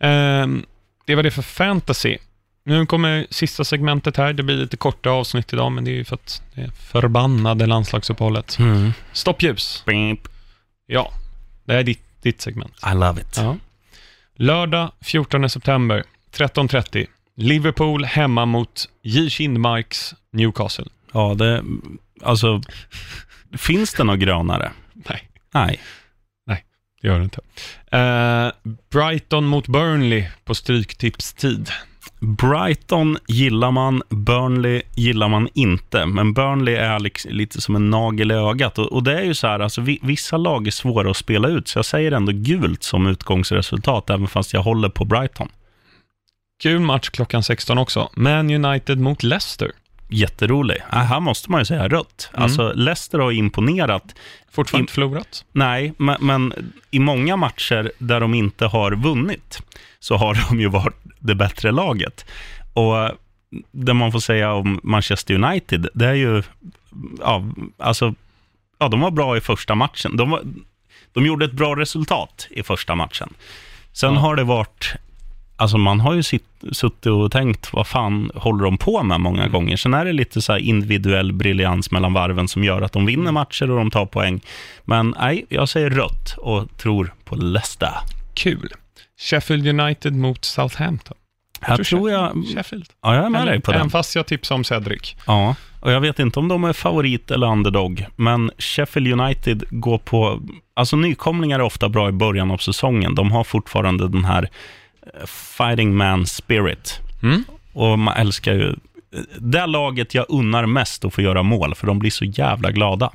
Ehm, 0.00 0.64
det 1.04 1.14
var 1.14 1.22
det 1.22 1.30
för 1.30 1.42
fantasy. 1.42 2.18
Nu 2.64 2.86
kommer 2.86 3.26
sista 3.30 3.64
segmentet 3.64 4.16
här. 4.16 4.32
Det 4.32 4.42
blir 4.42 4.56
lite 4.56 4.76
korta 4.76 5.10
avsnitt 5.10 5.52
idag, 5.52 5.72
men 5.72 5.84
det 5.84 5.90
är 5.90 5.94
ju 5.94 6.04
för 6.04 6.14
att 6.14 6.42
det 6.54 6.60
är 6.60 6.70
förbannade 6.70 7.66
landslagsuppehållet. 7.66 8.58
Mm. 8.58 8.92
Stoppljus. 9.12 9.82
Beep. 9.86 10.28
Ja, 10.86 11.12
det 11.64 11.74
är 11.74 11.82
ditt, 11.82 12.22
ditt 12.22 12.40
segment. 12.40 12.72
I 12.92 12.94
love 12.94 13.20
it. 13.20 13.36
Ja. 13.36 13.56
Lördag 14.36 14.92
14 15.00 15.50
september 15.50 16.04
13.30. 16.36 17.06
Liverpool 17.36 18.04
hemma 18.04 18.46
mot 18.46 18.88
J. 19.02 19.30
Kindmarks 19.30 20.14
Newcastle. 20.32 20.84
Ja, 21.12 21.34
det, 21.34 21.64
alltså, 22.22 22.62
finns 23.58 23.94
det 23.94 24.04
något 24.04 24.18
grönare? 24.18 24.72
Nej, 24.92 25.28
Nej. 25.54 25.80
Det 27.04 27.10
gör 27.10 27.18
det 27.18 27.24
inte. 27.24 27.40
Eh, 27.90 28.72
Brighton 28.90 29.46
mot 29.46 29.68
Burnley 29.68 30.24
på 30.44 30.54
stryktipstid. 30.54 31.70
Brighton 32.20 33.18
gillar 33.28 33.70
man, 33.70 34.02
Burnley 34.08 34.82
gillar 34.94 35.28
man 35.28 35.48
inte. 35.54 36.06
Men 36.06 36.34
Burnley 36.34 36.74
är 36.74 36.98
liksom 36.98 37.30
lite 37.30 37.60
som 37.60 37.76
en 37.76 37.90
nagel 37.90 38.30
i 38.30 38.34
ögat. 38.34 38.78
Och, 38.78 38.92
och 38.92 39.02
det 39.02 39.18
är 39.18 39.22
ju 39.22 39.34
så 39.34 39.46
här, 39.46 39.60
alltså, 39.60 39.80
vi, 39.80 39.98
vissa 40.02 40.36
lag 40.36 40.66
är 40.66 40.70
svåra 40.70 41.10
att 41.10 41.16
spela 41.16 41.48
ut, 41.48 41.68
så 41.68 41.78
jag 41.78 41.84
säger 41.84 42.12
ändå 42.12 42.32
gult 42.32 42.82
som 42.82 43.06
utgångsresultat, 43.06 44.10
även 44.10 44.28
fast 44.28 44.52
jag 44.52 44.62
håller 44.62 44.88
på 44.88 45.04
Brighton. 45.04 45.48
Kul 46.62 46.80
match 46.80 47.08
klockan 47.08 47.42
16 47.42 47.78
också. 47.78 48.10
Man 48.14 48.50
United 48.50 48.98
mot 48.98 49.22
Leicester. 49.22 49.70
Jätterolig. 50.14 50.76
Äh, 50.92 50.98
här 50.98 51.20
måste 51.20 51.50
man 51.50 51.60
ju 51.60 51.64
säga 51.64 51.88
rött. 51.88 52.30
Mm. 52.32 52.42
Alltså, 52.42 52.72
Leicester 52.74 53.18
har 53.18 53.32
imponerat. 53.32 54.14
Fortfarande 54.50 54.80
In- 54.80 54.82
inte 54.82 54.92
förlorat. 54.92 55.44
Nej, 55.52 55.92
men, 55.98 56.16
men 56.20 56.72
i 56.90 56.98
många 56.98 57.36
matcher 57.36 57.92
där 57.98 58.20
de 58.20 58.34
inte 58.34 58.66
har 58.66 58.92
vunnit 58.92 59.58
så 59.98 60.16
har 60.16 60.34
de 60.48 60.60
ju 60.60 60.68
varit 60.68 60.96
det 61.18 61.34
bättre 61.34 61.72
laget. 61.72 62.26
Och 62.74 63.10
det 63.72 63.94
man 63.94 64.12
får 64.12 64.20
säga 64.20 64.52
om 64.52 64.80
Manchester 64.82 65.34
United, 65.34 65.88
det 65.94 66.06
är 66.06 66.14
ju, 66.14 66.42
ja, 67.20 67.44
alltså, 67.78 68.14
ja, 68.78 68.88
de 68.88 69.00
var 69.00 69.10
bra 69.10 69.36
i 69.36 69.40
första 69.40 69.74
matchen. 69.74 70.16
De, 70.16 70.30
var, 70.30 70.42
de 71.12 71.26
gjorde 71.26 71.44
ett 71.44 71.52
bra 71.52 71.76
resultat 71.76 72.46
i 72.50 72.62
första 72.62 72.94
matchen. 72.94 73.34
Sen 73.92 74.14
Ja. 74.14 74.20
har 74.20 74.36
det 74.36 74.44
varit, 74.44 74.94
alltså 75.56 75.78
man 75.78 76.00
har 76.00 76.14
ju 76.14 76.22
sitt, 76.22 76.44
suttit 76.72 77.06
och 77.06 77.32
tänkt, 77.32 77.72
vad 77.72 77.86
fan 77.86 78.30
håller 78.34 78.64
de 78.64 78.78
på 78.78 79.02
med 79.02 79.20
många 79.20 79.48
gånger? 79.48 79.76
Sen 79.76 79.94
är 79.94 80.04
det 80.04 80.12
lite 80.12 80.42
så 80.42 80.56
individuell 80.56 81.32
briljans 81.32 81.90
mellan 81.90 82.12
varven 82.12 82.48
som 82.48 82.64
gör 82.64 82.82
att 82.82 82.92
de 82.92 83.06
vinner 83.06 83.32
matcher 83.32 83.70
och 83.70 83.76
de 83.76 83.90
tar 83.90 84.06
poäng. 84.06 84.40
Men 84.84 85.14
nej, 85.18 85.46
jag 85.48 85.68
säger 85.68 85.90
rött 85.90 86.34
och 86.38 86.76
tror 86.78 87.14
på 87.24 87.36
Leicester. 87.36 87.92
Kul. 88.34 88.68
Sheffield 89.20 89.80
United 89.80 90.12
mot 90.14 90.44
Southampton. 90.44 91.16
Här 91.60 91.76
tror 91.84 92.10
jag, 92.10 92.44
Sheffield. 92.54 92.86
ja 93.02 93.14
jag 93.14 93.24
är 93.24 93.30
med 93.30 93.46
dig 93.46 93.60
på 93.60 93.70
Även 93.70 93.80
den. 93.82 93.90
fast 93.90 94.14
jag 94.16 94.26
tipsar 94.26 94.54
om 94.54 94.64
Cedric. 94.64 95.16
Ja, 95.26 95.54
och 95.80 95.92
jag 95.92 96.00
vet 96.00 96.18
inte 96.18 96.38
om 96.38 96.48
de 96.48 96.64
är 96.64 96.72
favorit 96.72 97.30
eller 97.30 97.46
underdog, 97.46 98.06
men 98.16 98.50
Sheffield 98.58 99.20
United 99.20 99.64
går 99.70 99.98
på... 99.98 100.40
Alltså 100.76 100.96
nykomlingar 100.96 101.58
är 101.58 101.62
ofta 101.62 101.88
bra 101.88 102.08
i 102.08 102.12
början 102.12 102.50
av 102.50 102.58
säsongen. 102.58 103.14
De 103.14 103.32
har 103.32 103.44
fortfarande 103.44 104.08
den 104.08 104.24
här 104.24 104.48
fighting 105.26 105.96
man 105.96 106.26
spirit. 106.26 107.00
Mm. 107.22 107.44
Och 107.72 107.98
man 107.98 108.16
älskar 108.16 108.52
ju... 108.52 108.74
Det 109.38 109.66
laget 109.66 110.14
jag 110.14 110.26
unnar 110.28 110.66
mest 110.66 111.04
att 111.04 111.14
få 111.14 111.22
göra 111.22 111.42
mål, 111.42 111.74
för 111.74 111.86
de 111.86 111.98
blir 111.98 112.10
så 112.10 112.24
jävla 112.24 112.70
glada. 112.70 113.10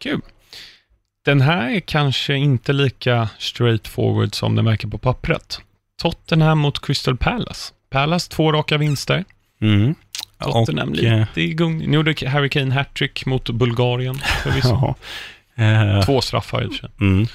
Kul. 0.00 0.20
Den 1.24 1.40
här 1.40 1.70
är 1.70 1.80
kanske 1.80 2.34
inte 2.36 2.72
lika 2.72 3.28
straightforward 3.38 4.34
som 4.34 4.54
den 4.56 4.64
verkar 4.64 4.88
på 4.88 4.98
pappret. 4.98 5.60
Tottenham 6.02 6.58
mot 6.58 6.86
Crystal 6.86 7.16
Palace. 7.16 7.72
Palace 7.90 8.30
två 8.30 8.52
raka 8.52 8.78
vinster. 8.78 9.24
Mm. 9.60 9.94
Tottenham 10.40 10.88
Och, 10.88 10.96
lite 10.96 11.08
eh, 11.08 11.26
i 11.44 11.54
gung. 11.54 11.78
Nu 11.90 11.96
gjorde 11.96 12.28
Harry 12.28 12.48
Kane 12.48 12.74
hattrick 12.74 13.26
mot 13.26 13.50
Bulgarien 13.50 14.14
förvisso. 14.42 14.68
Ja. 15.54 15.64
Eh, 15.64 16.04
Två 16.04 16.20
straffar 16.20 16.62
i 16.62 16.66
och 16.66 16.72
för 16.72 16.78
sig. 16.78 16.90
mm. 17.00 17.26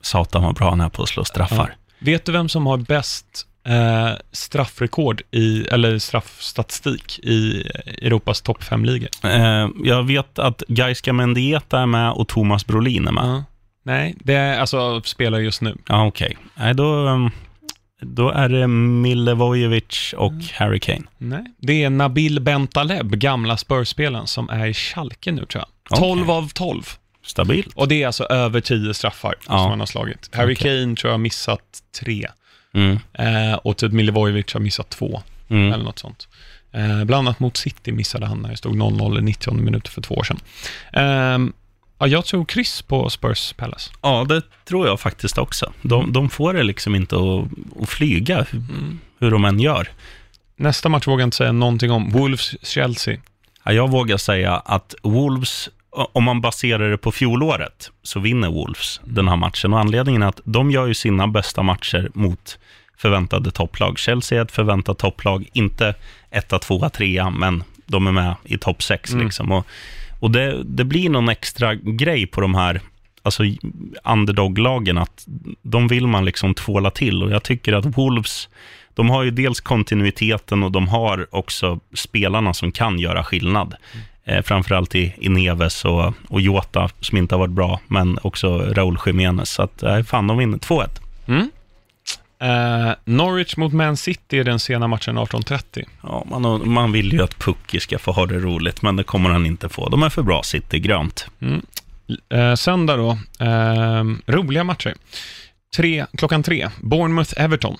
Satan 0.00 0.42
vad 0.42 0.54
bra 0.54 0.70
han 0.70 0.80
är 0.80 0.88
på 0.88 1.02
att 1.02 1.08
slå 1.08 1.24
straffar. 1.24 1.76
Vet 1.98 2.24
du 2.24 2.32
vem 2.32 2.48
som 2.48 2.66
har 2.66 2.76
bäst 2.76 3.46
eh, 3.66 4.12
straffrekord 4.32 5.22
i, 5.30 5.66
eller 5.66 5.98
straffstatistik 5.98 7.18
i 7.18 7.68
Europas 8.02 8.40
topp 8.40 8.62
fem 8.64 8.84
ligor 8.84 9.08
Eh, 9.22 9.68
jag 9.84 10.02
vet 10.02 10.38
att 10.38 10.62
Gaiska 10.68 11.12
Mendieta 11.12 11.80
är 11.80 11.86
med 11.86 12.12
och 12.12 12.28
Thomas 12.28 12.66
Brolin 12.66 13.08
är 13.08 13.12
med. 13.12 13.24
Ja. 13.24 13.44
Nej, 13.86 14.14
det 14.18 14.34
är 14.34 14.60
alltså 14.60 15.02
spelar 15.02 15.38
just 15.38 15.62
nu. 15.62 15.76
Ja, 15.88 16.06
okej. 16.06 16.36
Nej, 16.54 16.74
då, 16.74 16.94
um, 16.94 17.30
då 18.00 18.30
är 18.30 18.48
det 18.48 18.66
Milivojevic 18.66 20.14
och 20.16 20.32
Harry 20.54 20.80
Kane. 20.80 21.02
Nej, 21.18 21.44
det 21.58 21.84
är 21.84 21.90
Nabil 21.90 22.40
Bentaleb, 22.40 23.10
gamla 23.10 23.56
Spurs-spelaren, 23.56 24.26
som 24.26 24.48
är 24.48 24.66
i 24.66 24.74
Schalke 24.74 25.32
nu 25.32 25.46
tror 25.46 25.60
jag. 25.62 25.98
Okej. 25.98 26.14
12 26.16 26.30
av 26.30 26.48
12. 26.48 26.82
Stabilt. 27.24 27.68
Och 27.74 27.88
det 27.88 28.02
är 28.02 28.06
alltså 28.06 28.24
över 28.24 28.60
10 28.60 28.94
straffar 28.94 29.34
Ja. 29.48 29.58
som 29.58 29.70
han 29.70 29.78
har 29.80 29.86
slagit. 29.86 30.30
Harry 30.32 30.54
Okej. 30.54 30.80
Kane 30.80 30.96
tror 30.96 31.08
jag 31.08 31.12
har 31.14 31.18
missat 31.18 31.60
tre. 32.00 32.28
Mm. 32.74 32.98
Eh, 33.12 33.54
och 33.54 33.76
typ 33.76 33.92
Milivojevic 33.92 34.52
har 34.52 34.60
missat 34.60 34.90
två, 34.90 35.22
Mm. 35.48 35.72
eller 35.72 35.84
något 35.84 35.98
sånt. 35.98 36.28
Eh, 36.72 37.04
bland 37.04 37.28
annat 37.28 37.40
mot 37.40 37.56
City 37.56 37.92
missade 37.92 38.26
han 38.26 38.38
när 38.38 38.50
det 38.50 38.56
stod 38.56 38.76
0-0 38.76 39.18
i 39.18 39.22
90 39.22 39.54
minuter 39.54 39.90
för 39.90 40.02
två 40.02 40.14
år 40.14 40.22
sedan. 40.24 40.38
Ehm, 40.92 41.52
ja, 41.98 42.06
jag 42.06 42.24
tror 42.24 42.44
kryss 42.44 42.82
på 42.82 43.10
Spurs 43.10 43.52
Palace. 43.52 43.90
Ja, 44.02 44.24
det 44.28 44.42
tror 44.64 44.86
jag 44.86 45.00
faktiskt 45.00 45.38
också. 45.38 45.72
De, 45.82 46.12
de 46.12 46.30
får 46.30 46.52
det 46.52 46.62
liksom 46.62 46.94
inte 46.94 47.16
att, 47.16 47.48
att 47.82 47.88
flyga, 47.88 48.46
hur, 48.50 48.62
hur 49.20 49.30
de 49.30 49.44
än 49.44 49.60
gör. 49.60 49.88
Nästa 50.56 50.88
match 50.88 51.06
vågar 51.06 51.20
jag 51.22 51.26
inte 51.26 51.36
säga 51.36 51.52
någonting 51.52 51.90
om. 51.90 52.10
Wolves-Chelsea. 52.12 53.20
Ja, 53.64 53.72
jag 53.72 53.90
vågar 53.90 54.16
säga 54.16 54.52
att 54.56 54.94
Wolves, 55.02 55.68
om 55.94 56.24
man 56.24 56.40
baserar 56.40 56.90
det 56.90 56.98
på 56.98 57.12
fjolåret, 57.12 57.90
så 58.02 58.20
vinner 58.20 58.48
Wolves 58.48 59.00
den 59.04 59.28
här 59.28 59.36
matchen. 59.36 59.72
Och 59.72 59.80
anledningen 59.80 60.22
är 60.22 60.26
att 60.26 60.40
de 60.44 60.70
gör 60.70 60.86
ju 60.86 60.94
sina 60.94 61.28
bästa 61.28 61.62
matcher 61.62 62.10
mot 62.14 62.58
förväntade 62.96 63.50
topplag. 63.50 63.98
Chelsea 63.98 64.38
är 64.38 64.44
ett 64.44 64.52
förväntat 64.52 64.98
topplag, 64.98 65.48
inte 65.52 65.94
etta, 66.30 66.58
tvåa, 66.58 66.90
trea, 66.90 67.30
men 67.30 67.64
de 67.86 68.06
är 68.06 68.12
med 68.12 68.34
i 68.44 68.58
topp 68.58 68.82
sex. 68.82 69.12
Mm. 69.12 69.24
Liksom. 69.24 69.52
Och, 69.52 69.66
och 70.20 70.30
det, 70.30 70.62
det 70.64 70.84
blir 70.84 71.10
någon 71.10 71.28
extra 71.28 71.74
grej 71.74 72.26
på 72.26 72.40
de 72.40 72.54
här 72.54 72.80
alltså, 73.22 73.42
underdog-lagen, 74.04 74.98
att 74.98 75.26
de 75.62 75.88
vill 75.88 76.06
man 76.06 76.24
liksom 76.24 76.54
tvåla 76.54 76.90
till. 76.90 77.22
Och 77.22 77.30
jag 77.30 77.42
tycker 77.42 77.72
att 77.72 77.98
Wolves, 77.98 78.48
de 78.94 79.10
har 79.10 79.22
ju 79.22 79.30
dels 79.30 79.60
kontinuiteten 79.60 80.62
och 80.62 80.72
de 80.72 80.88
har 80.88 81.26
också 81.30 81.80
spelarna 81.94 82.54
som 82.54 82.72
kan 82.72 82.98
göra 82.98 83.24
skillnad. 83.24 83.74
Eh, 84.26 84.42
framförallt 84.42 84.94
i, 84.94 85.14
i 85.18 85.28
Neves 85.28 85.84
och, 85.84 86.12
och 86.28 86.40
Jota, 86.40 86.90
som 87.00 87.18
inte 87.18 87.34
har 87.34 87.40
varit 87.40 87.50
bra, 87.50 87.80
men 87.86 88.18
också 88.22 88.58
Raúl 88.58 88.98
Jiménez. 89.06 89.50
Så 89.50 89.62
att, 89.62 89.82
eh, 89.82 90.02
fan, 90.02 90.26
de 90.26 90.38
vinner 90.38 90.58
2-1. 90.58 90.88
Mm. 91.26 91.50
Eh, 92.38 92.94
Norwich 93.04 93.56
mot 93.56 93.72
Man 93.72 93.96
City 93.96 94.38
är 94.38 94.44
den 94.44 94.58
sena 94.58 94.88
matchen 94.88 95.18
18.30. 95.18 95.84
Ja, 96.02 96.26
man, 96.30 96.70
man 96.70 96.92
vill 96.92 97.12
ju 97.12 97.22
att 97.22 97.38
Pucki 97.38 97.80
ska 97.80 97.98
få 97.98 98.12
ha 98.12 98.26
det 98.26 98.38
roligt, 98.38 98.82
men 98.82 98.96
det 98.96 99.04
kommer 99.04 99.30
han 99.30 99.46
inte 99.46 99.68
få. 99.68 99.88
De 99.88 100.02
är 100.02 100.10
för 100.10 100.22
bra, 100.22 100.42
City, 100.42 100.80
grönt. 100.80 101.26
Mm. 101.40 101.62
Eh, 102.32 102.54
söndag 102.54 102.96
då, 102.96 103.10
eh, 103.46 104.04
roliga 104.26 104.64
matcher. 104.64 104.94
Tre, 105.76 106.06
klockan 106.18 106.42
tre, 106.42 106.68
Bournemouth-Everton. 106.80 107.76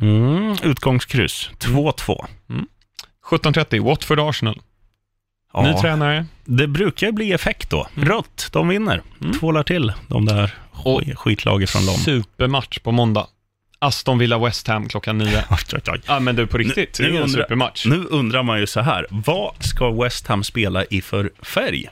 Mm, 0.00 0.56
utgångskryss, 0.62 1.50
2-2. 1.58 2.26
17.30, 3.30 3.80
Watford-Arsenal. 3.80 4.60
Ja, 5.52 5.62
Ny 5.62 5.74
tränare. 5.80 6.26
det 6.44 6.66
brukar 6.66 7.06
ju 7.06 7.12
bli 7.12 7.32
effekt 7.32 7.70
då. 7.70 7.88
Rött, 7.94 8.48
de 8.52 8.68
vinner. 8.68 9.02
Mm. 9.20 9.38
Tvålar 9.38 9.62
till 9.62 9.92
de 10.08 10.26
där 10.26 10.54
Och 10.72 11.02
sk- 11.02 11.14
skitlagen 11.14 11.68
från 11.68 11.86
London. 11.86 12.02
Supermatch 12.04 12.78
på 12.78 12.92
måndag. 12.92 13.26
Aston 13.78 14.18
Villa 14.18 14.38
West 14.38 14.68
Ham 14.68 14.88
klockan 14.88 15.18
nio. 15.18 15.44
Ja, 16.06 16.20
men 16.20 16.36
du, 16.36 16.46
på 16.46 16.58
riktigt. 16.58 16.98
Nu- 17.00 17.06
det 17.06 17.12
är 17.12 17.16
en 17.16 17.22
undrar- 17.22 17.42
supermatch. 17.42 17.86
Nu 17.86 18.04
undrar 18.10 18.42
man 18.42 18.60
ju 18.60 18.66
så 18.66 18.80
här, 18.80 19.06
vad 19.10 19.54
ska 19.64 19.90
West 20.02 20.26
Ham 20.26 20.44
spela 20.44 20.84
i 20.84 21.00
för 21.02 21.30
färg? 21.42 21.86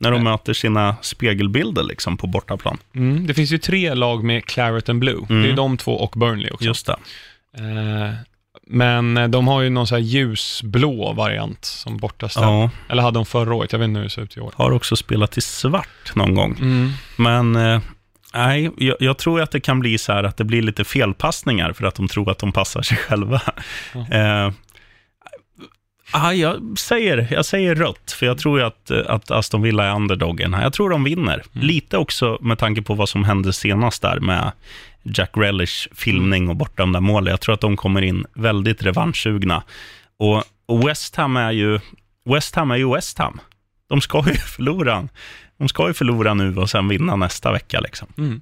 När 0.00 0.10
de 0.10 0.24
Nej. 0.24 0.32
möter 0.32 0.52
sina 0.52 0.96
spegelbilder 1.02 1.82
liksom 1.82 2.16
på 2.16 2.26
bortaplan. 2.26 2.78
Mm, 2.94 3.26
det 3.26 3.34
finns 3.34 3.50
ju 3.50 3.58
tre 3.58 3.94
lag 3.94 4.24
med 4.24 4.44
Claret 4.44 4.88
and 4.88 4.98
Blue. 4.98 5.26
Mm. 5.30 5.42
Det 5.42 5.48
är 5.48 5.56
de 5.56 5.76
två 5.76 5.92
och 6.00 6.14
Burnley 6.18 6.50
också. 6.50 6.64
Just 6.66 6.86
det. 6.86 6.96
Eh, 7.58 8.14
men 8.70 9.16
eh, 9.16 9.28
de 9.28 9.48
har 9.48 9.60
ju 9.60 9.70
någon 9.70 9.86
så 9.86 9.94
här 9.94 10.02
ljusblå 10.02 11.12
variant 11.12 11.64
som 11.64 11.96
bortaställ. 11.96 12.42
Ja, 12.42 12.70
Eller 12.88 13.02
hade 13.02 13.18
de 13.18 13.26
förra 13.26 13.54
året? 13.54 13.72
Jag 13.72 13.78
vet 13.78 13.88
inte 13.88 13.98
hur 13.98 14.04
det 14.04 14.10
ser 14.10 14.22
ut 14.22 14.36
i 14.36 14.40
år. 14.40 14.52
har 14.56 14.70
också 14.70 14.96
spelat 14.96 15.38
i 15.38 15.40
svart 15.40 16.14
någon 16.14 16.34
gång. 16.34 16.56
Mm. 16.60 16.90
Men 17.16 17.56
eh, 17.56 17.80
nej, 18.34 18.70
jag, 18.76 18.96
jag 19.00 19.18
tror 19.18 19.40
att 19.40 19.50
det 19.50 19.60
kan 19.60 19.80
bli 19.80 19.98
så 19.98 20.12
här 20.12 20.24
att 20.24 20.36
det 20.36 20.44
blir 20.44 20.62
lite 20.62 20.84
felpassningar 20.84 21.72
för 21.72 21.84
att 21.84 21.94
de 21.94 22.08
tror 22.08 22.30
att 22.30 22.38
de 22.38 22.52
passar 22.52 22.82
sig 22.82 22.96
själva. 22.96 23.42
Ja. 23.94 24.06
Eh, 26.10 26.22
ah, 26.22 26.32
jag, 26.32 26.78
säger, 26.78 27.28
jag 27.30 27.44
säger 27.44 27.74
rött, 27.74 28.12
för 28.12 28.26
jag 28.26 28.38
tror 28.38 28.58
ju 28.58 28.66
att, 28.66 28.90
eh, 28.90 29.00
att 29.06 29.30
Aston 29.30 29.62
Villa 29.62 29.84
är 29.84 29.94
underdogen 29.94 30.54
här. 30.54 30.62
Jag 30.62 30.72
tror 30.72 30.90
de 30.90 31.04
vinner. 31.04 31.42
Mm. 31.54 31.66
Lite 31.66 31.98
också 31.98 32.38
med 32.40 32.58
tanke 32.58 32.82
på 32.82 32.94
vad 32.94 33.08
som 33.08 33.24
hände 33.24 33.52
senast 33.52 34.02
där 34.02 34.20
med 34.20 34.52
Jack 35.14 35.30
Relish 35.36 35.88
filmning 35.94 36.48
och 36.48 36.56
bortdömda 36.56 37.00
mål. 37.00 37.26
Jag 37.26 37.40
tror 37.40 37.54
att 37.54 37.60
de 37.60 37.76
kommer 37.76 38.02
in 38.02 38.26
väldigt 38.34 38.82
revanschsugna. 38.82 39.62
Och, 40.16 40.44
och 40.66 40.88
West 40.88 41.16
Ham 41.16 41.36
är 41.36 41.52
ju 41.52 41.80
West 42.24 42.54
Ham 42.54 42.70
är 42.70 42.76
ju 42.76 42.94
West 42.94 43.18
Ham. 43.18 43.40
De 43.88 44.00
ska 44.00 44.24
ju 44.26 44.34
förlora. 44.56 45.08
De 45.58 45.68
ska 45.68 45.88
ju 45.88 45.94
förlora 45.94 46.34
nu 46.34 46.56
och 46.56 46.70
sen 46.70 46.88
vinna 46.88 47.16
nästa 47.16 47.52
vecka. 47.52 47.80
Liksom. 47.80 48.08
Mm. 48.18 48.40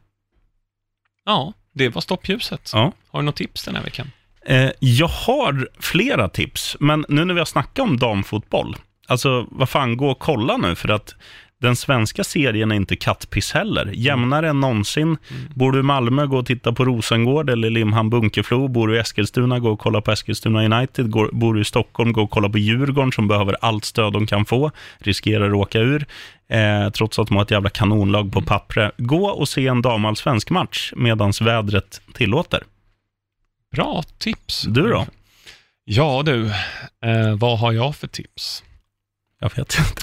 Ja, 1.25 1.53
det 1.73 1.89
var 1.89 2.01
stoppljuset. 2.01 2.71
Ja. 2.73 2.93
Har 3.09 3.21
du 3.21 3.27
något 3.27 3.37
tips 3.37 3.65
den 3.65 3.77
här 3.77 3.83
veckan? 3.83 4.11
Eh, 4.47 4.71
jag 4.79 5.09
har 5.09 5.69
flera 5.81 6.29
tips, 6.29 6.77
men 6.81 7.05
nu 7.09 7.25
när 7.25 7.35
vi 7.35 7.41
har 7.41 7.47
snackat 7.47 7.79
om 7.79 7.97
damfotboll, 7.97 8.77
alltså 9.07 9.47
vad 9.51 9.69
fan, 9.69 9.97
gå 9.97 10.11
och 10.11 10.19
kolla 10.19 10.57
nu, 10.57 10.75
för 10.75 10.89
att 10.89 11.15
den 11.61 11.77
svenska 11.77 12.25
serien 12.25 12.73
är 12.73 12.77
inte 12.77 12.97
kattpiss 12.97 13.53
heller. 13.53 13.91
Jämnare 13.95 14.49
än 14.49 14.61
någonsin. 14.61 15.17
Bor 15.55 15.73
du 15.73 15.81
i 15.81 15.83
Malmö, 15.83 16.27
gå 16.27 16.39
och 16.39 16.47
titta 16.47 16.73
på 16.73 16.85
Rosengård 16.85 17.51
eller 17.51 17.71
Limhamn 17.71 18.11
Bunkeflo. 18.11 18.69
Bor 18.69 18.89
du 18.89 18.97
i 18.97 18.99
Eskilstuna, 18.99 19.59
gå 19.59 19.71
och 19.71 19.79
kolla 19.79 20.01
på 20.01 20.13
Eskilstuna 20.13 20.65
United. 20.65 21.11
Går, 21.11 21.31
bor 21.33 21.55
du 21.55 21.61
i 21.61 21.65
Stockholm, 21.65 22.13
gå 22.13 22.23
och 22.23 22.31
kolla 22.31 22.49
på 22.49 22.59
Djurgården 22.59 23.13
som 23.13 23.29
behöver 23.29 23.57
allt 23.61 23.85
stöd 23.85 24.13
de 24.13 24.27
kan 24.27 24.45
få. 24.45 24.71
Riskerar 24.99 25.49
att 25.49 25.55
åka 25.55 25.79
ur, 25.79 26.07
eh, 26.49 26.91
trots 26.91 27.19
att 27.19 27.27
de 27.27 27.37
har 27.37 27.45
ett 27.45 27.51
jävla 27.51 27.71
kanonlag 27.71 28.33
på 28.33 28.43
pappret. 28.43 28.93
Gå 28.99 29.27
och 29.27 29.49
se 29.49 29.67
en 29.67 29.83
damallsvensk 29.83 30.51
match 30.51 30.93
medan 30.97 31.33
vädret 31.41 32.01
tillåter. 32.15 32.63
Bra 33.77 34.03
tips. 34.19 34.63
Du 34.63 34.89
då? 34.89 35.07
Ja 35.85 36.23
du, 36.27 36.47
eh, 37.05 37.37
vad 37.39 37.59
har 37.59 37.73
jag 37.73 37.97
för 37.97 38.07
tips? 38.07 38.65
Jag 39.41 39.57
vet 39.57 39.79
inte. 39.79 40.03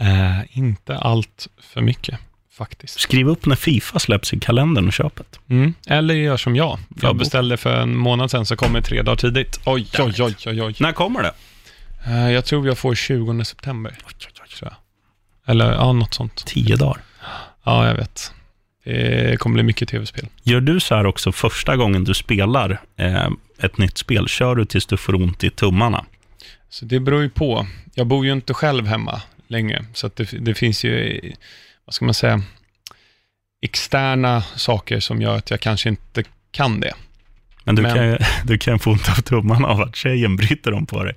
Eh, 0.00 0.58
inte 0.58 0.96
allt 0.98 1.48
för 1.60 1.80
mycket, 1.80 2.18
faktiskt. 2.52 3.00
Skriv 3.00 3.28
upp 3.28 3.46
när 3.46 3.56
Fifa 3.56 3.98
släpps 3.98 4.32
i 4.32 4.40
kalendern 4.40 4.86
och 4.86 4.92
köpet. 4.92 5.40
Mm. 5.48 5.74
Eller 5.86 6.14
gör 6.14 6.36
som 6.36 6.56
jag. 6.56 6.78
Ja, 6.88 6.96
Jag 7.02 7.16
beställde 7.16 7.56
för 7.56 7.76
en 7.76 7.96
månad 7.96 8.30
sedan, 8.30 8.46
så 8.46 8.56
kommer 8.56 8.80
tre 8.80 9.02
dagar 9.02 9.16
tidigt. 9.16 9.60
Oj, 9.66 9.86
oj, 9.98 10.14
oj, 10.22 10.34
oj, 10.46 10.62
oj. 10.62 10.74
När 10.80 10.92
kommer 10.92 11.22
det? 11.22 11.32
Eh, 12.06 12.30
jag 12.30 12.44
tror 12.44 12.66
jag 12.66 12.78
får 12.78 12.94
20 12.94 13.44
september. 13.44 13.98
Tror 14.58 14.70
jag. 14.70 14.74
Eller 15.46 15.72
ja, 15.72 15.92
något 15.92 16.14
sånt. 16.14 16.46
Tio 16.46 16.76
dagar. 16.76 17.02
Ja, 17.64 17.86
jag 17.88 17.94
vet. 17.94 18.32
Det 18.84 19.40
kommer 19.40 19.54
bli 19.54 19.62
mycket 19.62 19.88
tv-spel. 19.88 20.26
Gör 20.42 20.60
du 20.60 20.80
så 20.80 20.94
här 20.94 21.06
också 21.06 21.32
första 21.32 21.76
gången 21.76 22.04
du 22.04 22.14
spelar 22.14 22.80
eh, 22.96 23.28
ett 23.60 23.78
nytt 23.78 23.98
spel? 23.98 24.28
Kör 24.28 24.54
du 24.54 24.64
tills 24.64 24.86
du 24.86 24.96
får 24.96 25.14
ont 25.14 25.44
i 25.44 25.50
tummarna? 25.50 26.04
Så 26.68 26.84
det 26.84 27.00
beror 27.00 27.22
ju 27.22 27.30
på. 27.30 27.66
Jag 27.94 28.06
bor 28.06 28.26
ju 28.26 28.32
inte 28.32 28.54
själv 28.54 28.86
hemma 28.86 29.22
längre, 29.48 29.84
så 29.94 30.10
det, 30.14 30.24
det 30.44 30.54
finns 30.54 30.84
ju, 30.84 31.20
vad 31.84 31.94
ska 31.94 32.04
man 32.04 32.14
säga, 32.14 32.42
externa 33.62 34.42
saker 34.42 35.00
som 35.00 35.22
gör 35.22 35.36
att 35.36 35.50
jag 35.50 35.60
kanske 35.60 35.88
inte 35.88 36.22
kan 36.50 36.80
det. 36.80 36.94
Men 37.64 37.74
du, 37.74 37.82
Men- 37.82 37.94
Kan, 38.18 38.26
du 38.44 38.58
kan 38.58 38.78
få 38.78 38.90
ont 38.90 39.08
av 39.08 39.14
tummarna 39.22 39.68
av 39.68 39.80
att 39.80 39.96
tjejen 39.96 40.36
bryter 40.36 40.70
dem 40.70 40.86
på 40.86 41.04
dig. 41.04 41.14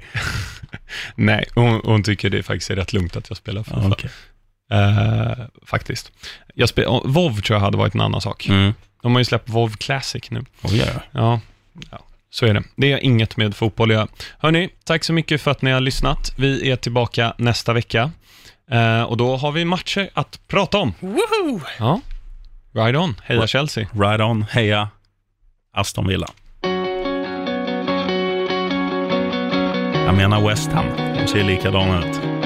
Nej, 1.15 1.45
hon, 1.55 1.81
hon 1.83 2.03
tycker 2.03 2.29
det 2.29 2.43
faktiskt 2.43 2.69
är 2.69 2.75
rätt 2.75 2.93
lugnt 2.93 3.15
att 3.15 3.29
jag 3.29 3.37
spelar 3.37 3.63
FIFA. 3.63 3.79
Ja, 3.83 3.89
okej. 3.91 4.09
Eh, 4.71 5.45
faktiskt. 5.65 6.11
Jag 6.53 6.69
spel, 6.69 6.85
oh, 6.85 7.07
WoW 7.11 7.41
tror 7.41 7.55
jag 7.55 7.61
hade 7.61 7.77
varit 7.77 7.95
en 7.95 8.01
annan 8.01 8.21
sak. 8.21 8.47
mm. 8.49 8.73
De 9.01 9.11
har 9.11 9.19
ju 9.19 9.25
släppt 9.25 9.49
WoW 9.49 9.69
Classic 9.77 10.31
nu. 10.31 10.45
Ja, 10.61 10.69
ja. 10.71 10.91
Ja, 11.11 11.39
ja, 11.91 11.99
så 12.29 12.45
är 12.45 12.53
det. 12.53 12.63
Det 12.75 12.91
är 12.91 12.97
inget 12.97 13.37
med 13.37 13.55
fotboll 13.55 13.91
att 13.91 13.95
göra. 13.95 14.07
Hörni, 14.37 14.69
tack 14.83 15.03
så 15.03 15.13
mycket 15.13 15.41
för 15.41 15.51
att 15.51 15.61
ni 15.61 15.71
har 15.71 15.79
lyssnat. 15.79 16.33
Vi 16.37 16.71
är 16.71 16.75
tillbaka 16.75 17.33
nästa 17.37 17.73
vecka. 17.73 18.11
Eh, 18.71 19.03
och 19.03 19.17
då 19.17 19.37
har 19.37 19.51
vi 19.51 19.65
matcher 19.65 20.09
att 20.13 20.39
prata 20.47 20.77
om. 20.77 20.93
Woho! 20.99 21.61
Ja, 21.79 21.99
right 22.73 22.95
on. 22.95 23.15
Heja 23.23 23.39
Right. 23.39 23.49
Chelsea. 23.49 23.87
Right 23.93 24.21
on, 24.21 24.45
heja 24.51 24.89
Aston 25.73 26.07
Villa. 26.07 26.27
Jag 30.05 30.15
menar 30.15 30.47
West 30.47 30.71
Ham, 30.71 30.85
de 31.21 31.27
ser 31.27 31.43
likadana 31.43 32.05
ut. 32.05 32.40